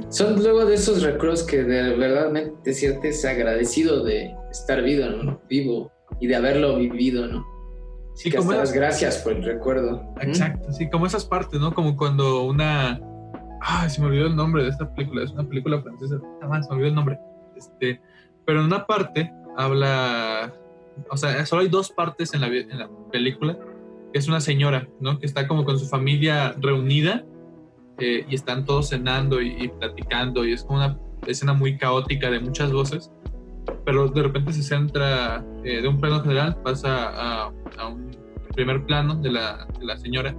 Son 0.09 0.41
luego 0.41 0.65
de 0.65 0.75
esos 0.75 1.03
recuerdos 1.03 1.43
que 1.43 1.63
de 1.63 1.95
verdad 1.95 2.31
te 2.63 2.73
sientes 2.73 3.23
agradecido 3.25 4.03
de 4.03 4.35
estar 4.51 4.81
vivo, 4.83 5.07
¿no? 5.23 5.41
Vivo 5.49 5.91
y 6.19 6.27
de 6.27 6.35
haberlo 6.35 6.77
vivido, 6.77 7.27
¿no? 7.27 7.45
Sí, 8.15 8.31
que 8.31 8.37
como 8.37 8.49
gracias 8.49 9.17
por 9.17 9.33
el 9.33 9.43
recuerdo. 9.43 10.13
Exacto, 10.21 10.71
sí, 10.73 10.89
como 10.89 11.05
esas 11.05 11.25
partes, 11.25 11.59
¿no? 11.59 11.73
Como 11.73 11.95
cuando 11.95 12.43
una 12.45 12.99
Ay, 13.61 13.89
se 13.89 14.01
me 14.01 14.07
olvidó 14.07 14.27
el 14.27 14.35
nombre 14.35 14.63
de 14.63 14.69
esta 14.69 14.93
película. 14.93 15.23
Es 15.23 15.31
una 15.31 15.47
película 15.47 15.81
francesa. 15.81 16.19
Nada 16.41 16.63
se 16.63 16.69
me 16.69 16.75
olvidó 16.75 16.89
el 16.89 16.95
nombre. 16.95 17.19
Este, 17.55 18.01
pero 18.45 18.59
en 18.59 18.65
una 18.65 18.85
parte 18.85 19.31
habla. 19.55 20.53
O 21.09 21.17
sea, 21.17 21.45
solo 21.45 21.61
hay 21.61 21.67
dos 21.67 21.91
partes 21.91 22.33
en 22.33 22.41
la, 22.41 22.47
en 22.47 22.77
la 22.77 22.89
película. 23.11 23.57
Es 24.13 24.27
una 24.27 24.39
señora, 24.39 24.87
¿no? 24.99 25.19
Que 25.19 25.25
está 25.25 25.47
como 25.47 25.65
con 25.65 25.79
su 25.79 25.87
familia 25.87 26.55
reunida. 26.59 27.23
Eh, 27.99 28.25
y 28.29 28.35
están 28.35 28.65
todos 28.65 28.89
cenando 28.89 29.41
y, 29.41 29.67
platicando. 29.79 30.45
Y 30.45 30.53
es 30.53 30.63
como 30.63 30.79
una 30.79 30.97
escena 31.25 31.53
muy 31.53 31.77
caótica 31.77 32.29
de 32.29 32.39
muchas 32.39 32.71
voces. 32.71 33.11
Pero 33.85 34.07
de 34.07 34.23
repente 34.23 34.53
se 34.53 34.63
centra 34.63 35.43
eh, 35.63 35.81
de 35.81 35.87
un 35.87 35.99
plano 35.99 36.21
general, 36.21 36.61
pasa 36.63 37.09
a, 37.09 37.51
a 37.77 37.87
un 37.87 38.15
primer 38.53 38.85
plano 38.85 39.15
de 39.15 39.31
la, 39.31 39.67
de 39.77 39.85
la 39.85 39.97
señora, 39.97 40.33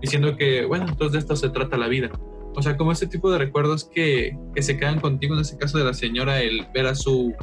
diciendo 0.00 0.36
que, 0.36 0.64
bueno, 0.66 0.86
entonces 0.88 1.12
de 1.12 1.18
esto 1.20 1.36
se 1.36 1.48
trata 1.48 1.76
la 1.76 1.86
vida 1.86 2.10
o 2.54 2.62
sea, 2.62 2.76
como 2.76 2.92
ese 2.92 3.06
tipo 3.06 3.30
de 3.30 3.38
recuerdos 3.38 3.84
que, 3.84 4.36
que, 4.54 4.62
se 4.62 4.76
quedan 4.76 5.00
contigo, 5.00 5.34
en 5.34 5.40
ese 5.40 5.56
caso 5.56 5.78
de 5.78 5.84
la 5.84 5.94
señora, 5.94 6.40
el 6.40 6.66
ver 6.74 6.86
a 6.86 6.94
su 6.94 7.34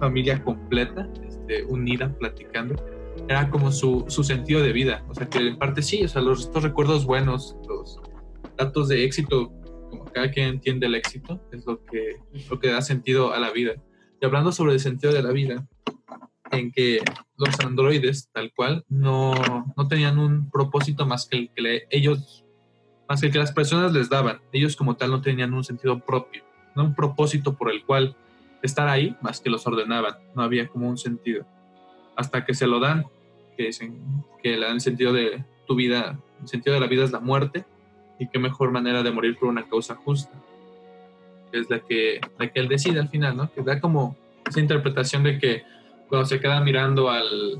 familia 0.00 0.42
completa, 0.42 1.08
este, 1.26 1.64
unida, 1.64 2.16
platicando, 2.18 2.74
era 3.28 3.50
como 3.50 3.70
su, 3.70 4.04
su, 4.08 4.24
sentido 4.24 4.62
de 4.62 4.72
vida. 4.72 5.04
O 5.08 5.14
sea, 5.14 5.28
que 5.28 5.38
en 5.38 5.58
parte 5.58 5.82
sí, 5.82 6.04
o 6.04 6.08
sea, 6.08 6.22
los, 6.22 6.42
estos 6.42 6.62
recuerdos 6.62 7.04
buenos, 7.04 7.56
los 7.68 8.00
datos 8.56 8.88
de 8.88 9.04
éxito, 9.04 9.52
como 9.90 10.04
cada 10.06 10.30
quien 10.30 10.48
entiende 10.48 10.86
el 10.86 10.94
éxito, 10.94 11.40
es 11.52 11.66
lo 11.66 11.84
que, 11.84 12.16
lo 12.50 12.58
que 12.58 12.68
da 12.68 12.82
sentido 12.82 13.32
a 13.32 13.38
la 13.38 13.50
vida. 13.50 13.74
Y 14.20 14.26
hablando 14.26 14.52
sobre 14.52 14.72
el 14.72 14.80
sentido 14.80 15.12
de 15.12 15.22
la 15.22 15.30
vida, 15.30 15.66
en 16.50 16.70
que 16.70 17.00
los 17.36 17.60
androides, 17.60 18.30
tal 18.32 18.52
cual, 18.54 18.84
no, 18.88 19.34
no 19.76 19.88
tenían 19.88 20.18
un 20.18 20.50
propósito 20.50 21.06
más 21.06 21.26
que 21.26 21.36
el 21.38 21.50
que 21.54 21.86
ellos 21.90 22.43
más 23.08 23.20
que 23.20 23.30
que 23.30 23.38
las 23.38 23.52
personas 23.52 23.92
les 23.92 24.08
daban. 24.08 24.40
Ellos 24.52 24.76
como 24.76 24.96
tal 24.96 25.10
no 25.10 25.20
tenían 25.20 25.52
un 25.54 25.64
sentido 25.64 25.98
propio, 25.98 26.42
no 26.74 26.84
un 26.84 26.94
propósito 26.94 27.54
por 27.54 27.70
el 27.70 27.84
cual 27.84 28.16
estar 28.62 28.88
ahí, 28.88 29.16
más 29.20 29.40
que 29.40 29.50
los 29.50 29.66
ordenaban. 29.66 30.14
No 30.34 30.42
había 30.42 30.68
como 30.68 30.88
un 30.88 30.98
sentido. 30.98 31.46
Hasta 32.16 32.44
que 32.44 32.54
se 32.54 32.66
lo 32.66 32.80
dan, 32.80 33.04
que 33.56 33.64
dicen 33.64 34.24
que 34.42 34.56
le 34.56 34.66
dan 34.66 34.76
el 34.76 34.80
sentido 34.80 35.12
de 35.12 35.44
tu 35.66 35.74
vida, 35.74 36.18
el 36.40 36.48
sentido 36.48 36.74
de 36.74 36.80
la 36.80 36.86
vida 36.86 37.04
es 37.04 37.12
la 37.12 37.20
muerte, 37.20 37.64
y 38.18 38.28
qué 38.28 38.38
mejor 38.38 38.70
manera 38.70 39.02
de 39.02 39.10
morir 39.10 39.36
por 39.38 39.48
una 39.48 39.68
causa 39.68 39.94
justa. 39.96 40.32
Es 41.52 41.68
la 41.70 41.80
que, 41.80 42.20
la 42.38 42.50
que 42.50 42.60
él 42.60 42.68
decide 42.68 43.00
al 43.00 43.08
final, 43.08 43.36
¿no? 43.36 43.52
Que 43.52 43.62
da 43.62 43.80
como 43.80 44.16
esa 44.48 44.60
interpretación 44.60 45.22
de 45.22 45.38
que 45.38 45.64
cuando 46.08 46.26
se 46.26 46.40
queda 46.40 46.60
mirando 46.60 47.10
al, 47.10 47.58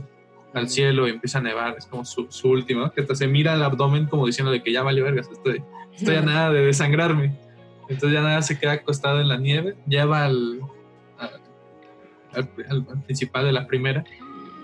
al 0.55 0.68
cielo 0.68 1.07
y 1.07 1.11
empieza 1.11 1.38
a 1.38 1.42
nevar, 1.42 1.74
es 1.76 1.86
como 1.86 2.05
su, 2.05 2.28
último, 2.44 2.90
que 2.92 3.00
hasta 3.02 3.14
se 3.14 3.26
mira 3.26 3.52
al 3.52 3.62
abdomen 3.62 4.07
como 4.07 4.26
diciendo 4.26 4.52
de 4.52 4.62
que 4.62 4.72
ya 4.72 4.82
vale 4.82 5.02
vergas, 5.02 5.28
estoy, 5.30 5.62
estoy 5.92 6.16
a 6.16 6.22
nada 6.22 6.52
de 6.52 6.64
desangrarme. 6.64 7.36
Entonces 7.88 8.12
ya 8.12 8.22
nada 8.22 8.40
se 8.40 8.59
queda 8.59 8.72
acostado 8.72 9.20
en 9.20 9.28
la 9.28 9.36
nieve, 9.36 9.76
lleva 9.86 10.24
al, 10.24 10.61
al, 12.32 12.48
principal 13.05 13.44
de 13.44 13.52
la 13.52 13.66
primera 13.66 14.05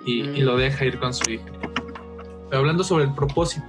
y, 0.06 0.22
y, 0.22 0.40
lo 0.40 0.56
deja 0.56 0.84
ir 0.84 0.98
con 0.98 1.12
su 1.12 1.30
hija. 1.30 1.44
Pero 2.48 2.60
hablando 2.60 2.82
sobre 2.82 3.04
el 3.04 3.14
propósito, 3.14 3.66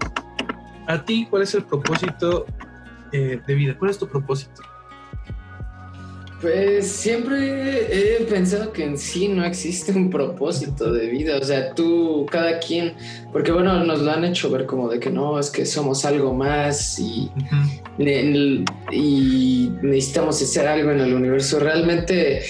¿a 0.88 1.04
ti 1.04 1.28
cuál 1.30 1.42
es 1.42 1.54
el 1.54 1.66
propósito 1.66 2.46
eh, 3.12 3.42
de 3.46 3.56
vida? 3.56 3.78
¿Cuál 3.78 3.92
es 3.92 4.00
tu 4.00 4.08
propósito? 4.08 4.62
Pues 6.42 6.88
siempre 6.88 7.86
he 7.92 8.24
pensado 8.24 8.74
que 8.74 8.84
en 8.84 8.98
sí 8.98 9.28
no 9.28 9.46
existe 9.46 9.92
un 9.92 10.10
propósito 10.10 10.92
de 10.92 11.08
vida, 11.08 11.38
o 11.38 11.44
sea, 11.44 11.76
tú, 11.76 12.26
cada 12.32 12.58
quien, 12.58 12.94
porque 13.32 13.52
bueno, 13.52 13.84
nos 13.84 14.02
lo 14.02 14.10
han 14.10 14.26
hecho 14.26 14.50
ver 14.50 14.66
como 14.66 14.90
de 14.90 15.00
que 15.00 15.12
no, 15.12 15.40
es 15.40 15.52
que 15.52 15.68
somos 15.68 16.04
algo 16.04 16.34
más 16.34 16.98
y, 16.98 17.30
y 18.92 19.72
necesitamos 19.84 20.42
hacer 20.42 20.68
algo 20.68 20.90
en 20.90 21.02
el 21.02 21.14
universo. 21.14 21.60
Realmente 21.60 22.42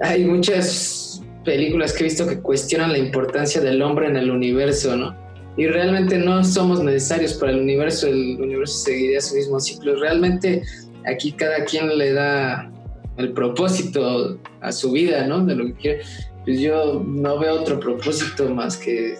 hay 0.00 0.24
muchas 0.24 1.20
películas 1.44 1.92
que 1.92 2.00
he 2.00 2.04
visto 2.04 2.28
que 2.28 2.38
cuestionan 2.38 2.92
la 2.92 2.98
importancia 2.98 3.60
del 3.60 3.82
hombre 3.82 4.06
en 4.06 4.16
el 4.16 4.30
universo, 4.30 4.96
¿no? 4.96 5.16
Y 5.56 5.66
realmente 5.66 6.18
no 6.18 6.44
somos 6.44 6.84
necesarios 6.84 7.34
para 7.34 7.50
el 7.50 7.58
universo, 7.58 8.06
el 8.06 8.40
universo 8.40 8.78
seguiría 8.78 9.20
su 9.20 9.34
mismo 9.34 9.58
ciclo. 9.58 9.98
Realmente 9.98 10.62
aquí 11.04 11.32
cada 11.32 11.64
quien 11.64 11.98
le 11.98 12.12
da 12.12 12.70
el 13.16 13.32
propósito 13.32 14.38
a 14.60 14.72
su 14.72 14.92
vida, 14.92 15.26
¿no? 15.26 15.44
De 15.44 15.54
lo 15.54 15.66
que 15.66 15.74
quiere. 15.74 16.02
Pues 16.44 16.60
yo 16.60 17.02
no 17.06 17.38
veo 17.38 17.60
otro 17.60 17.78
propósito 17.78 18.48
más 18.54 18.76
que 18.76 19.18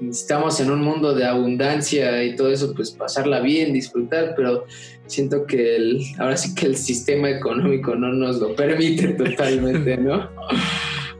estamos 0.00 0.60
en 0.60 0.70
un 0.70 0.80
mundo 0.80 1.14
de 1.14 1.24
abundancia 1.24 2.22
y 2.24 2.36
todo 2.36 2.50
eso, 2.50 2.72
pues 2.74 2.90
pasarla 2.92 3.40
bien, 3.40 3.72
disfrutar, 3.72 4.34
pero 4.36 4.64
siento 5.06 5.46
que 5.46 5.76
el, 5.76 6.02
ahora 6.18 6.36
sí 6.36 6.54
que 6.54 6.66
el 6.66 6.76
sistema 6.76 7.30
económico 7.30 7.94
no 7.94 8.12
nos 8.12 8.38
lo 8.38 8.54
permite 8.54 9.08
totalmente, 9.18 9.96
¿no? 9.96 10.30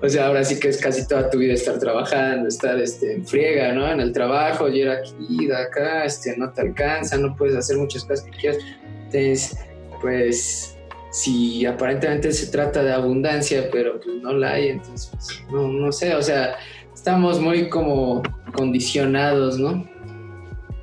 O 0.01 0.09
sea, 0.09 0.29
ahora 0.29 0.45
sí 0.45 0.61
que 0.61 0.69
es 0.69 0.79
casi 0.79 1.09
toda 1.09 1.29
tu 1.29 1.39
vida 1.39 1.55
estar 1.55 1.79
trabajando, 1.81 2.49
estar 2.49 2.79
este, 2.79 3.14
en 3.14 3.27
friega, 3.27 3.73
¿no? 3.73 3.91
En 3.91 3.99
el 3.99 4.12
trabajo, 4.12 4.69
ir 4.69 4.89
aquí, 4.89 5.47
de 5.47 5.57
acá, 5.57 6.05
este, 6.05 6.37
no 6.37 6.53
te 6.53 6.61
alcanza, 6.61 7.16
no 7.16 7.35
puedes 7.35 7.57
hacer 7.57 7.79
muchas 7.79 8.05
cosas 8.05 8.25
que 8.25 8.31
quieras. 8.31 8.59
Entonces, 9.07 9.59
pues 10.01 10.78
si 11.19 11.66
aparentemente 11.66 12.31
se 12.31 12.47
trata 12.47 12.81
de 12.83 12.93
abundancia, 12.93 13.69
pero 13.73 14.01
pues 14.01 14.23
no 14.23 14.33
la 14.33 14.53
hay, 14.53 14.69
entonces 14.69 15.11
pues, 15.11 15.43
no, 15.51 15.66
no 15.66 15.91
sé, 15.91 16.14
o 16.14 16.23
sea, 16.23 16.57
estamos 16.95 17.41
muy 17.41 17.69
como 17.69 18.23
condicionados, 18.55 19.59
¿no? 19.59 19.85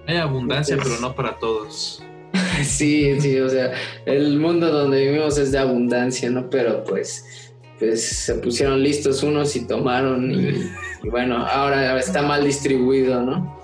Hay 0.07 0.17
abundancia, 0.17 0.77
pero 0.77 0.99
no 0.99 1.15
para 1.15 1.39
todos. 1.39 2.03
sí, 2.63 3.19
sí, 3.21 3.39
o 3.39 3.47
sea, 3.47 3.71
el 4.05 4.37
mundo 4.37 4.69
donde 4.69 5.05
vivimos 5.05 5.37
es 5.37 5.53
de 5.53 5.59
abundancia, 5.59 6.29
¿no? 6.29 6.49
Pero 6.49 6.83
pues, 6.83 7.53
pues 7.79 8.05
se 8.05 8.35
pusieron 8.35 8.83
listos 8.83 9.23
unos 9.23 9.55
y 9.55 9.65
tomaron 9.65 10.31
y, 10.31 10.69
y 11.01 11.09
bueno, 11.09 11.45
ahora 11.47 11.97
está 11.97 12.21
mal 12.21 12.43
distribuido, 12.43 13.21
¿no? 13.21 13.57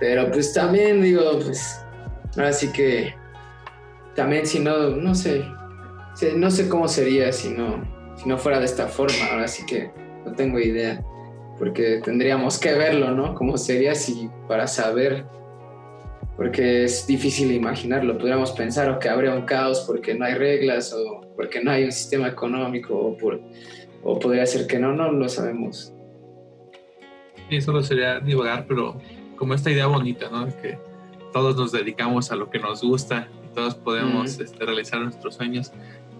Pero 0.00 0.30
pues 0.30 0.54
también 0.54 1.02
digo, 1.02 1.38
pues, 1.44 1.84
ahora 2.36 2.54
sí 2.54 2.68
que 2.68 3.14
también 4.16 4.46
si 4.46 4.60
no, 4.60 4.96
no 4.96 5.14
sé, 5.14 5.44
no 6.36 6.50
sé 6.50 6.68
cómo 6.68 6.88
sería 6.88 7.32
si 7.32 7.50
no, 7.50 7.82
si 8.16 8.28
no 8.28 8.38
fuera 8.38 8.58
de 8.58 8.66
esta 8.66 8.86
forma, 8.86 9.26
ahora 9.30 9.48
sí 9.48 9.64
que 9.66 9.90
no 10.24 10.32
tengo 10.32 10.58
idea, 10.58 11.02
porque 11.58 12.00
tendríamos 12.04 12.58
que 12.58 12.72
verlo, 12.72 13.12
¿no? 13.12 13.34
¿Cómo 13.34 13.56
sería 13.56 13.94
si 13.94 14.28
para 14.48 14.66
saber? 14.66 15.24
Porque 16.36 16.84
es 16.84 17.06
difícil 17.06 17.52
imaginarlo, 17.52 18.16
podríamos 18.16 18.52
pensar 18.52 18.88
o 18.90 18.98
que 18.98 19.08
habría 19.08 19.34
un 19.34 19.42
caos 19.42 19.84
porque 19.86 20.14
no 20.14 20.24
hay 20.24 20.34
reglas 20.34 20.92
o 20.92 21.20
porque 21.36 21.62
no 21.62 21.70
hay 21.70 21.84
un 21.84 21.92
sistema 21.92 22.28
económico 22.28 22.96
o, 22.96 23.16
por, 23.16 23.40
o 24.02 24.18
podría 24.18 24.46
ser 24.46 24.66
que 24.66 24.78
no, 24.78 24.92
no 24.92 25.12
lo 25.12 25.28
sabemos. 25.28 25.92
Y 27.50 27.60
solo 27.60 27.82
sería 27.82 28.20
divagar, 28.20 28.66
pero 28.66 28.96
como 29.36 29.54
esta 29.54 29.70
idea 29.70 29.86
bonita, 29.86 30.30
¿no? 30.30 30.46
Que 30.62 30.78
todos 31.32 31.56
nos 31.56 31.72
dedicamos 31.72 32.30
a 32.30 32.36
lo 32.36 32.48
que 32.48 32.58
nos 32.58 32.82
gusta 32.82 33.28
todos 33.54 33.74
podemos 33.74 34.38
este, 34.38 34.64
realizar 34.64 35.00
nuestros 35.00 35.36
sueños. 35.36 35.72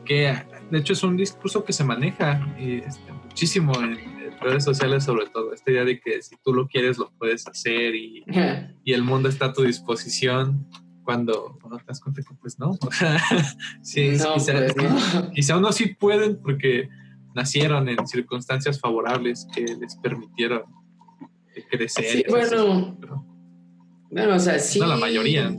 Que 0.05 0.35
de 0.71 0.79
hecho 0.79 0.93
es 0.93 1.03
un 1.03 1.17
discurso 1.17 1.65
que 1.65 1.73
se 1.73 1.85
maneja 1.85 2.47
este, 2.59 3.13
muchísimo 3.13 3.73
en, 3.81 4.21
redes 4.41 4.65
sociales, 4.65 5.05
sobre 5.05 5.27
todo. 5.27 5.53
Esta 5.53 5.71
idea 5.71 5.85
de 5.85 6.01
que 6.01 6.23
si 6.23 6.35
tú 6.43 6.55
lo 6.55 6.67
quieres, 6.67 6.97
lo 6.97 7.13
puedes 7.19 7.47
hacer 7.47 7.95
y, 7.95 8.25
y 8.85 8.93
el 8.95 9.03
mundo 9.03 9.29
está 9.29 9.47
a 9.47 9.53
tu 9.53 9.65
disposición 9.65 10.67
cuando, 11.05 11.59
cuando 11.61 11.79
te 11.79 11.85
das 11.89 12.01
cuenta 12.01 12.23
que 12.23 12.35
pues 12.41 12.59
no. 12.59 12.71
O 12.71 12.93
sea, 12.93 13.19
sí, 13.83 14.11
quizá, 14.13 14.33
pues, 14.33 14.47
quizá 15.35 15.59
unos 15.59 15.77
sí 15.77 15.95
pueden 15.95 16.41
porque 16.41 16.89
nacieron 17.35 17.89
en 17.89 18.07
circunstancias 18.07 18.81
favorables 18.81 19.47
que 19.55 19.63
les 19.63 19.97
permitieron 19.97 20.63
crecer. 21.71 22.05
Sí, 22.05 22.25
bueno, 22.29 22.99
bueno, 24.11 24.35
o 24.35 24.39
sea, 24.39 24.59
sí. 24.59 24.81
No, 24.81 24.87
la 24.87 24.97
mayoría. 24.97 25.57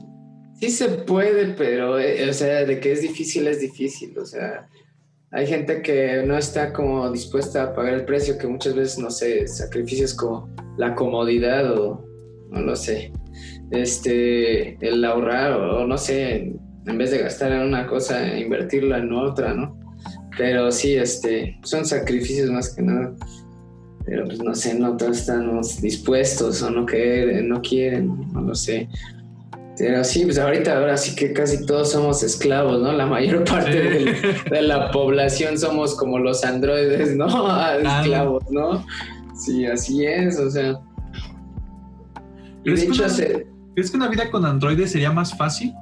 Sí 0.61 0.69
se 0.69 0.89
puede, 0.89 1.55
pero, 1.55 1.97
eh, 1.97 2.29
o 2.29 2.33
sea, 2.33 2.63
de 2.65 2.79
que 2.79 2.91
es 2.91 3.01
difícil, 3.01 3.47
es 3.47 3.61
difícil. 3.61 4.15
O 4.19 4.25
sea, 4.27 4.69
hay 5.31 5.47
gente 5.47 5.81
que 5.81 6.21
no 6.23 6.37
está 6.37 6.71
como 6.71 7.11
dispuesta 7.11 7.63
a 7.63 7.73
pagar 7.73 7.95
el 7.95 8.05
precio, 8.05 8.37
que 8.37 8.45
muchas 8.45 8.75
veces, 8.75 8.99
no 8.99 9.09
sé, 9.09 9.47
sacrificios 9.47 10.13
como 10.13 10.47
la 10.77 10.93
comodidad 10.93 11.75
o, 11.75 12.05
no 12.51 12.61
lo 12.61 12.75
sé, 12.75 13.11
este, 13.71 14.77
el 14.87 15.03
ahorrar 15.03 15.53
o, 15.53 15.87
no 15.87 15.97
sé, 15.97 16.53
en 16.85 16.97
vez 16.97 17.09
de 17.09 17.17
gastar 17.17 17.53
en 17.53 17.61
una 17.61 17.87
cosa, 17.87 18.37
invertirla 18.37 18.99
en 18.99 19.13
otra, 19.13 19.55
¿no? 19.55 19.79
Pero 20.37 20.71
sí, 20.71 20.93
este, 20.93 21.57
son 21.63 21.85
sacrificios 21.87 22.51
más 22.51 22.75
que 22.75 22.83
nada. 22.83 23.15
Pero 24.05 24.25
pues 24.25 24.39
no 24.43 24.53
sé, 24.53 24.77
no 24.77 24.95
todos 24.95 25.19
estamos 25.19 25.81
dispuestos 25.81 26.61
o 26.61 26.69
no 26.69 26.85
quieren, 26.85 27.49
no 27.49 27.61
quieren, 27.61 28.31
no 28.31 28.41
lo 28.41 28.53
sé. 28.53 28.87
Pero 29.81 30.03
sí, 30.03 30.25
pues 30.25 30.37
ahorita 30.37 30.77
ahora 30.77 30.95
sí 30.95 31.15
que 31.15 31.33
casi 31.33 31.65
todos 31.65 31.91
somos 31.91 32.21
esclavos, 32.21 32.79
¿no? 32.79 32.93
La 32.93 33.07
mayor 33.07 33.43
parte 33.49 33.71
de, 33.71 34.61
la 34.61 34.91
población 34.91 35.57
somos 35.57 35.95
como 35.95 36.19
los 36.19 36.43
androides, 36.43 37.15
¿no? 37.15 37.25
esclavos, 37.79 38.43
¿no? 38.51 38.85
Sí, 39.35 39.65
así 39.65 40.05
es, 40.05 40.37
o 40.37 40.51
sea. 40.51 40.79
¿Crees 42.63 43.89
que 43.89 43.97
una 43.97 44.07
vida 44.07 44.29
con 44.29 44.45
androides 44.45 44.91
sería 44.91 45.11
más 45.11 45.35
fácil? 45.35 45.73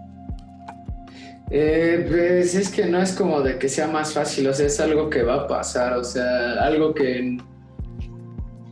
Eh, 1.52 2.06
pues 2.08 2.56
es 2.56 2.70
que 2.70 2.86
no 2.86 3.02
es 3.02 3.12
como 3.12 3.41
de 3.41 3.58
que 3.58 3.68
sea 3.68 3.88
más 3.88 4.14
fácil, 4.14 4.47
o 4.47 4.54
sea, 4.54 4.68
es 4.68 4.80
algo 4.80 5.10
que 5.10 5.24
va 5.24 5.36
a 5.36 5.47
pasar, 5.47 5.97
o 5.97 6.06
sea, 6.06 6.54
algo 6.62 6.93
que 6.93 7.38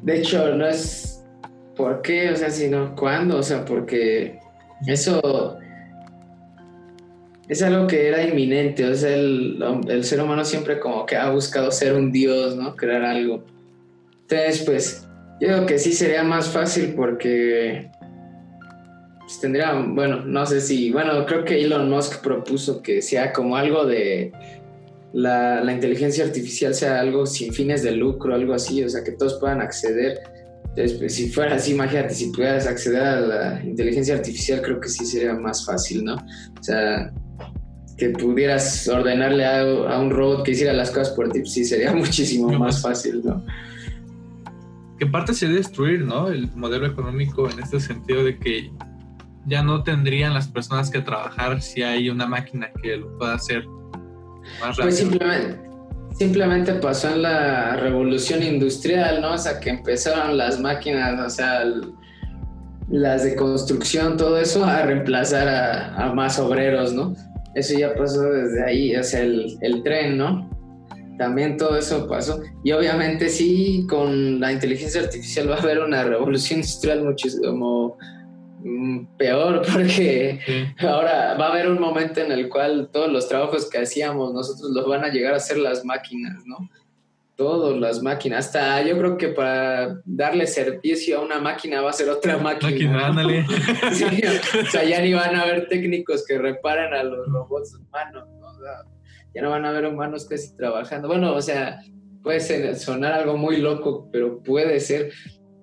de 0.03 0.19
hecho 0.19 0.55
no 0.55 0.65
es 0.65 1.25
por 1.75 2.01
qué, 2.01 2.31
o 2.31 2.35
sea, 2.37 2.49
sino 2.49 2.95
cuándo, 2.95 3.39
o 3.39 3.43
sea, 3.43 3.65
porque 3.65 4.39
eso 4.85 5.57
es 7.47 7.61
algo 7.61 7.87
que 7.87 8.07
era 8.07 8.23
inminente, 8.23 8.85
o 8.85 8.93
sea, 8.93 9.15
el, 9.15 9.63
el 9.87 10.03
ser 10.03 10.21
humano 10.21 10.43
siempre 10.43 10.79
como 10.79 11.05
que 11.05 11.15
ha 11.15 11.29
buscado 11.29 11.71
ser 11.71 11.93
un 11.93 12.11
dios, 12.11 12.55
¿no? 12.55 12.75
Crear 12.75 13.03
algo. 13.03 13.45
Entonces, 14.21 14.63
pues, 14.65 15.07
yo 15.39 15.47
creo 15.47 15.65
que 15.65 15.79
sí 15.79 15.93
sería 15.93 16.23
más 16.23 16.49
fácil 16.49 16.93
porque 16.95 17.89
pues 19.19 19.39
tendría, 19.39 19.73
bueno, 19.73 20.21
no 20.25 20.45
sé 20.45 20.61
si, 20.61 20.91
bueno, 20.91 21.25
creo 21.25 21.43
que 21.43 21.61
Elon 21.61 21.89
Musk 21.89 22.21
propuso 22.21 22.81
que 22.81 23.01
sea 23.01 23.33
como 23.33 23.57
algo 23.57 23.85
de 23.85 24.31
la, 25.13 25.61
la, 25.61 25.73
inteligencia 25.73 26.23
artificial 26.23 26.73
sea 26.73 27.01
algo 27.01 27.25
sin 27.25 27.53
fines 27.53 27.83
de 27.83 27.91
lucro, 27.91 28.33
algo 28.33 28.53
así, 28.53 28.83
o 28.83 28.89
sea, 28.89 29.03
que 29.03 29.11
todos 29.11 29.35
puedan 29.35 29.59
acceder. 29.59 30.21
Entonces, 30.77 30.99
pues, 30.99 31.15
si 31.15 31.29
fuera 31.29 31.55
así, 31.55 31.71
imagínate, 31.71 32.13
si 32.13 32.27
pudieras 32.27 32.67
acceder 32.67 33.01
a 33.01 33.19
la 33.19 33.63
inteligencia 33.63 34.13
artificial, 34.13 34.61
creo 34.61 34.79
que 34.79 34.89
sí 34.89 35.07
sería 35.07 35.33
más 35.33 35.65
fácil, 35.65 36.05
¿no? 36.05 36.13
O 36.13 36.63
sea, 36.63 37.11
que 37.97 38.09
pudieras 38.09 38.87
ordenarle 38.87 39.43
a, 39.43 39.61
a 39.61 39.99
un 39.99 40.11
robot 40.11 40.45
que 40.45 40.51
hiciera 40.51 40.73
las 40.73 40.91
cosas 40.91 41.09
por 41.15 41.31
ti, 41.31 41.39
pues 41.39 41.53
sí 41.53 41.65
sería 41.65 41.91
muchísimo 41.95 42.51
más 42.59 42.79
fácil, 42.79 43.23
¿no? 43.25 43.43
Que 44.99 45.07
parte 45.07 45.33
sería 45.33 45.55
destruir, 45.55 46.01
¿no? 46.01 46.27
El 46.27 46.47
modelo 46.55 46.85
económico 46.85 47.49
en 47.49 47.59
este 47.59 47.79
sentido 47.79 48.23
de 48.23 48.37
que 48.37 48.71
ya 49.47 49.63
no 49.63 49.81
tendrían 49.81 50.35
las 50.35 50.47
personas 50.47 50.91
que 50.91 51.01
trabajar 51.01 51.59
si 51.59 51.81
hay 51.81 52.11
una 52.11 52.27
máquina 52.27 52.69
que 52.83 52.97
lo 52.97 53.17
pueda 53.17 53.33
hacer 53.33 53.65
más 53.65 54.77
pues 54.77 54.77
rápido. 54.77 54.83
Pues 54.83 54.97
simplemente, 54.97 55.66
simplemente 56.17 56.73
pasó 56.73 57.09
en 57.09 57.21
la 57.21 57.75
revolución 57.75 58.41
industrial, 58.41 59.21
¿no? 59.21 59.33
O 59.33 59.37
sea, 59.37 59.59
que 59.59 59.69
empezaron 59.69 60.37
las 60.37 60.59
máquinas, 60.59 61.19
o 61.19 61.29
sea, 61.29 61.63
las 62.89 63.23
de 63.23 63.35
construcción, 63.35 64.17
todo 64.17 64.39
eso, 64.39 64.65
a 64.65 64.83
reemplazar 64.83 65.47
a, 65.47 66.13
más 66.13 66.39
obreros, 66.39 66.93
¿no? 66.93 67.13
Eso 67.53 67.77
ya 67.77 67.93
pasó 67.95 68.23
desde 68.23 68.63
ahí, 68.63 68.95
o 68.95 69.03
sea, 69.03 69.21
el, 69.21 69.57
el 69.61 69.83
tren, 69.83 70.17
¿no? 70.17 70.49
También 71.17 71.57
todo 71.57 71.77
eso 71.77 72.07
pasó. 72.07 72.41
Y 72.63 72.71
obviamente 72.71 73.29
sí, 73.29 73.85
con 73.89 74.39
la 74.39 74.51
inteligencia 74.51 75.01
artificial 75.01 75.49
va 75.49 75.55
a 75.55 75.61
haber 75.61 75.79
una 75.79 76.03
revolución 76.03 76.59
industrial 76.59 77.03
muchísimo 77.03 77.97
peor 79.17 79.61
porque 79.73 80.39
ahora 80.79 81.35
va 81.39 81.47
a 81.47 81.51
haber 81.51 81.69
un 81.69 81.79
momento 81.79 82.21
en 82.21 82.31
el 82.31 82.49
cual 82.49 82.89
todos 82.91 83.11
los 83.11 83.27
trabajos 83.27 83.69
que 83.69 83.79
hacíamos 83.79 84.33
nosotros 84.33 84.71
los 84.71 84.87
van 84.87 85.03
a 85.03 85.09
llegar 85.09 85.33
a 85.33 85.37
hacer 85.37 85.57
las 85.57 85.85
máquinas, 85.85 86.43
¿no? 86.45 86.57
Todas 87.35 87.77
las 87.77 88.01
máquinas, 88.01 88.47
hasta 88.47 88.81
yo 88.81 88.97
creo 88.97 89.15
que 89.15 89.27
para 89.27 90.01
darle 90.05 90.47
servicio 90.47 91.19
a 91.19 91.21
una 91.21 91.39
máquina 91.39 91.81
va 91.81 91.91
a 91.91 91.93
ser 91.93 92.09
otra 92.09 92.37
máquina. 92.39 93.11
o 93.91 94.65
sea, 94.71 94.83
ya 94.83 95.01
ni 95.01 95.13
van 95.13 95.35
a 95.35 95.43
haber 95.43 95.67
técnicos 95.67 96.25
que 96.25 96.39
reparen 96.39 96.93
a 96.93 97.03
los 97.03 97.27
robots 97.27 97.75
humanos, 97.75 98.27
¿no? 98.39 98.47
ya 99.35 99.43
no 99.43 99.51
van 99.51 99.65
a 99.65 99.69
haber 99.69 99.85
humanos 99.85 100.25
casi 100.25 100.55
trabajando. 100.55 101.07
Bueno, 101.07 101.35
o 101.35 101.41
sea, 101.41 101.79
puede 102.23 102.75
sonar 102.75 103.13
algo 103.13 103.37
muy 103.37 103.57
loco, 103.57 104.09
pero 104.11 104.41
puede 104.41 104.79
ser. 104.79 105.11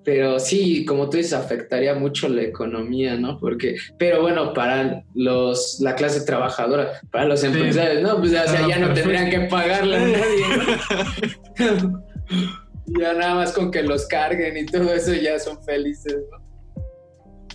Pero 0.05 0.39
sí, 0.39 0.85
como 0.85 1.09
tú 1.09 1.17
dices, 1.17 1.33
afectaría 1.33 1.95
mucho 1.95 2.29
la 2.29 2.43
economía, 2.43 3.17
¿no? 3.17 3.39
Porque, 3.39 3.77
pero 3.99 4.21
bueno, 4.21 4.53
para 4.53 5.03
los, 5.15 5.79
la 5.81 5.95
clase 5.95 6.21
trabajadora, 6.21 7.01
para 7.11 7.25
los 7.25 7.43
empresarios, 7.43 8.03
¿no? 8.03 8.19
Pues 8.19 8.33
o 8.33 8.49
sea, 8.49 8.69
ya 8.69 8.79
no 8.79 8.93
tendrían 8.93 9.31
que 9.31 9.41
pagarle 9.41 9.97
a 9.97 10.01
nadie, 10.01 10.45
¿no? 11.83 12.05
ya 13.01 13.15
nada 13.15 13.35
más 13.35 13.53
con 13.53 13.71
que 13.71 13.83
los 13.83 14.07
carguen 14.07 14.59
y 14.59 14.67
todo 14.67 14.93
eso 14.93 15.15
ya 15.15 15.39
son 15.39 15.63
felices, 15.65 16.17
¿no? 16.31 16.45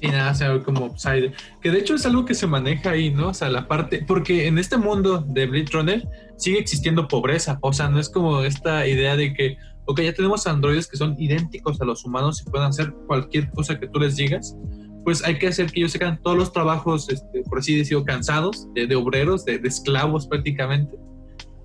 Y 0.02 0.08
nada, 0.08 0.32
o 0.32 0.36
sea, 0.36 0.60
como 0.64 0.86
outsider. 0.86 1.34
Que 1.62 1.72
de 1.72 1.80
hecho 1.80 1.95
es 1.95 2.06
algo 2.06 2.26
que 2.26 2.34
se 2.34 2.47
maneja 2.47 2.91
ahí, 2.91 3.12
¿no? 3.12 3.30
O 3.30 3.34
sea, 3.34 3.50
la 3.50 3.68
parte. 3.68 4.04
Porque 4.08 4.47
en 4.47 4.58
este 4.58 4.78
mundo 4.78 5.20
de 5.20 5.45
Blade 5.45 5.70
Runner 5.72 6.08
sigue 6.38 6.60
existiendo 6.60 7.08
pobreza. 7.08 7.60
O 7.62 7.74
sea, 7.74 7.89
no 7.89 8.00
es 8.00 8.10
como 8.10 8.43
esta 8.43 8.88
idea 8.88 9.18
de 9.18 9.34
que, 9.34 9.58
ok, 9.89 10.01
ya 10.01 10.13
tenemos 10.13 10.45
androides 10.45 10.87
que 10.87 10.97
son 10.97 11.15
idénticos 11.17 11.81
a 11.81 11.85
los 11.85 12.05
humanos 12.05 12.43
y 12.45 12.49
pueden 12.49 12.67
hacer 12.67 12.93
cualquier 13.07 13.49
cosa 13.49 13.79
que 13.79 13.87
tú 13.87 13.99
les 13.99 14.17
digas, 14.17 14.55
pues 15.03 15.23
hay 15.23 15.39
que 15.39 15.47
hacer 15.47 15.71
que 15.71 15.79
ellos 15.79 15.91
se 15.91 15.99
todos 16.21 16.37
los 16.37 16.53
trabajos, 16.53 17.09
este, 17.09 17.41
por 17.41 17.57
así 17.57 17.75
decirlo, 17.75 18.03
cansados, 18.03 18.67
de, 18.75 18.95
obreros, 18.95 19.45
de, 19.45 19.59
esclavos 19.63 20.27
prácticamente, 20.27 20.95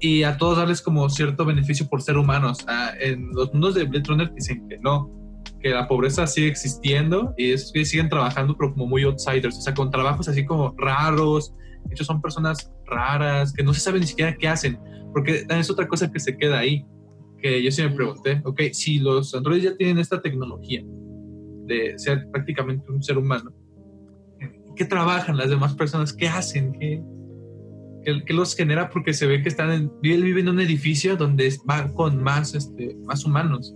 y 0.01 0.23
a 0.23 0.39
todos 0.39 0.57
darles 0.57 0.81
como 0.81 1.07
cierto 1.11 1.45
beneficio 1.45 1.87
por 1.87 2.01
ser 2.01 2.17
humanos. 2.17 2.65
Ah, 2.67 2.93
en 2.99 3.29
los 3.33 3.53
mundos 3.53 3.75
de 3.75 3.85
Blade 3.85 4.05
Runner 4.09 4.33
dicen 4.33 4.67
que 4.71 4.79
no, 4.79 5.11
que 5.61 5.69
la 5.69 5.87
pobreza 5.87 6.27
sigue 6.27 6.49
existiendo 6.49 7.35
y 7.37 7.53
esos 7.53 7.73
que 7.73 7.85
siguen 7.85 8.09
trabajando, 8.09 8.57
pero 8.57 8.73
como 8.73 8.87
muy 8.87 9.03
outsiders, 9.03 9.59
o 9.59 9.61
sea, 9.61 9.75
con 9.75 9.91
trabajos 9.91 10.29
así 10.29 10.47
como 10.47 10.75
raros, 10.79 11.53
ellos 11.91 12.07
son 12.07 12.23
personas 12.23 12.73
raras, 12.87 13.53
que 13.53 13.63
no 13.63 13.75
se 13.75 13.81
sabe 13.81 14.01
ni 14.01 14.07
siquiera 14.07 14.35
qué 14.35 14.49
hacen, 14.49 14.79
porque 15.13 15.45
es 15.47 15.71
otra 15.71 15.87
cosa 15.87 16.11
que 16.11 16.19
se 16.19 16.39
queda 16.39 16.61
ahí 16.61 16.87
que 17.45 17.63
yo 17.63 17.71
sí 17.71 17.83
me 17.83 17.91
pregunté, 17.91 18.41
ok, 18.43 18.59
si 18.73 18.99
los 18.99 19.35
androides 19.35 19.65
ya 19.65 19.77
tienen 19.77 19.99
esta 19.99 20.23
tecnología 20.23 20.83
de 21.67 21.93
ser 21.99 22.27
prácticamente 22.33 22.91
un 22.91 23.03
ser 23.03 23.19
humano, 23.19 23.53
¿qué 24.75 24.87
trabajan 24.87 25.37
las 25.37 25.51
demás 25.51 25.75
personas? 25.75 26.15
¿Qué 26.15 26.27
hacen? 26.27 26.73
¿Qué, 26.73 27.03
qué, 28.25 28.33
los 28.33 28.57
genera? 28.57 28.89
Porque 28.89 29.13
se 29.13 29.27
ve 29.27 29.43
que 29.43 29.51
están 29.51 29.71
en, 29.73 29.93
él 30.03 30.23
vive 30.23 30.41
en 30.41 30.49
un 30.49 30.59
edificio 30.59 31.19
donde 31.19 31.55
va 31.69 31.93
con 31.93 32.23
más, 32.23 32.55
este, 32.55 32.97
más 33.05 33.27
humanos 33.27 33.75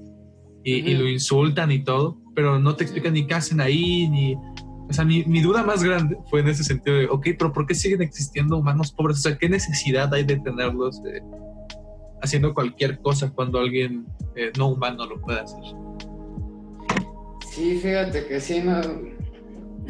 y, 0.64 0.94
lo 0.94 1.06
insultan 1.06 1.70
y 1.70 1.84
todo, 1.84 2.18
pero 2.34 2.58
no 2.58 2.74
te 2.74 2.84
explican 2.84 3.12
ni 3.12 3.26
qué 3.26 3.34
hacen 3.34 3.60
ahí, 3.60 4.08
ni... 4.08 4.34
O 4.34 4.92
sea, 4.94 5.04
mi, 5.04 5.24
mi, 5.24 5.42
duda 5.42 5.62
más 5.62 5.84
grande 5.84 6.16
fue 6.30 6.40
en 6.40 6.48
ese 6.48 6.64
sentido 6.64 6.96
de, 6.96 7.04
ok, 7.04 7.26
pero 7.38 7.52
¿por 7.52 7.66
qué 7.66 7.74
siguen 7.74 8.00
existiendo 8.00 8.56
humanos 8.56 8.92
pobres? 8.92 9.18
O 9.18 9.20
sea, 9.20 9.36
¿qué 9.36 9.46
necesidad 9.46 10.14
hay 10.14 10.24
de 10.24 10.38
tenerlos? 10.38 11.02
De, 11.02 11.20
haciendo 12.22 12.54
cualquier 12.54 12.98
cosa 12.98 13.30
cuando 13.34 13.58
alguien 13.58 14.06
eh, 14.36 14.50
no 14.56 14.68
humano 14.68 15.06
lo 15.06 15.20
puede 15.20 15.40
hacer. 15.40 15.62
Sí, 17.52 17.78
fíjate 17.82 18.26
que 18.26 18.40
sí, 18.40 18.60
no, 18.60 18.80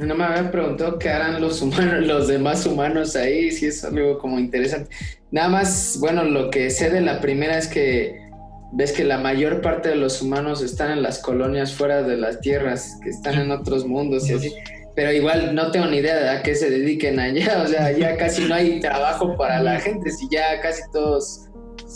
no 0.07 0.15
me 0.15 0.25
había 0.25 0.51
preguntado 0.51 0.99
qué 0.99 1.11
harán 1.11 1.41
los 1.41 1.61
humanos, 1.61 2.03
los 2.07 2.29
demás 2.29 2.65
humanos 2.67 3.17
ahí, 3.17 3.51
sí 3.51 3.67
es 3.67 3.85
algo 3.85 4.19
como 4.19 4.39
interesante. 4.39 4.95
Nada 5.31 5.49
más, 5.49 5.99
bueno, 6.01 6.25
lo 6.25 6.51
que 6.51 6.71
sé 6.71 6.91
de 6.91 7.01
la 7.01 7.21
primera 7.21 7.59
es 7.59 7.69
que 7.69 8.29
ves 8.73 8.93
que 8.93 9.05
la 9.05 9.19
mayor 9.19 9.61
parte 9.61 9.91
de 9.91 9.97
los 9.97 10.23
humanos 10.23 10.63
están 10.63 10.93
en 10.93 11.03
las 11.03 11.19
colonias 11.19 11.75
fuera 11.75 12.03
de 12.03 12.17
las 12.17 12.41
tierras, 12.41 12.99
que 13.03 13.11
están 13.11 13.35
en 13.39 13.51
otros 13.51 13.87
mundos 13.87 14.29
y 14.29 14.35
así. 14.35 14.55
Pero 14.95 15.13
igual 15.13 15.55
no 15.55 15.71
tengo 15.71 15.87
ni 15.87 15.99
idea 15.99 16.17
de 16.17 16.29
a 16.29 16.43
qué 16.43 16.55
se 16.55 16.71
dediquen 16.71 17.21
allá. 17.21 17.63
O 17.65 17.69
sea, 17.69 17.93
ya 17.93 18.17
casi 18.17 18.45
no 18.47 18.55
hay 18.55 18.81
trabajo 18.81 19.37
para 19.37 19.63
la 19.63 19.79
gente. 19.81 20.11
Si 20.11 20.29
ya 20.31 20.61
casi 20.61 20.83
todos 20.93 21.48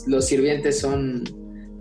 los 0.07 0.27
sirvientes 0.27 0.81
son 0.81 1.25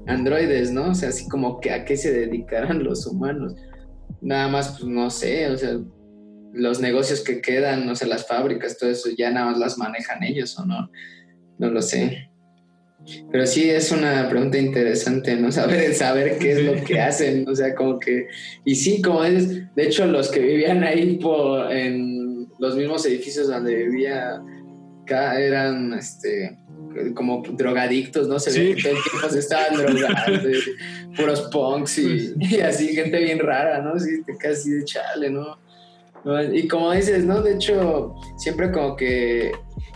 androides, 0.08 0.72
¿no? 0.72 0.92
O 0.92 0.96
sea, 0.96 1.10
así 1.10 1.28
como 1.28 1.60
que 1.60 1.72
a 1.72 1.86
qué 1.86 1.98
se 1.98 2.12
dedicarán 2.12 2.84
los 2.84 3.06
humanos. 3.08 3.56
Nada 4.22 4.48
más, 4.50 4.78
pues 4.78 4.86
no 4.86 5.10
sé, 5.10 5.48
o 5.50 5.58
sea, 5.58 5.80
los 6.54 6.80
negocios 6.80 7.22
que 7.22 7.42
quedan, 7.42 7.86
no 7.86 7.96
sé, 7.96 8.06
las 8.06 8.28
fábricas, 8.28 8.78
todo 8.78 8.90
eso, 8.90 9.10
ya 9.18 9.32
nada 9.32 9.48
más 9.48 9.58
las 9.58 9.78
manejan 9.78 10.24
ellos 10.24 10.58
o 10.60 10.66
no, 10.66 10.92
no 11.58 11.70
lo 11.70 11.82
sé. 11.82 12.30
Pero 13.32 13.48
sí 13.48 13.68
es 13.68 13.92
una 13.92 14.30
pregunta 14.30 14.60
interesante, 14.60 15.36
¿no? 15.36 15.52
Saber, 15.52 15.96
saber 15.96 16.38
qué 16.38 16.52
es 16.52 16.64
lo 16.64 16.84
que 16.84 17.00
hacen, 17.00 17.48
o 17.48 17.56
sea, 17.56 17.74
como 17.74 17.98
que... 18.00 18.28
Y 18.64 18.76
sí, 18.76 19.02
como 19.02 19.24
es, 19.24 19.74
de 19.76 19.84
hecho, 19.84 20.06
los 20.06 20.30
que 20.30 20.40
vivían 20.40 20.84
ahí 20.84 21.18
por, 21.18 21.72
en 21.72 22.48
los 22.60 22.76
mismos 22.76 23.06
edificios 23.08 23.48
donde 23.48 23.76
vivía 23.88 24.40
acá 25.02 25.40
eran, 25.40 25.94
este, 25.94 26.58
como 27.14 27.44
drogadictos, 27.52 28.28
¿no? 28.28 28.40
Se 28.40 28.52
ve 28.52 28.76
que 28.76 28.82
todo 28.82 28.94
el 28.94 29.04
tiempo 29.04 29.30
se 29.30 29.40
estaban 29.40 29.78
drogando, 29.78 30.50
puros 31.18 31.42
punks 31.52 31.98
y, 32.00 32.34
y, 32.40 32.60
así, 32.60 32.96
gente 32.96 33.20
bien 33.20 33.40
rara, 33.40 33.82
¿no? 33.82 34.00
Sí, 34.00 34.22
casi 34.40 34.72
de 34.72 34.86
chale, 34.86 35.30
¿no? 35.30 35.58
Y 36.54 36.68
como 36.68 36.92
dices, 36.92 37.26
¿no? 37.26 37.42
De 37.42 37.56
hecho, 37.56 38.16
siempre 38.38 38.72
como 38.72 38.96
que 38.96 39.52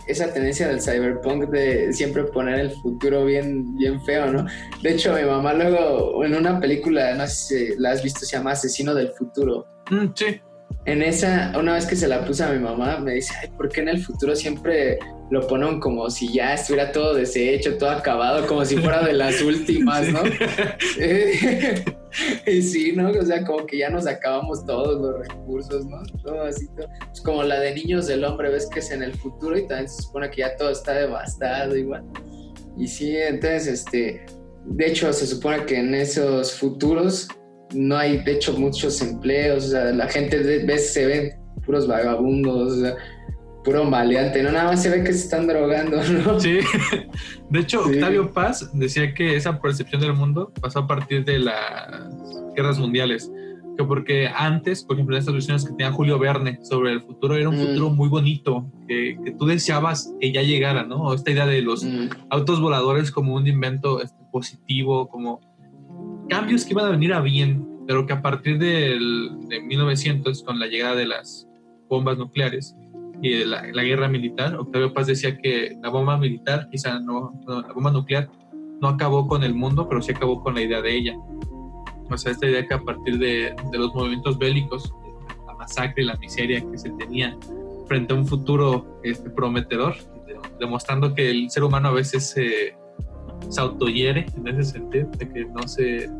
esa 0.06 0.32
tendencia 0.32 0.68
del 0.68 0.80
cyberpunk 0.80 1.48
de 1.50 1.92
siempre 1.92 2.24
poner 2.24 2.60
el 2.60 2.70
futuro 2.70 3.24
bien, 3.24 3.76
bien 3.76 4.00
feo, 4.04 4.32
¿no? 4.32 4.46
De 4.82 4.92
hecho, 4.92 5.14
mi 5.14 5.22
mamá 5.22 5.54
luego 5.54 6.24
en 6.24 6.34
una 6.34 6.60
película, 6.60 7.14
no 7.14 7.26
sé 7.26 7.74
si 7.74 7.78
la 7.78 7.92
has 7.92 8.02
visto, 8.02 8.20
se 8.20 8.36
llama 8.36 8.52
Asesino 8.52 8.94
del 8.94 9.10
Futuro. 9.10 9.66
Mm, 9.90 10.06
sí. 10.14 10.40
En 10.84 11.02
esa, 11.02 11.52
una 11.58 11.74
vez 11.74 11.86
que 11.86 11.96
se 11.96 12.06
la 12.06 12.24
puse 12.24 12.44
a 12.44 12.50
mi 12.50 12.60
mamá, 12.60 12.98
me 12.98 13.14
dice, 13.14 13.34
ay, 13.42 13.48
¿por 13.56 13.68
qué 13.68 13.80
en 13.80 13.88
el 13.88 14.02
futuro 14.02 14.36
siempre 14.36 14.98
lo 15.30 15.46
ponen 15.46 15.80
como 15.80 16.08
si 16.08 16.32
ya 16.32 16.54
estuviera 16.54 16.92
todo 16.92 17.14
deshecho, 17.14 17.76
todo 17.76 17.90
acabado, 17.90 18.46
como 18.46 18.64
si 18.64 18.76
fuera 18.76 19.04
de 19.04 19.12
las 19.12 19.42
últimas, 19.42 20.08
¿no? 20.12 20.20
y 22.46 22.62
sí, 22.62 22.92
¿no? 22.92 23.10
O 23.10 23.24
sea, 23.24 23.44
como 23.44 23.66
que 23.66 23.78
ya 23.78 23.90
nos 23.90 24.06
acabamos 24.06 24.64
todos 24.64 25.00
los 25.00 25.28
recursos, 25.28 25.84
¿no? 25.86 26.00
Todo 26.22 26.42
así, 26.42 26.68
todo. 26.76 26.86
Es 27.12 27.20
como 27.20 27.42
la 27.42 27.58
de 27.58 27.74
Niños 27.74 28.06
del 28.06 28.24
Hombre, 28.24 28.50
ves 28.50 28.68
que 28.72 28.78
es 28.78 28.90
en 28.92 29.02
el 29.02 29.14
futuro 29.14 29.58
y 29.58 29.66
también 29.66 29.88
se 29.88 30.02
supone 30.02 30.30
que 30.30 30.42
ya 30.42 30.54
todo 30.56 30.70
está 30.70 30.94
devastado 30.94 31.76
igual. 31.76 32.04
Y 32.76 32.86
sí, 32.86 33.16
entonces, 33.16 33.66
este, 33.66 34.24
de 34.64 34.86
hecho, 34.86 35.12
se 35.12 35.26
supone 35.26 35.66
que 35.66 35.78
en 35.78 35.92
esos 35.94 36.52
futuros 36.52 37.28
no 37.74 37.96
hay, 37.96 38.18
de 38.18 38.32
hecho, 38.32 38.52
muchos 38.54 39.00
empleos, 39.02 39.66
o 39.66 39.68
sea, 39.68 39.84
la 39.92 40.08
gente, 40.08 40.38
ves, 40.64 40.92
se 40.92 41.06
ven 41.06 41.32
puros 41.64 41.86
vagabundos, 41.86 42.72
o 42.72 42.80
sea, 42.80 42.94
puro 43.64 43.84
maleante, 43.84 44.42
no 44.44 44.52
nada 44.52 44.70
más 44.70 44.82
se 44.82 44.90
ve 44.90 45.02
que 45.02 45.12
se 45.12 45.24
están 45.24 45.48
drogando, 45.48 45.96
¿no? 46.24 46.38
Sí, 46.38 46.58
de 47.50 47.60
hecho 47.60 47.82
Octavio 47.84 48.32
Paz 48.32 48.70
decía 48.72 49.12
que 49.12 49.34
esa 49.34 49.60
percepción 49.60 50.00
del 50.00 50.14
mundo 50.14 50.52
pasó 50.60 50.80
a 50.80 50.86
partir 50.86 51.24
de 51.24 51.40
las 51.40 51.54
guerras 52.54 52.78
mundiales, 52.78 53.30
que 53.76 53.84
porque 53.84 54.28
antes, 54.34 54.84
por 54.84 54.96
ejemplo, 54.96 55.16
en 55.16 55.20
estas 55.20 55.34
visiones 55.34 55.64
que 55.64 55.70
tenía 55.70 55.92
Julio 55.92 56.18
Verne 56.18 56.60
sobre 56.62 56.92
el 56.92 57.02
futuro, 57.02 57.34
era 57.34 57.48
un 57.48 57.56
mm. 57.56 57.66
futuro 57.66 57.90
muy 57.90 58.08
bonito, 58.08 58.70
que, 58.86 59.18
que, 59.22 59.32
tú 59.32 59.46
deseabas 59.46 60.14
que 60.20 60.32
ya 60.32 60.42
llegara, 60.42 60.84
¿no? 60.84 61.12
Esta 61.12 61.32
idea 61.32 61.46
de 61.46 61.60
los 61.60 61.84
mm. 61.84 62.08
autos 62.30 62.60
voladores 62.60 63.10
como 63.10 63.34
un 63.34 63.46
invento 63.46 64.00
este, 64.00 64.16
positivo, 64.30 65.08
como 65.08 65.40
cambios 66.28 66.64
que 66.64 66.72
iban 66.72 66.86
a 66.86 66.90
venir 66.90 67.12
a 67.12 67.20
bien, 67.20 67.66
pero 67.86 68.06
que 68.06 68.12
a 68.12 68.22
partir 68.22 68.58
del, 68.58 69.30
de 69.48 69.60
1900, 69.60 70.42
con 70.42 70.58
la 70.58 70.66
llegada 70.66 70.96
de 70.96 71.06
las 71.06 71.48
bombas 71.88 72.18
nucleares, 72.18 72.76
y 73.22 73.38
de 73.38 73.46
la, 73.46 73.62
guerra 73.82 74.08
militar. 74.08 74.56
Octavio 74.56 74.92
Paz 74.92 75.06
decía 75.06 75.38
que 75.38 75.76
la 75.82 75.88
bomba 75.88 76.16
militar, 76.16 76.68
quizá 76.70 77.00
no, 77.00 77.32
la 77.46 77.72
bomba 77.72 77.90
nuclear 77.90 78.28
no 78.80 78.88
acabó 78.88 79.26
con 79.26 79.42
el 79.42 79.54
mundo, 79.54 79.88
pero 79.88 80.02
sí 80.02 80.12
acabó 80.12 80.42
con 80.42 80.54
la 80.54 80.62
idea 80.62 80.82
de 80.82 80.96
ella. 80.96 81.14
O 82.10 82.16
sea, 82.16 82.32
esta 82.32 82.46
idea 82.46 82.66
que 82.66 82.74
a 82.74 82.80
partir 82.80 83.18
de, 83.18 83.54
de 83.72 83.78
los 83.78 83.94
movimientos 83.94 84.38
bélicos, 84.38 84.92
la 85.46 85.54
masacre 85.54 86.02
y 86.02 86.06
la 86.06 86.16
miseria 86.16 86.60
que 86.70 86.78
se 86.78 86.90
tenía 86.90 87.36
frente 87.86 88.12
a 88.12 88.16
un 88.16 88.26
futuro 88.26 89.00
este, 89.02 89.30
prometedor, 89.30 89.94
demostrando 90.60 91.14
que 91.14 91.30
el 91.30 91.50
ser 91.50 91.64
humano 91.64 91.88
a 91.88 91.92
veces 91.92 92.30
se, 92.30 92.76
se 93.48 93.60
autohiere 93.60 94.26
en 94.36 94.48
ese 94.48 94.72
sentido, 94.72 95.08
de 95.18 95.28
que 95.28 95.44
no 95.46 95.66
se, 95.66 96.10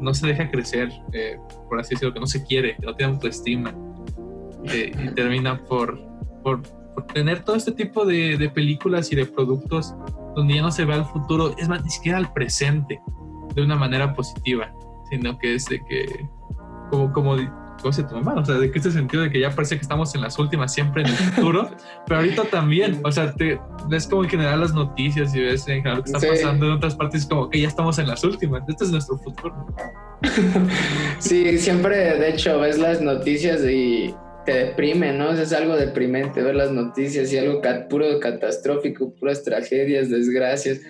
no 0.00 0.14
se 0.14 0.26
deja 0.26 0.50
crecer, 0.50 0.90
eh, 1.12 1.38
por 1.68 1.80
así 1.80 1.94
decirlo, 1.94 2.14
que 2.14 2.20
no 2.20 2.26
se 2.26 2.44
quiere, 2.44 2.76
no 2.82 2.94
tiene 2.94 3.12
autoestima 3.12 3.74
y 4.64 5.08
termina 5.14 5.62
por, 5.64 6.00
por, 6.42 6.62
tener 7.14 7.42
todo 7.44 7.56
este 7.56 7.72
tipo 7.72 8.04
de, 8.04 8.36
de, 8.36 8.50
películas 8.50 9.10
y 9.10 9.16
de 9.16 9.24
productos 9.24 9.94
donde 10.36 10.56
ya 10.56 10.62
no 10.62 10.70
se 10.70 10.84
ve 10.84 10.94
al 10.94 11.06
futuro, 11.06 11.54
es 11.56 11.68
más, 11.68 11.82
ni 11.82 11.90
siquiera 11.90 12.18
al 12.18 12.30
presente 12.32 13.00
de 13.54 13.62
una 13.62 13.76
manera 13.76 14.14
positiva, 14.14 14.72
sino 15.08 15.38
que 15.38 15.54
es 15.54 15.64
de 15.66 15.80
que, 15.88 16.28
como, 16.90 17.12
como, 17.12 17.36
¿cómo 17.80 17.92
se 17.92 18.04
toma? 18.04 18.34
O 18.34 18.44
sea, 18.44 18.56
de 18.56 18.70
que 18.70 18.78
este 18.78 18.90
sentido 18.90 19.22
de 19.22 19.30
que 19.30 19.40
ya 19.40 19.50
parece 19.50 19.76
que 19.76 19.82
estamos 19.82 20.14
en 20.14 20.20
las 20.20 20.38
últimas 20.38 20.72
siempre 20.72 21.02
en 21.02 21.08
el 21.08 21.14
futuro, 21.14 21.70
pero 22.06 22.20
ahorita 22.20 22.44
también, 22.44 23.00
o 23.04 23.12
sea, 23.12 23.32
te, 23.32 23.58
ves 23.88 24.06
como 24.06 24.24
en 24.24 24.30
general 24.30 24.60
las 24.60 24.74
noticias 24.74 25.34
y 25.34 25.40
ves 25.40 25.66
en 25.68 25.82
general 25.82 25.98
lo 25.98 26.04
que 26.04 26.12
está 26.12 26.28
pasando 26.28 26.66
en 26.66 26.72
otras 26.72 26.94
partes, 26.94 27.26
como 27.26 27.50
que 27.50 27.60
ya 27.60 27.68
estamos 27.68 27.98
en 27.98 28.06
las 28.06 28.22
últimas, 28.24 28.62
este 28.68 28.84
es 28.84 28.90
nuestro 28.90 29.18
futuro. 29.18 29.66
Sí, 31.18 31.58
siempre, 31.58 31.96
de 32.18 32.30
hecho, 32.30 32.60
ves 32.60 32.78
las 32.78 33.00
noticias 33.00 33.62
y 33.62 34.14
te 34.44 34.52
deprime, 34.52 35.12
¿no? 35.12 35.32
Es 35.32 35.52
algo 35.52 35.76
deprimente 35.76 36.42
ver 36.42 36.54
las 36.54 36.72
noticias 36.72 37.32
y 37.32 37.38
algo 37.38 37.60
puro 37.88 38.20
catastrófico, 38.20 39.14
puras 39.14 39.42
tragedias, 39.42 40.10
desgracias. 40.10 40.80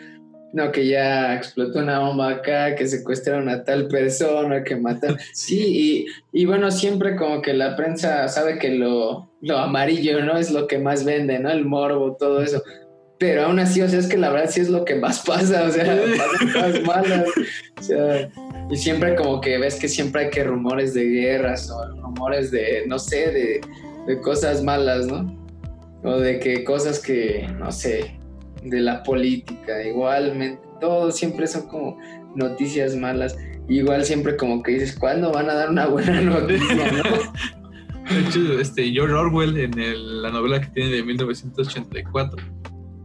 No, 0.53 0.73
que 0.73 0.87
ya 0.87 1.35
explotó 1.37 1.79
una 1.79 2.01
bomba 2.01 2.31
acá, 2.31 2.75
que 2.75 2.87
secuestraron 2.87 3.49
a 3.49 3.63
tal 3.63 3.87
persona, 3.87 4.65
que 4.65 4.77
mataron. 4.77 5.19
Sí, 5.33 6.07
y, 6.33 6.45
bueno, 6.45 6.71
siempre 6.71 7.15
como 7.17 7.41
que 7.41 7.55
la 7.55 7.77
prensa 7.77 8.27
sabe 8.29 8.59
que 8.59 8.71
lo, 8.71 9.31
lo 9.41 9.59
amarillo, 9.59 10.25
¿no? 10.25 10.37
Es 10.37 10.51
lo 10.51 10.67
que 10.67 10.79
más 10.79 11.05
vende, 11.05 11.39
¿no? 11.39 11.51
El 11.51 11.65
morbo, 11.65 12.17
todo 12.19 12.43
eso 12.43 12.63
pero 13.21 13.45
aún 13.45 13.59
así, 13.59 13.83
o 13.83 13.89
sea, 13.89 13.99
es 13.99 14.07
que 14.07 14.17
la 14.17 14.31
verdad 14.31 14.51
sí 14.51 14.63
es 14.63 14.71
lo 14.71 14.83
que 14.83 14.95
más 14.95 15.21
pasa, 15.27 15.65
o 15.65 15.71
sea, 15.71 15.85
pasan 16.17 16.53
cosas 16.53 16.83
malas, 16.87 17.27
o 17.79 17.83
sea, 17.83 18.31
y 18.71 18.77
siempre 18.77 19.15
como 19.15 19.43
que 19.43 19.59
ves 19.59 19.77
que 19.77 19.89
siempre 19.89 20.25
hay 20.25 20.31
que 20.31 20.43
rumores 20.43 20.95
de 20.95 21.05
guerras 21.05 21.71
o 21.71 21.87
rumores 22.01 22.51
de, 22.51 22.85
no 22.87 22.99
sé, 22.99 23.31
de, 23.31 23.61
de 24.07 24.21
cosas 24.23 24.65
malas, 24.65 25.07
¿no? 25.07 25.39
O 26.03 26.19
de 26.19 26.41
que 26.41 26.65
cosas 26.65 26.99
que, 26.99 27.47
no 27.59 27.71
sé, 27.71 28.19
de 28.63 28.81
la 28.81 29.03
política, 29.03 29.83
igualmente, 29.83 30.61
todo 30.81 31.11
siempre 31.11 31.47
son 31.47 31.69
como 31.69 31.99
noticias 32.35 32.97
malas, 32.97 33.37
igual 33.69 34.05
siempre 34.05 34.37
como 34.37 34.63
que 34.63 34.73
dices, 34.73 34.97
¿cuándo 34.99 35.33
van 35.33 35.51
a 35.51 35.55
dar 35.55 35.71
una 35.71 35.87
buena 35.87 36.21
noticia, 36.21 36.93
no? 36.93 38.15
De 38.15 38.21
hecho, 38.21 38.61
este, 38.61 38.91
George 38.91 39.15
Orwell 39.15 39.57
en 39.57 40.23
la 40.23 40.31
novela 40.31 40.61
que 40.61 40.69
tiene 40.69 40.91
de 40.91 41.03
1984 41.03 42.61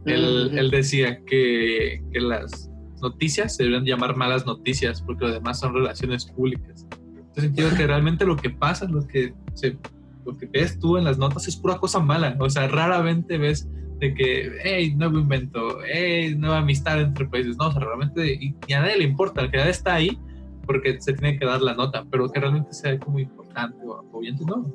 él, 0.06 0.70
decía 0.72 1.24
que, 1.26 2.02
las 2.14 2.70
noticias 3.02 3.56
se 3.56 3.64
deben 3.64 3.86
llamar 3.86 4.16
malas 4.16 4.46
noticias 4.46 5.02
porque 5.02 5.26
además 5.26 5.60
son 5.60 5.74
relaciones 5.74 6.26
públicas. 6.26 6.88
En 6.92 7.34
el 7.36 7.42
sentido 7.42 7.70
que 7.76 7.88
realmente 7.88 8.26
lo 8.26 8.36
que 8.36 8.50
pasa, 8.50 8.86
lo 8.88 9.06
que, 9.08 9.34
se, 9.54 9.78
lo 10.26 10.38
que 10.38 10.46
ves 10.46 10.80
tú 10.80 10.98
en 10.98 11.04
las 11.04 11.18
notas 11.18 11.48
es 11.48 11.56
pura 11.56 11.78
cosa 11.78 12.00
mala. 12.00 12.36
O 12.40 12.50
sea, 12.50 12.68
raramente 12.68 13.38
ves 13.38 13.68
de 14.06 14.14
que, 14.14 14.52
hey, 14.64 14.94
nuevo 14.96 15.20
invento, 15.20 15.80
hey, 15.86 16.36
nueva 16.38 16.60
amistad 16.60 17.02
entre 17.02 17.26
países. 17.26 17.58
No, 17.58 17.68
o 17.68 17.72
sea, 17.72 17.82
realmente, 17.82 18.38
y, 18.40 18.74
a 18.74 18.82
nadie 18.82 18.98
le 18.98 19.04
importa, 19.06 19.42
el 19.42 19.52
que 19.52 19.70
está 19.70 19.96
ahí 19.96 20.18
porque 20.66 21.00
se 21.00 21.14
tiene 21.14 21.38
que 21.38 21.46
dar 21.46 21.62
la 21.62 21.76
nota, 21.76 22.06
pero 22.10 22.32
que 22.32 22.40
realmente 22.40 22.74
sea 22.74 22.98
como 23.00 23.20
importante 23.20 23.78
o 23.86 24.00
apoyante, 24.00 24.44
no. 24.46 24.74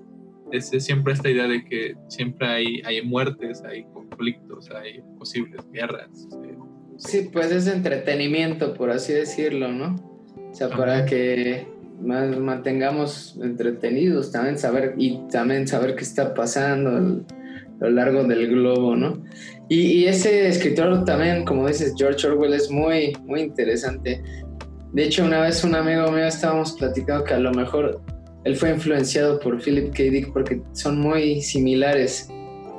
Es, 0.53 0.69
siempre 0.69 1.13
esta 1.13 1.29
idea 1.29 1.47
de 1.49 1.65
que 1.65 1.97
siempre 2.09 2.47
hay, 2.47 2.83
hay 2.85 3.03
muertes, 3.03 3.63
hay 3.65 3.85
conflictos, 3.93 4.71
hay 4.71 5.01
posibles 5.19 5.61
guerras. 5.73 6.29
Sí, 6.97 7.29
pues 7.33 7.51
es 7.51 7.67
entretenimiento, 7.67 8.75
por 8.75 8.91
así 8.91 9.13
decirlo, 9.13 9.69
¿no? 9.73 9.97
O 10.51 10.55
sea, 10.55 10.69
para 10.69 11.07
que 11.07 11.67
más 12.01 12.37
mantengamos 12.39 13.39
entretenidos, 13.43 14.33
también 14.33 14.59
saber 14.59 14.95
y 14.97 15.21
también 15.31 15.67
saber 15.67 15.95
qué 15.95 16.03
está 16.03 16.35
pasando 16.35 17.25
lo 17.81 17.91
largo 17.91 18.25
del 18.25 18.49
globo, 18.49 18.95
¿no? 18.95 19.23
Y, 19.69 19.81
y, 19.81 20.07
ese 20.07 20.49
escritor 20.49 21.05
también, 21.05 21.45
como 21.45 21.67
dices, 21.67 21.95
George 21.97 22.27
Orwell 22.27 22.55
es 22.55 22.71
muy, 22.71 23.17
muy 23.25 23.41
interesante. 23.41 24.23
De 24.93 25.05
hecho, 25.05 25.25
una 25.25 25.41
vez 25.41 25.63
un 25.63 25.75
amigo 25.75 26.11
mío 26.11 26.27
estábamos 26.27 26.73
platicando 26.73 27.25
que 27.25 27.35
a 27.35 27.39
lo 27.39 27.53
mejor 27.53 28.03
él 28.45 28.57
fue 28.57 28.71
influenciado 28.71 29.39
por 29.39 29.63
Philip 29.63 29.91
K. 29.95 30.03
Dick 30.05 30.33
porque 30.33 30.63
son 30.73 31.01
muy 31.01 31.43
similares 31.43 32.29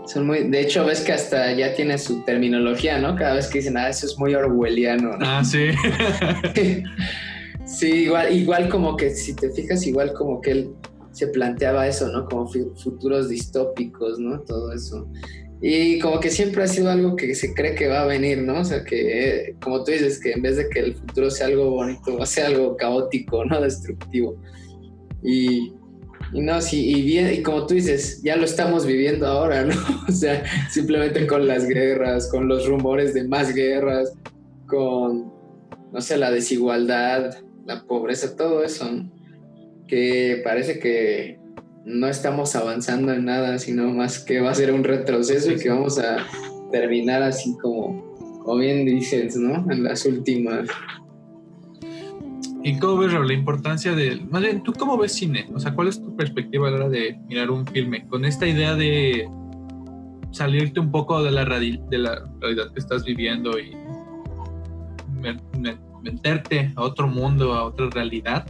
Son 0.06 0.26
muy, 0.26 0.50
de 0.50 0.62
hecho, 0.62 0.86
ves 0.86 1.02
que 1.02 1.14
hasta 1.14 1.54
ya 1.54 1.74
tiene 1.74 1.98
su 1.98 2.22
terminología, 2.24 3.00
¿no? 3.00 3.16
Cada 3.16 3.36
vez 3.36 3.48
que 3.48 3.60
dicen, 3.60 3.78
ah, 3.78 3.88
eso 3.88 4.08
es 4.08 4.18
muy 4.18 4.34
orwelliano. 4.36 5.18
¿no? 5.18 5.26
Ah, 5.26 5.44
sí. 5.44 5.68
sí, 7.66 7.88
igual, 7.88 8.36
igual 8.36 8.68
como 8.68 8.98
que, 8.98 9.12
si 9.12 9.36
te 9.36 9.50
fijas, 9.52 9.86
igual 9.88 10.12
como 10.14 10.42
que 10.42 10.52
él 10.52 10.70
se 11.12 11.28
planteaba 11.28 11.88
eso, 11.88 12.12
¿no? 12.12 12.26
Como 12.26 12.48
futuros 12.48 13.30
distópicos, 13.30 14.20
¿no? 14.20 14.42
Todo 14.42 14.72
eso. 14.72 15.08
Y 15.62 16.00
como 16.00 16.20
que 16.20 16.32
siempre 16.32 16.64
ha 16.64 16.68
sido 16.68 16.90
algo 16.90 17.16
que 17.16 17.36
se 17.36 17.54
cree 17.54 17.76
que 17.76 17.88
va 17.88 18.02
a 18.02 18.08
venir, 18.08 18.42
¿no? 18.42 18.62
O 18.62 18.66
sea, 18.66 18.84
que 18.84 19.56
como 19.62 19.84
tú 19.84 19.92
dices, 19.92 20.20
que 20.20 20.32
en 20.32 20.42
vez 20.42 20.58
de 20.58 20.68
que 20.68 20.80
el 20.80 20.96
futuro 20.96 21.30
sea 21.30 21.48
algo 21.48 21.70
bonito, 21.70 22.18
va 22.18 22.26
a 22.26 22.48
algo 22.48 22.76
caótico, 22.76 23.46
¿no? 23.46 23.62
Destructivo. 23.62 24.42
Y, 25.24 25.74
no, 26.34 26.62
sí, 26.62 26.90
y 26.90 27.04
bien, 27.04 27.32
y 27.32 27.44
como 27.44 27.68
tú 27.68 27.76
dices, 27.76 28.24
ya 28.24 28.38
lo 28.38 28.46
estamos 28.46 28.88
viviendo 28.88 29.28
ahora, 29.28 29.64
¿no? 29.64 29.76
O 30.10 30.12
sea, 30.12 30.44
simplemente 30.72 31.28
con 31.28 31.48
las 31.48 31.68
guerras, 31.68 32.28
con 32.32 32.48
los 32.48 32.66
rumores 32.66 33.14
de 33.14 33.28
más 33.28 33.54
guerras, 33.54 34.14
con, 34.66 35.32
no 35.92 36.02
sé, 36.02 36.18
la 36.18 36.32
desigualdad, 36.32 37.36
la 37.68 37.84
pobreza, 37.86 38.36
todo 38.36 38.64
eso. 38.64 38.90
Que 39.88 40.42
parece 40.44 40.80
que 40.80 41.40
no 41.86 42.08
estamos 42.08 42.56
avanzando 42.56 43.14
en 43.14 43.26
nada, 43.26 43.58
sino 43.60 43.90
más 43.92 44.20
que 44.20 44.40
va 44.40 44.52
a 44.52 44.56
ser 44.56 44.72
un 44.72 44.84
retroceso 44.84 45.52
y 45.52 45.58
que 45.58 45.70
vamos 45.70 45.98
a 46.00 46.18
terminar 46.72 47.24
así 47.24 47.58
como, 47.62 48.16
como 48.44 48.58
bien 48.58 48.86
dices, 48.86 49.36
¿no? 49.36 49.70
En 49.72 49.84
las 49.84 50.06
últimas. 50.06 50.68
¿Y 52.64 52.78
cómo 52.78 52.98
ves, 52.98 53.14
la 53.14 53.34
importancia 53.34 53.94
de... 53.94 54.22
Más 54.30 54.42
bien, 54.42 54.62
¿tú 54.62 54.74
cómo 54.74 54.98
ves 54.98 55.14
cine? 55.14 55.48
O 55.54 55.60
sea, 55.60 55.74
¿cuál 55.74 55.88
es 55.88 56.00
tu 56.00 56.16
perspectiva 56.16 56.68
a 56.68 56.72
la 56.72 56.78
hora 56.78 56.90
de 56.90 57.18
mirar 57.28 57.50
un 57.50 57.66
filme? 57.66 58.08
Con 58.08 58.24
esta 58.24 58.48
idea 58.48 58.76
de 58.76 59.28
salirte 60.32 60.80
un 60.80 60.92
poco 60.92 61.24
de 61.24 61.32
la, 61.32 61.44
de 61.44 61.98
la 61.98 62.24
realidad 62.40 62.72
que 62.72 62.80
estás 62.80 63.04
viviendo 63.04 63.58
y 63.60 63.76
meterte 66.04 66.72
a 66.76 66.82
otro 66.82 67.08
mundo, 67.08 67.54
a 67.54 67.64
otra 67.64 67.90
realidad. 67.90 68.46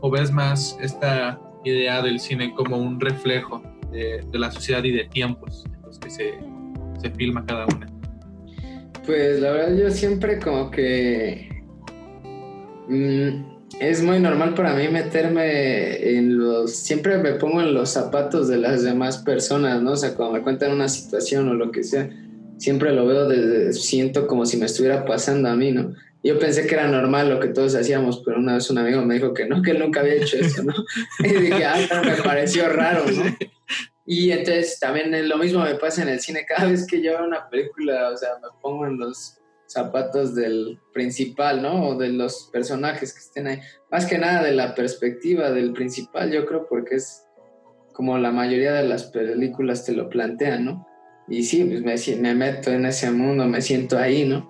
¿O 0.00 0.10
ves 0.10 0.30
más 0.30 0.76
esta 0.80 1.40
idea 1.64 2.02
del 2.02 2.20
cine 2.20 2.54
como 2.54 2.76
un 2.78 3.00
reflejo 3.00 3.62
de, 3.92 4.24
la 4.32 4.50
sociedad 4.50 4.82
y 4.84 4.92
de 4.92 5.04
tiempos 5.04 5.64
en 5.66 5.82
los 5.82 5.98
que 5.98 6.10
se, 6.10 6.34
se 7.00 7.10
filma 7.10 7.44
cada 7.44 7.66
una? 7.66 7.86
Pues 9.04 9.40
la 9.40 9.50
verdad 9.52 9.76
yo 9.76 9.90
siempre 9.90 10.38
como 10.38 10.70
que 10.70 11.48
mm, 12.88 13.50
es 13.80 14.02
muy 14.02 14.20
normal 14.20 14.54
para 14.54 14.74
mí 14.74 14.88
meterme 14.88 16.16
en 16.16 16.38
los, 16.38 16.74
siempre 16.74 17.18
me 17.18 17.32
pongo 17.32 17.60
en 17.60 17.74
los 17.74 17.90
zapatos 17.90 18.48
de 18.48 18.58
las 18.58 18.82
demás 18.82 19.18
personas, 19.18 19.82
¿no? 19.82 19.92
O 19.92 19.96
sea, 19.96 20.14
cuando 20.14 20.34
me 20.34 20.42
cuentan 20.42 20.72
una 20.72 20.88
situación 20.88 21.48
o 21.48 21.54
lo 21.54 21.70
que 21.70 21.82
sea, 21.82 22.10
siempre 22.58 22.92
lo 22.92 23.06
veo 23.06 23.28
desde, 23.28 23.72
siento 23.72 24.26
como 24.26 24.44
si 24.44 24.58
me 24.58 24.66
estuviera 24.66 25.04
pasando 25.04 25.48
a 25.48 25.56
mí, 25.56 25.72
¿no? 25.72 25.94
Yo 26.22 26.38
pensé 26.38 26.66
que 26.66 26.74
era 26.74 26.86
normal 26.86 27.30
lo 27.30 27.40
que 27.40 27.48
todos 27.48 27.74
hacíamos, 27.74 28.22
pero 28.24 28.38
una 28.38 28.54
vez 28.54 28.68
un 28.70 28.78
amigo 28.78 29.02
me 29.02 29.14
dijo 29.14 29.32
que 29.32 29.46
no, 29.46 29.62
que 29.62 29.70
él 29.70 29.78
nunca 29.78 30.00
había 30.00 30.14
hecho 30.14 30.36
eso, 30.36 30.62
¿no? 30.62 30.74
y 31.20 31.28
dije, 31.28 31.64
ah, 31.64 31.78
pero 31.88 32.02
me 32.02 32.22
pareció 32.22 32.68
raro, 32.68 33.04
¿no? 33.10 33.24
Y 34.04 34.32
entonces 34.32 34.78
también 34.80 35.28
lo 35.28 35.38
mismo 35.38 35.62
me 35.62 35.76
pasa 35.76 36.02
en 36.02 36.08
el 36.08 36.20
cine. 36.20 36.44
Cada 36.44 36.68
vez 36.68 36.86
que 36.86 37.00
yo 37.00 37.12
veo 37.12 37.24
una 37.24 37.48
película, 37.48 38.10
o 38.10 38.16
sea, 38.16 38.30
me 38.42 38.48
pongo 38.60 38.84
en 38.86 38.98
los 38.98 39.38
zapatos 39.66 40.34
del 40.34 40.80
principal, 40.92 41.62
¿no? 41.62 41.90
O 41.90 41.94
de 41.96 42.08
los 42.08 42.50
personajes 42.52 43.12
que 43.12 43.20
estén 43.20 43.46
ahí. 43.46 43.60
Más 43.90 44.06
que 44.06 44.18
nada 44.18 44.42
de 44.42 44.52
la 44.52 44.74
perspectiva 44.74 45.52
del 45.52 45.72
principal, 45.72 46.32
yo 46.32 46.44
creo, 46.44 46.66
porque 46.68 46.96
es 46.96 47.24
como 47.92 48.18
la 48.18 48.32
mayoría 48.32 48.72
de 48.72 48.88
las 48.88 49.04
películas 49.04 49.84
te 49.84 49.92
lo 49.92 50.08
plantean, 50.08 50.64
¿no? 50.64 50.88
Y 51.28 51.44
sí, 51.44 51.64
pues 51.64 51.82
me, 51.82 52.16
me 52.20 52.34
meto 52.34 52.72
en 52.72 52.86
ese 52.86 53.12
mundo, 53.12 53.46
me 53.46 53.62
siento 53.62 53.96
ahí, 53.96 54.24
¿no? 54.24 54.49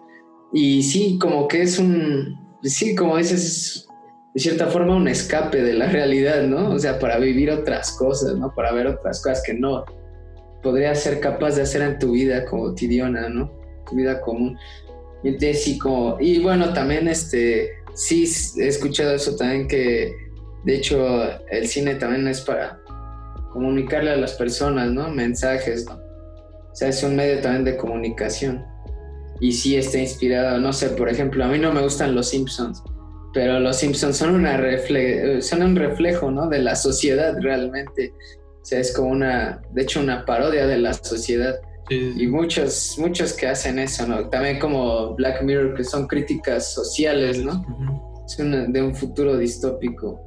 Y 0.53 0.83
sí, 0.83 1.19
como 1.19 1.47
que 1.47 1.63
es 1.63 1.79
un, 1.79 2.39
sí, 2.63 2.95
como 2.95 3.17
dices, 3.17 3.87
de 4.35 4.41
cierta 4.41 4.67
forma 4.67 4.97
un 4.97 5.09
escape 5.09 5.63
de 5.63 5.75
la 5.75 5.87
realidad, 5.93 6.43
¿no? 6.43 6.71
O 6.71 6.79
sea, 6.79 6.99
para 6.99 7.19
vivir 7.19 7.51
otras 7.51 7.93
cosas, 7.93 8.37
¿no? 8.37 8.53
Para 8.55 8.73
ver 8.73 8.87
otras 8.87 9.23
cosas 9.23 9.43
que 9.45 9.55
no 9.55 9.85
podrías 10.63 11.01
ser 11.01 11.21
capaz 11.21 11.57
de 11.57 11.63
hacer 11.63 11.83
en 11.83 11.99
tu 11.99 12.13
vida 12.13 12.45
cotidiana, 12.45 13.29
¿no? 13.29 13.51
Tu 13.89 13.97
vida 13.97 14.21
común. 14.21 14.59
Entonces 15.23 15.65
sí, 15.65 15.79
como, 15.79 16.17
y 16.21 16.41
bueno, 16.41 16.73
también 16.73 17.09
este, 17.09 17.71
sí 17.95 18.25
he 18.59 18.69
escuchado 18.69 19.15
eso 19.15 19.37
también 19.37 19.69
que, 19.69 20.13
de 20.65 20.77
hecho, 20.77 21.23
el 21.51 21.67
cine 21.67 21.95
también 21.95 22.27
es 22.29 22.41
para 22.41 22.81
comunicarle 23.53 24.11
a 24.11 24.17
las 24.17 24.35
personas, 24.35 24.91
¿no? 24.91 25.11
Mensajes, 25.11 25.87
¿no? 25.87 25.95
O 25.95 26.75
sea, 26.75 26.89
es 26.89 27.03
un 27.03 27.17
medio 27.17 27.41
también 27.41 27.65
de 27.65 27.77
comunicación 27.77 28.70
y 29.41 29.53
sí 29.53 29.77
está 29.77 29.99
inspirado, 29.99 30.59
no 30.59 30.73
sé, 30.73 30.91
por 30.91 31.09
ejemplo, 31.09 31.45
a 31.45 31.49
mí 31.49 31.59
no 31.59 31.73
me 31.73 31.83
gustan 31.83 32.15
los 32.15 32.29
Simpsons, 32.29 32.83
pero 33.33 33.59
los 33.61 33.77
Simpsons 33.77 34.17
son, 34.17 34.35
una 34.35 34.57
refle 34.57 35.41
son 35.41 35.63
un 35.63 35.77
reflejo, 35.77 36.31
¿no? 36.31 36.49
De 36.49 36.59
la 36.59 36.77
sociedad 36.77 37.35
realmente. 37.41 38.13
O 38.61 38.65
sea, 38.65 38.81
es 38.81 38.93
como 38.93 39.11
una, 39.11 39.63
de 39.73 39.83
hecho, 39.83 40.01
una 40.01 40.25
parodia 40.25 40.67
de 40.67 40.79
la 40.79 40.93
sociedad. 40.93 41.55
Y 41.89 42.29
muchos, 42.29 42.97
muchos 42.99 43.33
que 43.33 43.49
hacen 43.49 43.81
eso, 43.81 44.07
¿no? 44.07 44.29
También 44.29 44.61
como 44.61 45.15
Black 45.17 45.43
Mirror, 45.43 45.75
que 45.75 45.83
son 45.83 46.07
críticas 46.07 46.73
sociales, 46.73 47.43
¿no? 47.43 47.65
Es 48.27 48.37
de 48.37 48.83
un 48.83 48.95
futuro 48.95 49.37
distópico. 49.37 50.21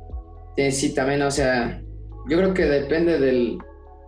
sí, 0.71 0.93
también, 0.93 1.21
o 1.21 1.31
sea, 1.31 1.81
yo 2.29 2.37
creo 2.37 2.53
que 2.53 2.65
depende 2.65 3.17
del 3.17 3.59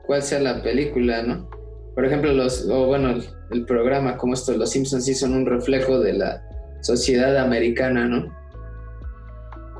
cuál 0.06 0.22
sea 0.22 0.40
la 0.40 0.62
película, 0.62 1.22
¿no? 1.24 1.50
Por 1.94 2.06
ejemplo, 2.06 2.34
los, 2.34 2.68
o 2.70 2.88
bueno, 2.88 3.20
el 3.52 3.66
programa 3.66 4.18
como 4.18 4.34
esto, 4.34 4.56
Los 4.56 4.72
Simpsons 4.72 5.06
sí 5.06 5.14
son 5.14 5.34
un 5.34 5.46
reflejo 5.46 6.00
de 6.00 6.14
la 6.14 6.44
sociedad 6.82 7.38
americana, 7.38 8.08
¿no? 8.08 8.36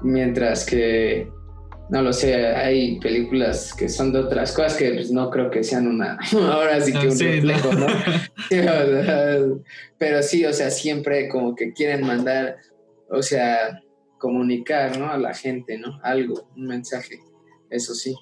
Mientras 0.02 0.66
que, 0.66 1.32
no 1.90 2.02
lo 2.02 2.14
sé, 2.14 2.36
hay 2.48 3.00
películas 3.00 3.74
que 3.74 3.90
son 3.90 4.12
de 4.12 4.20
otras 4.20 4.52
cosas 4.52 4.76
que 4.76 4.92
pues, 4.92 5.12
no 5.12 5.30
creo 5.30 5.50
que 5.50 5.64
sean 5.64 5.88
una, 5.88 6.18
ahora 6.52 6.80
sí 6.82 6.92
que 6.92 7.08
un 7.08 7.20
reflejo, 7.20 7.74
¿no? 7.74 7.88
Pero 9.98 10.24
sí, 10.24 10.46
o 10.46 10.54
sea, 10.54 10.70
siempre 10.70 11.30
como 11.30 11.56
que 11.56 11.74
quieren 11.74 12.06
mandar, 12.06 12.58
o 13.10 13.22
sea, 13.22 13.82
comunicar, 14.20 14.98
¿no? 14.98 15.12
A 15.12 15.18
la 15.18 15.34
gente, 15.34 15.78
¿no? 15.78 16.00
Algo, 16.04 16.50
un 16.56 16.68
mensaje, 16.68 17.20
eso 17.70 17.94
sí. 17.94 18.16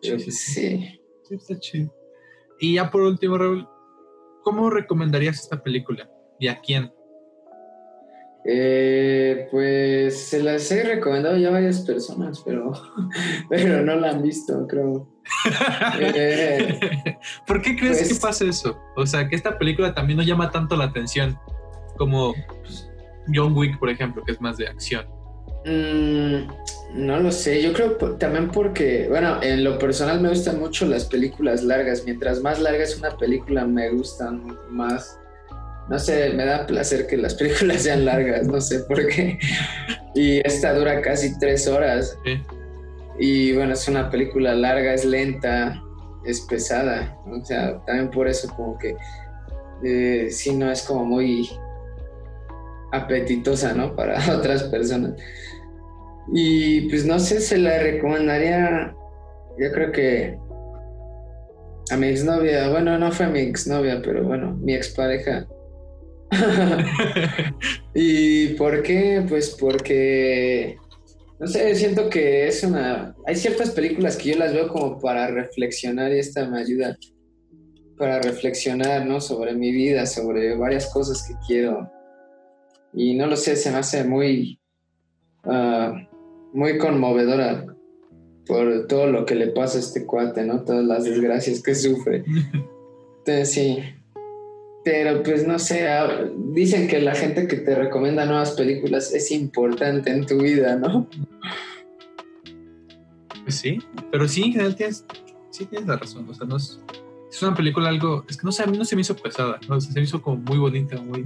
sí. 0.00 0.18
sí. 0.18 0.30
sí. 0.30 1.34
está 1.34 1.58
chido. 1.58 1.94
Y 2.60 2.74
ya 2.74 2.90
por 2.90 3.02
último, 3.02 3.38
Raúl, 3.38 3.66
¿Cómo 4.42 4.70
recomendarías 4.70 5.40
esta 5.40 5.62
película 5.62 6.08
y 6.38 6.48
a 6.48 6.60
quién? 6.60 6.92
Eh, 8.44 9.46
pues 9.52 10.28
se 10.28 10.42
las 10.42 10.70
he 10.72 10.82
recomendado 10.82 11.36
ya 11.36 11.48
a 11.48 11.52
varias 11.52 11.82
personas, 11.82 12.42
pero, 12.44 12.72
pero 13.48 13.82
no 13.82 13.94
la 13.96 14.10
han 14.10 14.22
visto, 14.22 14.66
creo. 14.66 15.08
Eh, 16.00 17.16
¿Por 17.46 17.62
qué 17.62 17.76
crees 17.76 17.98
que 17.98 18.08
pues 18.08 18.18
pasa 18.18 18.44
eso? 18.44 18.76
O 18.96 19.06
sea, 19.06 19.28
que 19.28 19.36
esta 19.36 19.58
película 19.58 19.94
también 19.94 20.16
no 20.16 20.24
llama 20.24 20.50
tanto 20.50 20.76
la 20.76 20.84
atención 20.84 21.38
como 21.96 22.34
pues, 22.60 22.90
John 23.32 23.56
Wick, 23.56 23.78
por 23.78 23.90
ejemplo, 23.90 24.24
que 24.24 24.32
es 24.32 24.40
más 24.40 24.56
de 24.56 24.66
acción. 24.66 25.06
Mm, 25.64 26.48
no 26.94 27.20
lo 27.20 27.32
sé, 27.32 27.62
yo 27.62 27.72
creo 27.72 27.96
también 28.16 28.50
porque, 28.50 29.06
bueno, 29.08 29.42
en 29.42 29.64
lo 29.64 29.78
personal 29.78 30.20
me 30.20 30.28
gustan 30.28 30.58
mucho 30.58 30.86
las 30.86 31.04
películas 31.06 31.62
largas. 31.62 32.02
Mientras 32.04 32.40
más 32.40 32.60
larga 32.60 32.84
es 32.84 32.98
una 32.98 33.16
película, 33.16 33.64
me 33.64 33.90
gustan 33.90 34.56
más. 34.70 35.18
No 35.88 35.98
sé, 35.98 36.30
me 36.30 36.44
da 36.44 36.66
placer 36.66 37.06
que 37.06 37.16
las 37.16 37.34
películas 37.38 37.82
sean 37.82 38.04
largas, 38.04 38.46
no 38.46 38.60
sé 38.60 38.80
por 38.80 39.06
qué. 39.06 39.38
Y 40.14 40.46
esta 40.46 40.74
dura 40.74 41.00
casi 41.00 41.38
tres 41.38 41.66
horas. 41.66 42.18
Y 43.18 43.52
bueno, 43.54 43.72
es 43.72 43.88
una 43.88 44.10
película 44.10 44.54
larga, 44.54 44.92
es 44.92 45.04
lenta, 45.04 45.82
es 46.24 46.40
pesada. 46.42 47.16
O 47.26 47.44
sea, 47.44 47.78
también 47.86 48.10
por 48.10 48.28
eso 48.28 48.52
como 48.54 48.78
que 48.78 48.96
eh, 49.84 50.28
sí 50.30 50.54
no 50.54 50.70
es 50.70 50.82
como 50.82 51.04
muy 51.04 51.48
apetitosa, 52.92 53.74
¿no? 53.74 53.96
Para 53.96 54.18
otras 54.36 54.64
personas. 54.64 55.14
Y 56.32 56.82
pues 56.88 57.04
no 57.04 57.18
sé, 57.18 57.40
se 57.40 57.58
la 57.58 57.78
recomendaría, 57.78 58.94
yo 59.58 59.72
creo 59.72 59.90
que 59.90 60.38
a 61.90 61.96
mi 61.96 62.06
exnovia, 62.06 62.70
bueno, 62.70 62.96
no 62.98 63.10
fue 63.10 63.26
mi 63.26 63.40
exnovia, 63.40 64.00
pero 64.02 64.22
bueno, 64.22 64.56
mi 64.62 64.74
expareja. 64.74 65.46
¿Y 67.94 68.48
por 68.54 68.82
qué? 68.82 69.24
Pues 69.28 69.50
porque, 69.50 70.76
no 71.38 71.46
sé, 71.46 71.74
siento 71.74 72.08
que 72.08 72.46
es 72.46 72.62
una... 72.62 73.14
Hay 73.26 73.36
ciertas 73.36 73.70
películas 73.70 74.16
que 74.16 74.30
yo 74.30 74.38
las 74.38 74.54
veo 74.54 74.68
como 74.68 75.00
para 75.00 75.26
reflexionar 75.26 76.12
y 76.12 76.20
esta 76.20 76.48
me 76.48 76.60
ayuda 76.60 76.96
para 77.98 78.20
reflexionar, 78.20 79.04
¿no? 79.04 79.20
Sobre 79.20 79.54
mi 79.54 79.72
vida, 79.72 80.06
sobre 80.06 80.56
varias 80.56 80.90
cosas 80.92 81.26
que 81.26 81.34
quiero. 81.46 81.90
Y 82.94 83.14
no 83.14 83.26
lo 83.26 83.36
sé, 83.36 83.56
se 83.56 83.70
me 83.70 83.78
hace 83.78 84.04
muy... 84.04 84.58
Ah, 85.44 85.94
muy 86.52 86.78
conmovedora 86.78 87.66
por 88.46 88.86
todo 88.86 89.06
lo 89.06 89.24
que 89.24 89.34
le 89.34 89.48
pasa 89.48 89.78
a 89.78 89.80
este 89.80 90.04
cuate, 90.04 90.44
¿no? 90.44 90.62
Todas 90.62 90.84
las 90.84 91.04
desgracias 91.04 91.62
que 91.62 91.74
sufre. 91.74 92.24
Entonces 93.18 93.50
sí. 93.52 93.78
Pero 94.84 95.22
pues 95.22 95.46
no 95.46 95.58
sé, 95.58 95.88
ah, 95.88 96.28
dicen 96.52 96.88
que 96.88 97.00
la 97.00 97.14
gente 97.14 97.46
que 97.46 97.56
te 97.56 97.74
recomienda 97.74 98.26
nuevas 98.26 98.52
películas 98.52 99.12
es 99.14 99.30
importante 99.30 100.10
en 100.10 100.26
tu 100.26 100.38
vida, 100.38 100.76
¿no? 100.76 101.08
Pues 103.44 103.54
sí, 103.56 103.78
pero 104.10 104.26
sí, 104.26 104.42
en 104.42 104.52
general 104.52 104.74
tienes, 104.74 105.04
sí 105.50 105.66
tienes 105.66 105.88
la 105.88 105.96
razón. 105.96 106.28
O 106.28 106.34
sea, 106.34 106.46
no 106.48 106.56
es, 106.56 106.80
es 107.30 107.42
una 107.42 107.54
película 107.54 107.88
algo, 107.88 108.24
es 108.28 108.36
que 108.36 108.44
no 108.44 108.50
sé, 108.50 108.64
a 108.64 108.66
mí 108.66 108.76
no 108.76 108.84
se 108.84 108.96
me 108.96 109.02
hizo 109.02 109.14
pesada, 109.14 109.60
¿no? 109.68 109.80
se 109.80 109.92
me 109.92 110.02
hizo 110.02 110.20
como 110.20 110.38
muy 110.38 110.58
bonita, 110.58 111.00
muy, 111.00 111.24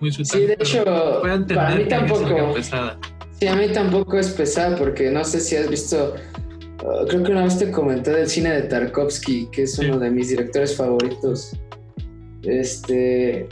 muy 0.00 0.10
sutil. 0.10 0.26
Sí, 0.26 0.46
de 0.46 0.54
hecho, 0.54 0.84
para 0.84 1.74
mí 1.76 1.84
tampoco. 1.88 2.54
Sí, 3.38 3.46
a 3.46 3.54
mí 3.54 3.68
tampoco 3.68 4.18
es 4.18 4.30
pesada 4.30 4.76
porque 4.76 5.10
no 5.10 5.22
sé 5.22 5.40
si 5.40 5.56
has 5.56 5.68
visto, 5.68 6.14
uh, 6.82 7.06
creo 7.06 7.22
que 7.22 7.32
una 7.32 7.44
vez 7.44 7.58
te 7.58 7.70
comenté 7.70 8.10
del 8.10 8.28
cine 8.28 8.50
de 8.50 8.62
Tarkovsky, 8.62 9.48
que 9.52 9.64
es 9.64 9.78
uno 9.78 9.98
de 9.98 10.10
mis 10.10 10.30
directores 10.30 10.74
favoritos. 10.74 11.52
Este, 12.42 13.46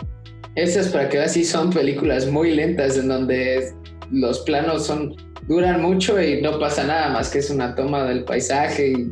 esas 0.55 0.89
para 0.89 1.09
que 1.09 1.19
veas 1.19 1.33
sí 1.33 1.45
son 1.45 1.71
películas 1.71 2.27
muy 2.27 2.55
lentas 2.55 2.97
en 2.97 3.09
donde 3.09 3.75
los 4.11 4.41
planos 4.41 4.87
son 4.87 5.17
duran 5.49 5.83
mucho 5.83 6.21
y 6.23 6.41
no 6.41 6.59
pasa 6.59 6.85
nada 6.85 7.11
más 7.11 7.31
que 7.31 7.41
es 7.41 7.51
una 7.51 7.75
toma 7.75 8.05
del 8.05 8.25
paisaje 8.25 8.93
y 8.93 9.11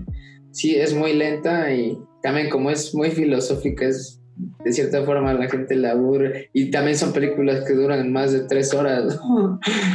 sí 0.53 0.77
es 0.77 0.95
muy 0.95 1.13
lenta 1.13 1.71
y 1.75 1.99
también 2.23 2.49
como 2.49 2.71
es 2.71 2.95
muy 2.95 3.11
filosófica 3.11 3.87
es 3.87 4.22
de 4.65 4.73
cierta 4.73 5.05
forma 5.05 5.35
la 5.35 5.49
gente 5.49 5.77
la 5.77 5.93
aburre 5.93 6.51
y 6.53 6.71
también 6.71 6.97
son 6.97 7.13
películas 7.13 7.65
que 7.67 7.75
duran 7.75 8.13
más 8.13 8.33
de 8.33 8.41
tres 8.41 8.73
horas 8.75 9.19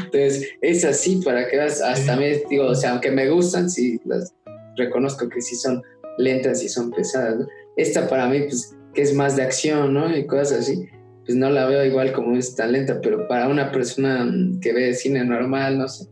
entonces 0.06 0.50
es 0.62 0.86
así 0.86 1.22
para 1.24 1.48
que 1.48 1.58
veas 1.58 1.82
hasta 1.82 2.16
mí 2.16 2.26
digo 2.50 2.66
o 2.66 2.76
sea 2.76 2.92
aunque 2.92 3.12
me 3.12 3.30
gustan 3.30 3.70
sí 3.70 4.00
las 4.06 4.34
reconozco 4.76 5.28
que 5.30 5.42
sí 5.42 5.56
son 5.56 5.82
lentas 6.18 6.64
y 6.64 6.70
son 6.70 6.92
pesadas 6.92 7.46
esta 7.76 8.08
para 8.08 8.28
mí 8.28 8.42
pues 8.42 8.78
que 8.98 9.04
es 9.04 9.14
más 9.14 9.36
de 9.36 9.44
acción, 9.44 9.94
¿no? 9.94 10.14
Y 10.16 10.26
cosas 10.26 10.62
así, 10.62 10.90
pues 11.24 11.38
no 11.38 11.52
la 11.52 11.68
veo 11.68 11.86
igual 11.86 12.14
como 12.14 12.36
es 12.36 12.56
tan 12.56 12.72
lenta, 12.72 13.00
pero 13.00 13.28
para 13.28 13.48
una 13.48 13.72
persona 13.72 14.28
que 14.60 14.74
ve 14.74 14.96
cine 14.96 15.24
normal, 15.24 15.78
no 15.78 15.88
sé, 15.88 16.08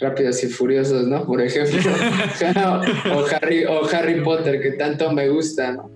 Rápidos 0.00 0.42
y 0.42 0.48
Furiosos, 0.48 1.06
¿no? 1.06 1.26
Por 1.26 1.42
ejemplo, 1.42 1.78
o, 3.14 3.24
Harry, 3.34 3.66
o 3.66 3.84
Harry 3.92 4.22
Potter, 4.22 4.62
que 4.62 4.72
tanto 4.72 5.12
me 5.12 5.28
gusta, 5.28 5.72
¿no? 5.72 5.90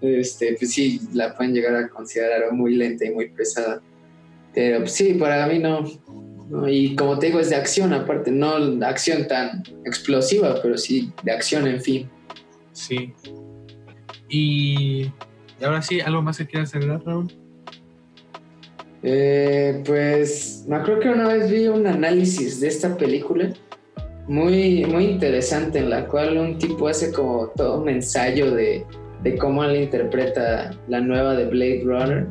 Este, 0.00 0.56
pues 0.58 0.72
sí, 0.72 1.00
la 1.12 1.34
pueden 1.34 1.54
llegar 1.54 1.76
a 1.76 1.88
considerar 1.88 2.52
muy 2.52 2.74
lenta 2.74 3.04
y 3.04 3.10
muy 3.10 3.28
pesada. 3.30 3.82
Pero 4.54 4.80
pues 4.80 4.92
sí, 4.92 5.14
para 5.14 5.46
mí 5.46 5.58
no, 5.58 5.84
no, 6.48 6.68
Y 6.68 6.96
como 6.96 7.18
te 7.18 7.26
digo, 7.26 7.40
es 7.40 7.50
de 7.50 7.56
acción 7.56 7.92
aparte, 7.92 8.30
no 8.30 8.54
acción 8.84 9.28
tan 9.28 9.62
explosiva, 9.84 10.60
pero 10.62 10.76
sí 10.76 11.12
de 11.22 11.32
acción, 11.32 11.66
en 11.66 11.80
fin. 11.80 12.10
Sí. 12.72 13.12
Y 14.28 15.10
y 15.60 15.64
ahora 15.64 15.82
sí, 15.82 16.00
¿algo 16.00 16.22
más 16.22 16.38
que 16.38 16.46
quieras 16.46 16.74
agregar, 16.74 17.02
Raúl? 17.04 17.30
Eh, 19.02 19.82
pues 19.84 20.64
me 20.66 20.76
acuerdo 20.76 21.00
que 21.00 21.08
una 21.10 21.28
vez 21.28 21.50
vi 21.50 21.68
un 21.68 21.86
análisis 21.86 22.60
de 22.60 22.68
esta 22.68 22.96
película 22.96 23.52
muy, 24.26 24.84
muy 24.86 25.04
interesante 25.04 25.78
en 25.78 25.90
la 25.90 26.06
cual 26.06 26.38
un 26.38 26.58
tipo 26.58 26.88
hace 26.88 27.12
como 27.12 27.48
todo 27.48 27.80
un 27.82 27.88
ensayo 27.88 28.50
de, 28.52 28.86
de 29.22 29.36
cómo 29.36 29.64
él 29.64 29.82
interpreta 29.82 30.70
la 30.88 31.00
nueva 31.00 31.34
de 31.34 31.46
Blade 31.46 31.82
Runner 31.84 32.26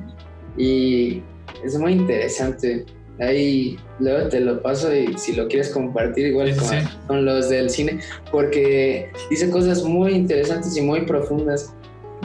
y 0.58 1.22
es 1.64 1.78
muy 1.78 1.94
interesante. 1.94 2.86
Ahí 3.20 3.78
luego 4.00 4.30
te 4.30 4.40
lo 4.40 4.62
paso 4.62 4.96
y 4.96 5.18
si 5.18 5.34
lo 5.34 5.48
quieres 5.48 5.70
compartir 5.70 6.28
igual 6.28 6.56
con, 6.56 6.70
con, 7.08 7.26
los 7.26 7.50
del 7.50 7.70
cine, 7.70 8.00
porque 8.32 9.12
dice 9.30 9.50
cosas 9.50 9.84
muy 9.84 10.14
interesantes 10.14 10.78
y 10.78 10.82
muy 10.82 11.02
profundas. 11.02 11.74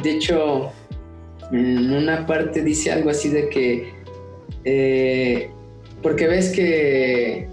De 0.02 0.12
hecho, 0.12 0.70
en 1.52 1.92
una 1.92 2.26
parte 2.26 2.62
dice 2.62 2.92
algo 2.92 3.10
así 3.10 3.28
de 3.28 3.48
que, 3.48 3.92
eh, 4.64 5.50
porque 6.00 6.28
ves 6.28 6.50
que 6.50 7.48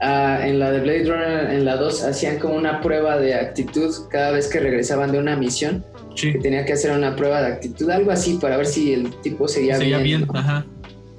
ah, 0.00 0.40
en 0.42 0.58
la 0.58 0.70
de 0.70 0.80
Blade 0.80 1.04
Runner, 1.04 1.50
en 1.50 1.64
la 1.64 1.76
2, 1.76 2.04
hacían 2.04 2.38
como 2.38 2.54
una 2.54 2.80
prueba 2.80 3.18
de 3.18 3.34
actitud 3.34 3.94
cada 4.10 4.32
vez 4.32 4.48
que 4.48 4.60
regresaban 4.60 5.12
de 5.12 5.18
una 5.18 5.36
misión. 5.36 5.84
Que 6.20 6.38
tenía 6.38 6.64
que 6.64 6.74
hacer 6.74 6.90
una 6.90 7.16
prueba 7.16 7.40
de 7.40 7.48
actitud, 7.48 7.88
algo 7.88 8.10
así, 8.10 8.38
para 8.40 8.56
ver 8.56 8.66
si 8.66 8.92
el 8.92 9.10
tipo 9.22 9.48
seguía, 9.48 9.76
seguía 9.76 9.98
bien. 9.98 10.26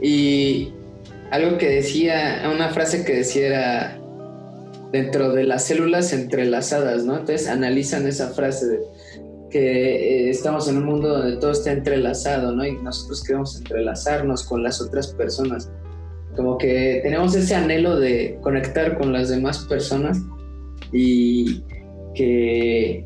Y 0.02 0.74
algo 1.32 1.58
que 1.58 1.70
decía, 1.70 2.44
una 2.54 2.70
frase 2.70 3.04
que 3.06 3.16
decía 3.16 3.48
era 3.48 4.02
dentro 4.92 5.32
de 5.32 5.46
las 5.46 5.66
células 5.66 6.12
entrelazadas, 6.14 7.06
¿no? 7.06 7.18
Entonces 7.18 7.48
analizan 7.48 8.06
esa 8.06 8.30
frase 8.30 8.68
de 8.68 8.80
que 9.50 10.28
eh, 10.28 10.30
estamos 10.30 10.68
en 10.68 10.78
un 10.78 10.86
mundo 10.86 11.10
donde 11.10 11.38
todo 11.38 11.52
está 11.52 11.72
entrelazado, 11.72 12.56
¿no? 12.56 12.66
Y 12.66 12.74
nosotros 12.82 13.24
queremos 13.24 13.58
entrelazarnos 13.58 14.44
con 14.44 14.64
las 14.64 14.82
otras 14.82 15.08
personas. 15.08 15.70
Como 16.36 16.58
que 16.58 17.02
tenemos 17.04 17.36
ese 17.36 17.56
anhelo 17.56 18.00
de 18.00 18.38
conectar 18.42 18.98
con 18.98 19.12
las 19.12 19.30
demás 19.30 19.60
personas 19.66 20.20
y 20.92 21.62
que 22.16 23.06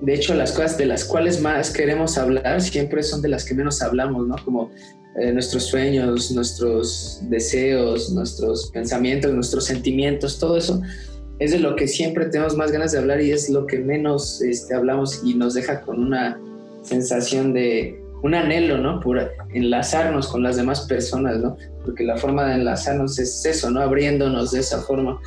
de 0.00 0.14
hecho 0.14 0.34
las 0.34 0.52
cosas 0.52 0.78
de 0.78 0.86
las 0.86 1.04
cuales 1.04 1.40
más 1.40 1.70
queremos 1.70 2.16
hablar 2.16 2.60
siempre 2.62 3.02
son 3.02 3.22
de 3.22 3.28
las 3.28 3.44
que 3.44 3.54
menos 3.54 3.82
hablamos, 3.82 4.26
¿no? 4.26 4.36
Como 4.44 4.70
eh, 5.20 5.32
nuestros 5.32 5.64
sueños, 5.64 6.30
nuestros 6.30 7.20
deseos, 7.28 8.10
nuestros 8.12 8.70
pensamientos, 8.70 9.32
nuestros 9.32 9.64
sentimientos, 9.64 10.38
todo 10.38 10.56
eso 10.56 10.80
es 11.40 11.52
de 11.52 11.58
lo 11.58 11.74
que 11.74 11.88
siempre 11.88 12.26
tenemos 12.26 12.54
más 12.56 12.70
ganas 12.70 12.92
de 12.92 12.98
hablar 12.98 13.20
y 13.20 13.32
es 13.32 13.48
lo 13.48 13.66
que 13.66 13.78
menos 13.78 14.40
este, 14.42 14.74
hablamos 14.74 15.22
y 15.24 15.34
nos 15.34 15.54
deja 15.54 15.80
con 15.80 15.98
una 15.98 16.38
sensación 16.82 17.52
de 17.52 17.99
un 18.22 18.34
anhelo, 18.34 18.78
¿no? 18.78 19.00
Por 19.00 19.32
enlazarnos 19.52 20.28
con 20.28 20.42
las 20.42 20.56
demás 20.56 20.82
personas, 20.82 21.38
¿no? 21.38 21.56
Porque 21.84 22.04
la 22.04 22.16
forma 22.16 22.46
de 22.46 22.54
enlazarnos 22.56 23.18
es 23.18 23.44
eso, 23.44 23.70
¿no? 23.70 23.80
Abriéndonos 23.80 24.52
de 24.52 24.60
esa 24.60 24.80
forma. 24.82 25.18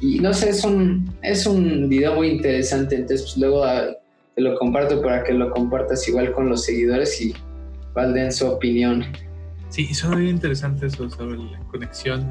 Y 0.00 0.18
no 0.18 0.34
sé, 0.34 0.50
es 0.50 0.64
un, 0.64 1.14
es 1.22 1.46
un 1.46 1.88
video 1.88 2.14
muy 2.14 2.28
interesante, 2.28 2.96
entonces 2.96 3.22
pues 3.22 3.36
luego 3.38 3.64
ah, 3.64 3.96
te 4.34 4.42
lo 4.42 4.58
comparto 4.58 5.00
para 5.00 5.22
que 5.22 5.32
lo 5.32 5.50
compartas 5.50 6.06
igual 6.08 6.32
con 6.32 6.48
los 6.48 6.64
seguidores 6.64 7.20
y 7.20 7.34
valden 7.94 8.32
su 8.32 8.46
opinión. 8.46 9.04
Sí, 9.68 9.94
son 9.94 10.12
muy 10.12 10.28
interesantes 10.28 10.94
eso 10.94 11.08
sobre 11.08 11.38
la 11.38 11.58
conexión 11.70 12.28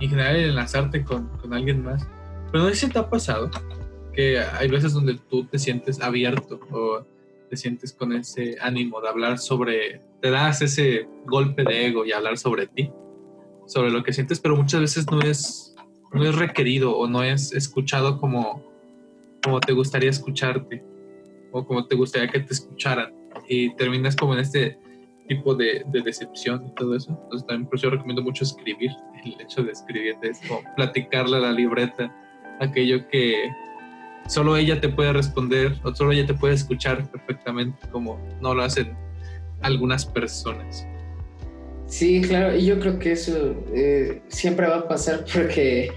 y 0.00 0.04
en 0.04 0.10
general 0.10 0.36
el 0.36 0.50
enlazarte 0.50 1.04
con, 1.04 1.28
con 1.38 1.52
alguien 1.52 1.82
más. 1.82 2.06
Pero 2.50 2.64
no 2.64 2.70
sé 2.70 2.76
si 2.76 2.88
te 2.88 2.98
ha 2.98 3.08
pasado 3.08 3.50
que 4.12 4.38
hay 4.38 4.68
veces 4.68 4.92
donde 4.92 5.18
tú 5.30 5.44
te 5.44 5.58
sientes 5.58 6.00
abierto 6.00 6.60
o 6.70 7.04
te 7.52 7.58
sientes 7.58 7.92
con 7.92 8.14
ese 8.14 8.56
ánimo 8.62 9.02
de 9.02 9.10
hablar 9.10 9.36
sobre, 9.36 10.00
te 10.22 10.30
das 10.30 10.62
ese 10.62 11.06
golpe 11.26 11.62
de 11.64 11.88
ego 11.88 12.06
y 12.06 12.12
hablar 12.12 12.38
sobre 12.38 12.66
ti, 12.66 12.90
sobre 13.66 13.90
lo 13.90 14.02
que 14.02 14.14
sientes, 14.14 14.40
pero 14.40 14.56
muchas 14.56 14.80
veces 14.80 15.06
no 15.10 15.20
es, 15.20 15.76
no 16.14 16.24
es 16.24 16.34
requerido 16.34 16.96
o 16.96 17.06
no 17.06 17.22
es 17.22 17.52
escuchado 17.52 18.18
como, 18.18 18.64
como 19.44 19.60
te 19.60 19.74
gustaría 19.74 20.08
escucharte 20.08 20.82
o 21.50 21.66
como 21.66 21.86
te 21.86 21.94
gustaría 21.94 22.28
que 22.28 22.40
te 22.40 22.54
escucharan 22.54 23.12
y 23.46 23.76
terminas 23.76 24.16
como 24.16 24.32
en 24.32 24.40
este 24.40 24.78
tipo 25.28 25.54
de, 25.54 25.84
de 25.88 26.00
decepción 26.00 26.68
y 26.68 26.74
todo 26.74 26.96
eso. 26.96 27.10
Entonces 27.24 27.46
también 27.46 27.68
por 27.68 27.76
eso 27.76 27.88
yo 27.88 27.90
recomiendo 27.90 28.22
mucho 28.22 28.44
escribir. 28.44 28.92
El 29.26 29.38
hecho 29.42 29.62
de 29.62 29.72
escribir 29.72 30.16
es 30.22 30.40
como 30.48 30.62
platicarle 30.74 31.36
a 31.36 31.40
la 31.40 31.52
libreta 31.52 32.10
aquello 32.60 33.06
que 33.08 33.50
solo 34.28 34.56
ella 34.56 34.80
te 34.80 34.88
puede 34.88 35.12
responder 35.12 35.74
o 35.82 35.94
solo 35.94 36.12
ella 36.12 36.26
te 36.26 36.34
puede 36.34 36.54
escuchar 36.54 37.10
perfectamente 37.10 37.86
como 37.90 38.20
no 38.40 38.54
lo 38.54 38.62
hacen 38.62 38.96
algunas 39.60 40.04
personas. 40.06 40.86
Sí, 41.86 42.22
claro, 42.22 42.56
y 42.56 42.64
yo 42.64 42.80
creo 42.80 42.98
que 42.98 43.12
eso 43.12 43.54
eh, 43.74 44.22
siempre 44.28 44.66
va 44.66 44.78
a 44.78 44.88
pasar 44.88 45.24
porque 45.32 45.90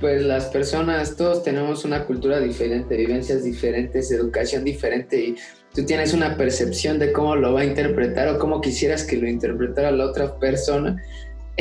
pues 0.00 0.22
las 0.22 0.46
personas, 0.46 1.16
todos 1.16 1.42
tenemos 1.42 1.84
una 1.84 2.06
cultura 2.06 2.40
diferente, 2.40 2.96
vivencias 2.96 3.44
diferentes, 3.44 4.10
educación 4.10 4.64
diferente 4.64 5.20
y 5.20 5.36
tú 5.74 5.84
tienes 5.84 6.14
una 6.14 6.36
percepción 6.36 6.98
de 6.98 7.12
cómo 7.12 7.36
lo 7.36 7.52
va 7.52 7.60
a 7.60 7.64
interpretar 7.64 8.28
o 8.28 8.38
cómo 8.38 8.62
quisieras 8.62 9.04
que 9.04 9.16
lo 9.16 9.28
interpretara 9.28 9.90
la 9.90 10.06
otra 10.06 10.38
persona. 10.38 10.96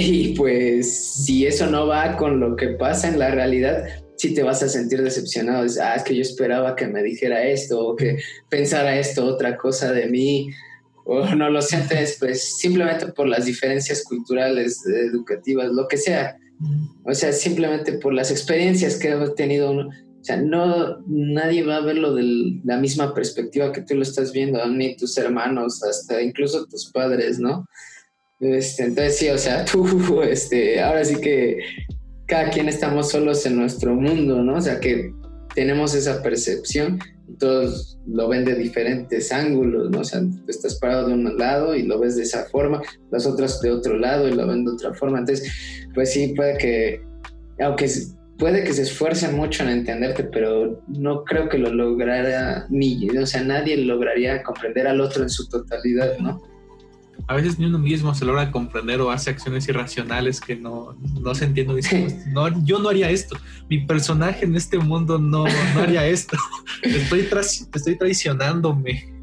Y 0.02 0.34
pues 0.36 1.26
si 1.26 1.46
eso 1.46 1.66
no 1.66 1.86
va 1.86 2.16
con 2.16 2.40
lo 2.40 2.56
que 2.56 2.70
pasa 2.70 3.10
en 3.10 3.20
la 3.20 3.32
realidad, 3.32 3.84
si 4.20 4.34
te 4.34 4.44
vas 4.44 4.62
a 4.62 4.68
sentir 4.68 5.02
decepcionado. 5.02 5.64
Es, 5.64 5.80
ah, 5.80 5.96
es 5.96 6.04
que 6.04 6.14
yo 6.14 6.22
esperaba 6.22 6.76
que 6.76 6.88
me 6.88 7.02
dijera 7.02 7.48
esto 7.48 7.80
o 7.80 7.96
que 7.96 8.18
pensara 8.50 9.00
esto, 9.00 9.26
otra 9.26 9.56
cosa 9.56 9.94
de 9.94 10.08
mí. 10.08 10.50
O 11.06 11.26
no 11.36 11.50
lo 11.50 11.62
sientes, 11.62 12.18
pues 12.20 12.58
simplemente 12.58 13.08
por 13.08 13.28
las 13.28 13.46
diferencias 13.46 14.04
culturales, 14.04 14.86
educativas, 14.86 15.72
lo 15.72 15.88
que 15.88 15.98
sea. 15.98 16.38
O 17.06 17.14
sea, 17.14 17.32
simplemente 17.32 17.94
por 17.94 18.14
las 18.14 18.30
experiencias 18.30 18.98
que 18.98 19.10
ha 19.10 19.34
tenido. 19.34 19.72
O 19.72 20.24
sea, 20.24 20.36
no, 20.36 21.00
nadie 21.08 21.64
va 21.64 21.78
a 21.78 21.82
verlo 21.82 22.14
de 22.14 22.60
la 22.66 22.76
misma 22.76 23.14
perspectiva 23.14 23.72
que 23.72 23.82
tú 23.82 23.96
lo 23.96 24.04
estás 24.04 24.34
viendo, 24.34 24.64
ni 24.68 24.98
tus 24.98 25.18
hermanos, 25.18 25.82
hasta 25.82 26.22
incluso 26.22 26.66
tus 26.66 26.92
padres, 26.92 27.40
¿no? 27.40 27.66
Este, 28.42 28.84
entonces 28.84 29.18
sí, 29.18 29.30
o 29.30 29.38
sea, 29.38 29.64
tú, 29.72 30.22
este, 30.22 30.82
ahora 30.82 31.06
sí 31.06 31.16
que 31.22 31.60
cada 32.30 32.50
quien 32.52 32.70
estamos 32.70 33.10
solos 33.10 33.46
en 33.46 33.58
nuestro 33.58 33.96
mundo, 33.96 34.42
¿no? 34.44 34.56
O 34.56 34.62
sea, 34.62 34.80
que 34.80 35.12
tenemos 35.56 35.96
esa 35.96 36.22
percepción 36.22 37.00
todos 37.38 38.00
lo 38.08 38.28
ven 38.28 38.46
de 38.46 38.56
diferentes 38.56 39.32
ángulos, 39.32 39.90
¿no? 39.90 40.00
O 40.00 40.04
sea, 40.04 40.22
estás 40.48 40.80
parado 40.80 41.08
de 41.08 41.14
un 41.14 41.38
lado 41.38 41.76
y 41.76 41.84
lo 41.84 42.00
ves 42.00 42.16
de 42.16 42.24
esa 42.24 42.46
forma, 42.46 42.82
las 43.12 43.26
otras 43.26 43.62
de 43.62 43.72
otro 43.72 43.98
lado 43.98 44.28
y 44.28 44.34
lo 44.34 44.48
ven 44.48 44.66
de 44.66 44.72
otra 44.72 44.94
forma. 44.94 45.20
Entonces, 45.20 45.52
pues 45.94 46.14
sí, 46.14 46.34
puede 46.36 46.58
que, 46.58 47.02
aunque 47.60 47.90
puede 48.38 48.64
que 48.64 48.74
se 48.74 48.84
esfuercen 48.84 49.36
mucho 49.36 49.64
en 49.64 49.70
entenderte, 49.70 50.24
pero 50.24 50.82
no 50.88 51.24
creo 51.24 51.50
que 51.50 51.58
lo 51.58 51.72
lograra 51.72 52.66
ni, 52.70 53.08
o 53.10 53.26
sea, 53.26 53.44
nadie 53.44 53.78
lograría 53.78 54.42
comprender 54.44 54.88
al 54.88 55.02
otro 55.02 55.24
en 55.24 55.30
su 55.30 55.48
totalidad, 55.48 56.18
¿no? 56.20 56.42
A 57.28 57.36
veces 57.36 57.60
ni 57.60 57.66
uno 57.66 57.80
mismo 57.80 58.14
se 58.16 58.26
logra 58.26 58.52
comprender 58.52 59.02
o 59.02 59.12
hace 59.12 59.30
acciones 59.30 59.68
irracionales 59.68 60.42
que 60.42 60.56
no, 60.56 60.96
no 61.22 61.36
se 61.36 61.46
entiende. 61.46 61.76
Dice, 61.76 62.18
no, 62.28 62.64
yo 62.64 62.80
no 62.80 62.90
haría 62.90 63.10
esto. 63.10 63.38
Mi 63.70 63.80
personaje 63.80 64.46
en 64.46 64.56
este 64.56 64.78
mundo 64.78 65.18
no, 65.18 65.46
no 65.46 65.82
haría 65.82 66.06
esto. 66.08 66.38
Estoy, 66.84 67.28
estoy 67.74 67.98
traicionándome. 67.98 69.20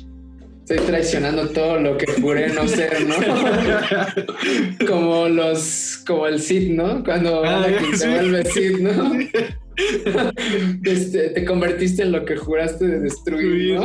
Estoy 0.68 0.84
traicionando 0.84 1.49
todo 1.51 1.78
lo 1.78 1.97
que 1.97 2.07
juré 2.20 2.53
no 2.53 2.66
ser, 2.66 3.07
¿no? 3.07 3.14
como 4.88 5.28
los, 5.28 6.03
como 6.05 6.26
el 6.26 6.40
Cid, 6.40 6.72
¿no? 6.72 7.05
Cuando 7.05 7.44
ah, 7.44 7.68
se 7.94 8.11
vuelve 8.11 8.44
Cid, 8.47 8.80
¿no? 8.80 9.12
Este, 10.82 11.28
te 11.30 11.44
convertiste 11.44 12.03
en 12.03 12.11
lo 12.11 12.24
que 12.24 12.36
juraste 12.36 12.84
de 12.84 12.99
destruir, 12.99 13.74
¿no? 13.74 13.84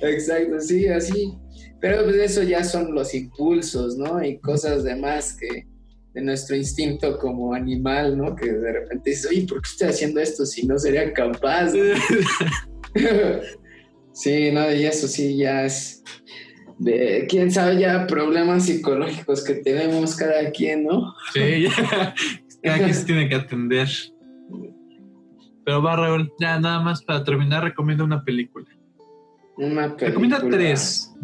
Exacto, 0.00 0.58
sí, 0.60 0.86
así. 0.88 1.34
Pero 1.84 2.04
pues 2.04 2.16
eso 2.16 2.42
ya 2.42 2.64
son 2.64 2.94
los 2.94 3.14
impulsos, 3.14 3.98
¿no? 3.98 4.24
Y 4.24 4.38
cosas 4.38 4.84
demás 4.84 5.36
que 5.38 5.66
de 6.14 6.22
nuestro 6.22 6.56
instinto 6.56 7.18
como 7.18 7.52
animal, 7.52 8.16
¿no? 8.16 8.34
Que 8.34 8.50
de 8.50 8.72
repente 8.72 9.10
dices, 9.10 9.30
oye, 9.30 9.44
¿por 9.46 9.60
qué 9.60 9.68
estoy 9.68 9.88
haciendo 9.88 10.18
esto 10.18 10.46
si 10.46 10.66
no 10.66 10.78
sería 10.78 11.12
capaz? 11.12 11.72
sí, 14.14 14.50
no, 14.50 14.72
y 14.72 14.86
eso 14.86 15.06
sí 15.06 15.36
ya 15.36 15.66
es 15.66 16.02
de, 16.78 17.26
quién 17.28 17.50
sabe 17.50 17.78
ya, 17.78 18.06
problemas 18.06 18.64
psicológicos 18.64 19.44
que 19.44 19.56
tenemos 19.56 20.16
cada 20.16 20.50
quien, 20.52 20.84
¿no? 20.84 21.14
Sí, 21.34 21.64
ya, 21.68 22.14
cada 22.62 22.78
quien 22.78 22.94
se 22.94 23.04
tiene 23.04 23.28
que 23.28 23.34
atender. 23.34 23.88
Pero 25.66 25.82
va, 25.82 25.96
Raúl, 25.96 26.32
ya 26.40 26.58
nada 26.58 26.80
más 26.80 27.04
para 27.04 27.22
terminar, 27.22 27.62
recomiendo 27.62 28.04
una 28.04 28.24
película. 28.24 28.70
Una 29.58 29.94
película. 29.94 30.08
Recomienda 30.08 30.40
tres. 30.48 31.14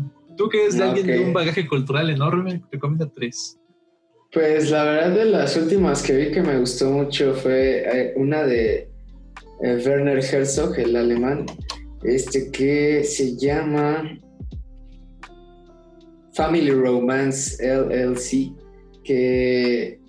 Tú 0.41 0.49
que 0.49 0.63
eres 0.63 0.81
alguien 0.81 1.07
de 1.07 1.21
un 1.21 1.35
bagaje 1.35 1.69
cultural 1.69 2.09
enorme, 2.09 2.61
te 2.61 2.65
recomiendo 2.73 3.13
tres. 3.15 3.59
Pues 4.33 4.71
la 4.71 4.85
verdad 4.85 5.15
de 5.15 5.25
las 5.27 5.55
últimas 5.55 6.03
que 6.03 6.17
vi 6.17 6.33
que 6.33 6.41
me 6.41 6.59
gustó 6.59 6.91
mucho 6.91 7.35
fue 7.35 7.83
eh, 7.85 8.15
una 8.17 8.45
de 8.45 8.89
eh, 9.63 9.83
Werner 9.85 10.17
Herzog, 10.17 10.79
el 10.79 10.97
alemán, 10.97 11.45
este 12.05 12.51
que 12.51 13.05
se 13.05 13.37
llama 13.37 14.19
Family 16.33 16.71
Romance 16.71 17.63
LLC, 17.63 18.55
que 19.05 20.01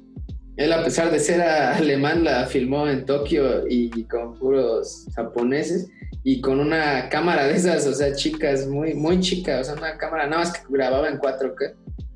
él 0.56 0.72
a 0.72 0.82
pesar 0.82 1.12
de 1.12 1.20
ser 1.20 1.42
alemán 1.42 2.24
la 2.24 2.46
filmó 2.46 2.88
en 2.88 3.06
Tokio 3.06 3.68
y 3.68 4.06
con 4.06 4.40
puros 4.40 5.08
japoneses 5.14 5.90
y 6.24 6.40
con 6.42 6.60
una 6.60 7.10
cámara 7.10 7.48
de 7.48 7.56
esas, 7.56 7.88
o 7.88 7.94
sea, 7.94 8.14
chicas, 8.14 8.68
muy, 8.68 8.94
muy 8.94 9.20
chica, 9.20 9.60
o 9.60 9.64
sea, 9.64 9.74
una 9.74 9.98
cámara 9.98 10.28
nada 10.28 10.44
más 10.44 10.54
que 10.54 10.62
grababa 10.70 11.10
en 11.10 11.18
4K, 11.18 11.76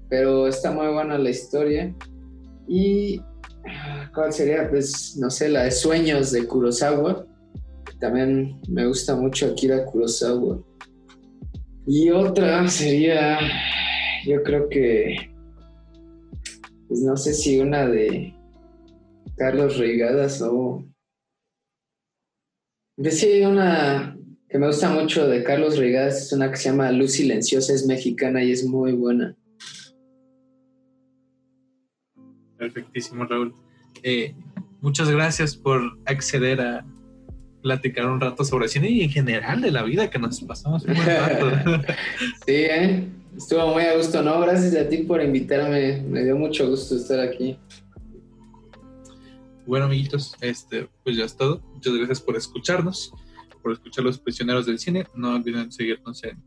pero 0.10 0.48
está 0.48 0.72
muy 0.72 0.88
buena 0.88 1.18
la 1.18 1.30
historia. 1.30 1.94
Y, 2.68 3.22
¿cuál 4.14 4.32
sería? 4.32 4.70
Pues, 4.70 5.18
no 5.18 5.30
sé, 5.30 5.50
la 5.50 5.64
de 5.64 5.72
Sueños 5.72 6.32
de 6.32 6.46
Kurosawa. 6.46 7.26
También 8.00 8.60
me 8.70 8.86
gusta 8.86 9.16
mucho 9.16 9.48
Akira 9.48 9.86
Kurosawa. 9.86 10.64
Y 11.88 12.12
otra 12.12 12.68
sería, 12.68 13.40
yo 14.26 14.44
creo 14.44 14.70
que, 14.70 15.32
pues 16.88 17.02
no 17.02 17.18
sé 17.18 17.34
si 17.34 17.60
una 17.60 17.88
de 17.88 18.36
Carlos 19.38 19.78
Reigadas 19.78 20.42
o 20.42 20.86
Sí, 23.04 23.42
una 23.42 24.18
que 24.48 24.58
me 24.58 24.68
gusta 24.68 24.90
mucho 24.90 25.28
de 25.28 25.44
Carlos 25.44 25.78
Rigas 25.78 26.28
es 26.28 26.32
una 26.32 26.50
que 26.50 26.58
se 26.58 26.70
llama 26.70 26.92
Luz 26.92 27.14
Silenciosa, 27.14 27.74
es 27.74 27.86
mexicana 27.86 28.44
y 28.44 28.52
es 28.52 28.64
muy 28.64 28.94
buena. 28.94 29.36
Perfectísimo, 32.58 33.26
Raúl. 33.26 33.54
Eh, 34.02 34.34
muchas 34.80 35.10
gracias 35.12 35.58
por 35.58 35.82
acceder 36.06 36.62
a 36.62 36.86
platicar 37.62 38.06
un 38.06 38.22
rato 38.22 38.46
sobre 38.46 38.68
cine 38.70 38.90
y 38.90 39.02
en 39.02 39.10
general 39.10 39.60
de 39.60 39.72
la 39.72 39.84
vida 39.84 40.10
que 40.10 40.20
nos 40.20 40.40
pasamos 40.42 40.86
un 40.86 40.96
rato. 40.96 41.52
sí, 42.46 42.54
¿eh? 42.54 43.10
estuvo 43.36 43.74
muy 43.74 43.84
a 43.84 43.98
gusto, 43.98 44.22
¿no? 44.22 44.40
Gracias 44.40 44.76
a 44.76 44.88
ti 44.88 45.00
por 45.00 45.22
invitarme, 45.22 46.02
me 46.02 46.24
dio 46.24 46.38
mucho 46.38 46.70
gusto 46.70 46.96
estar 46.96 47.20
aquí. 47.20 47.58
Bueno, 49.66 49.86
amiguitos, 49.86 50.36
este, 50.42 50.90
pues 51.04 51.16
ya 51.18 51.26
es 51.26 51.36
todo. 51.36 51.62
Muchas 51.74 51.94
gracias 51.94 52.22
por 52.22 52.36
escucharnos, 52.36 53.12
por 53.62 53.72
escuchar 53.72 54.04
Los 54.04 54.20
Prisioneros 54.20 54.66
del 54.66 54.80
Cine. 54.80 55.08
No 55.16 55.34
olviden 55.36 55.72
seguirnos 55.72 56.24
en 56.24 56.44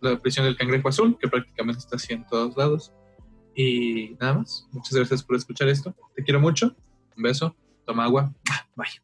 La 0.00 0.18
Prisión 0.20 0.46
del 0.46 0.56
Cangrejo 0.56 0.88
Azul, 0.88 1.18
que 1.18 1.28
prácticamente 1.28 1.80
está 1.80 1.96
así 1.96 2.14
en 2.14 2.26
todos 2.26 2.56
lados. 2.56 2.92
Y 3.54 4.16
nada 4.20 4.38
más. 4.38 4.66
Muchas 4.72 4.94
gracias 4.94 5.22
por 5.22 5.36
escuchar 5.36 5.68
esto. 5.68 5.94
Te 6.16 6.24
quiero 6.24 6.40
mucho. 6.40 6.74
Un 7.16 7.22
beso. 7.22 7.54
Toma 7.84 8.04
agua. 8.04 8.32
Bye. 8.74 9.03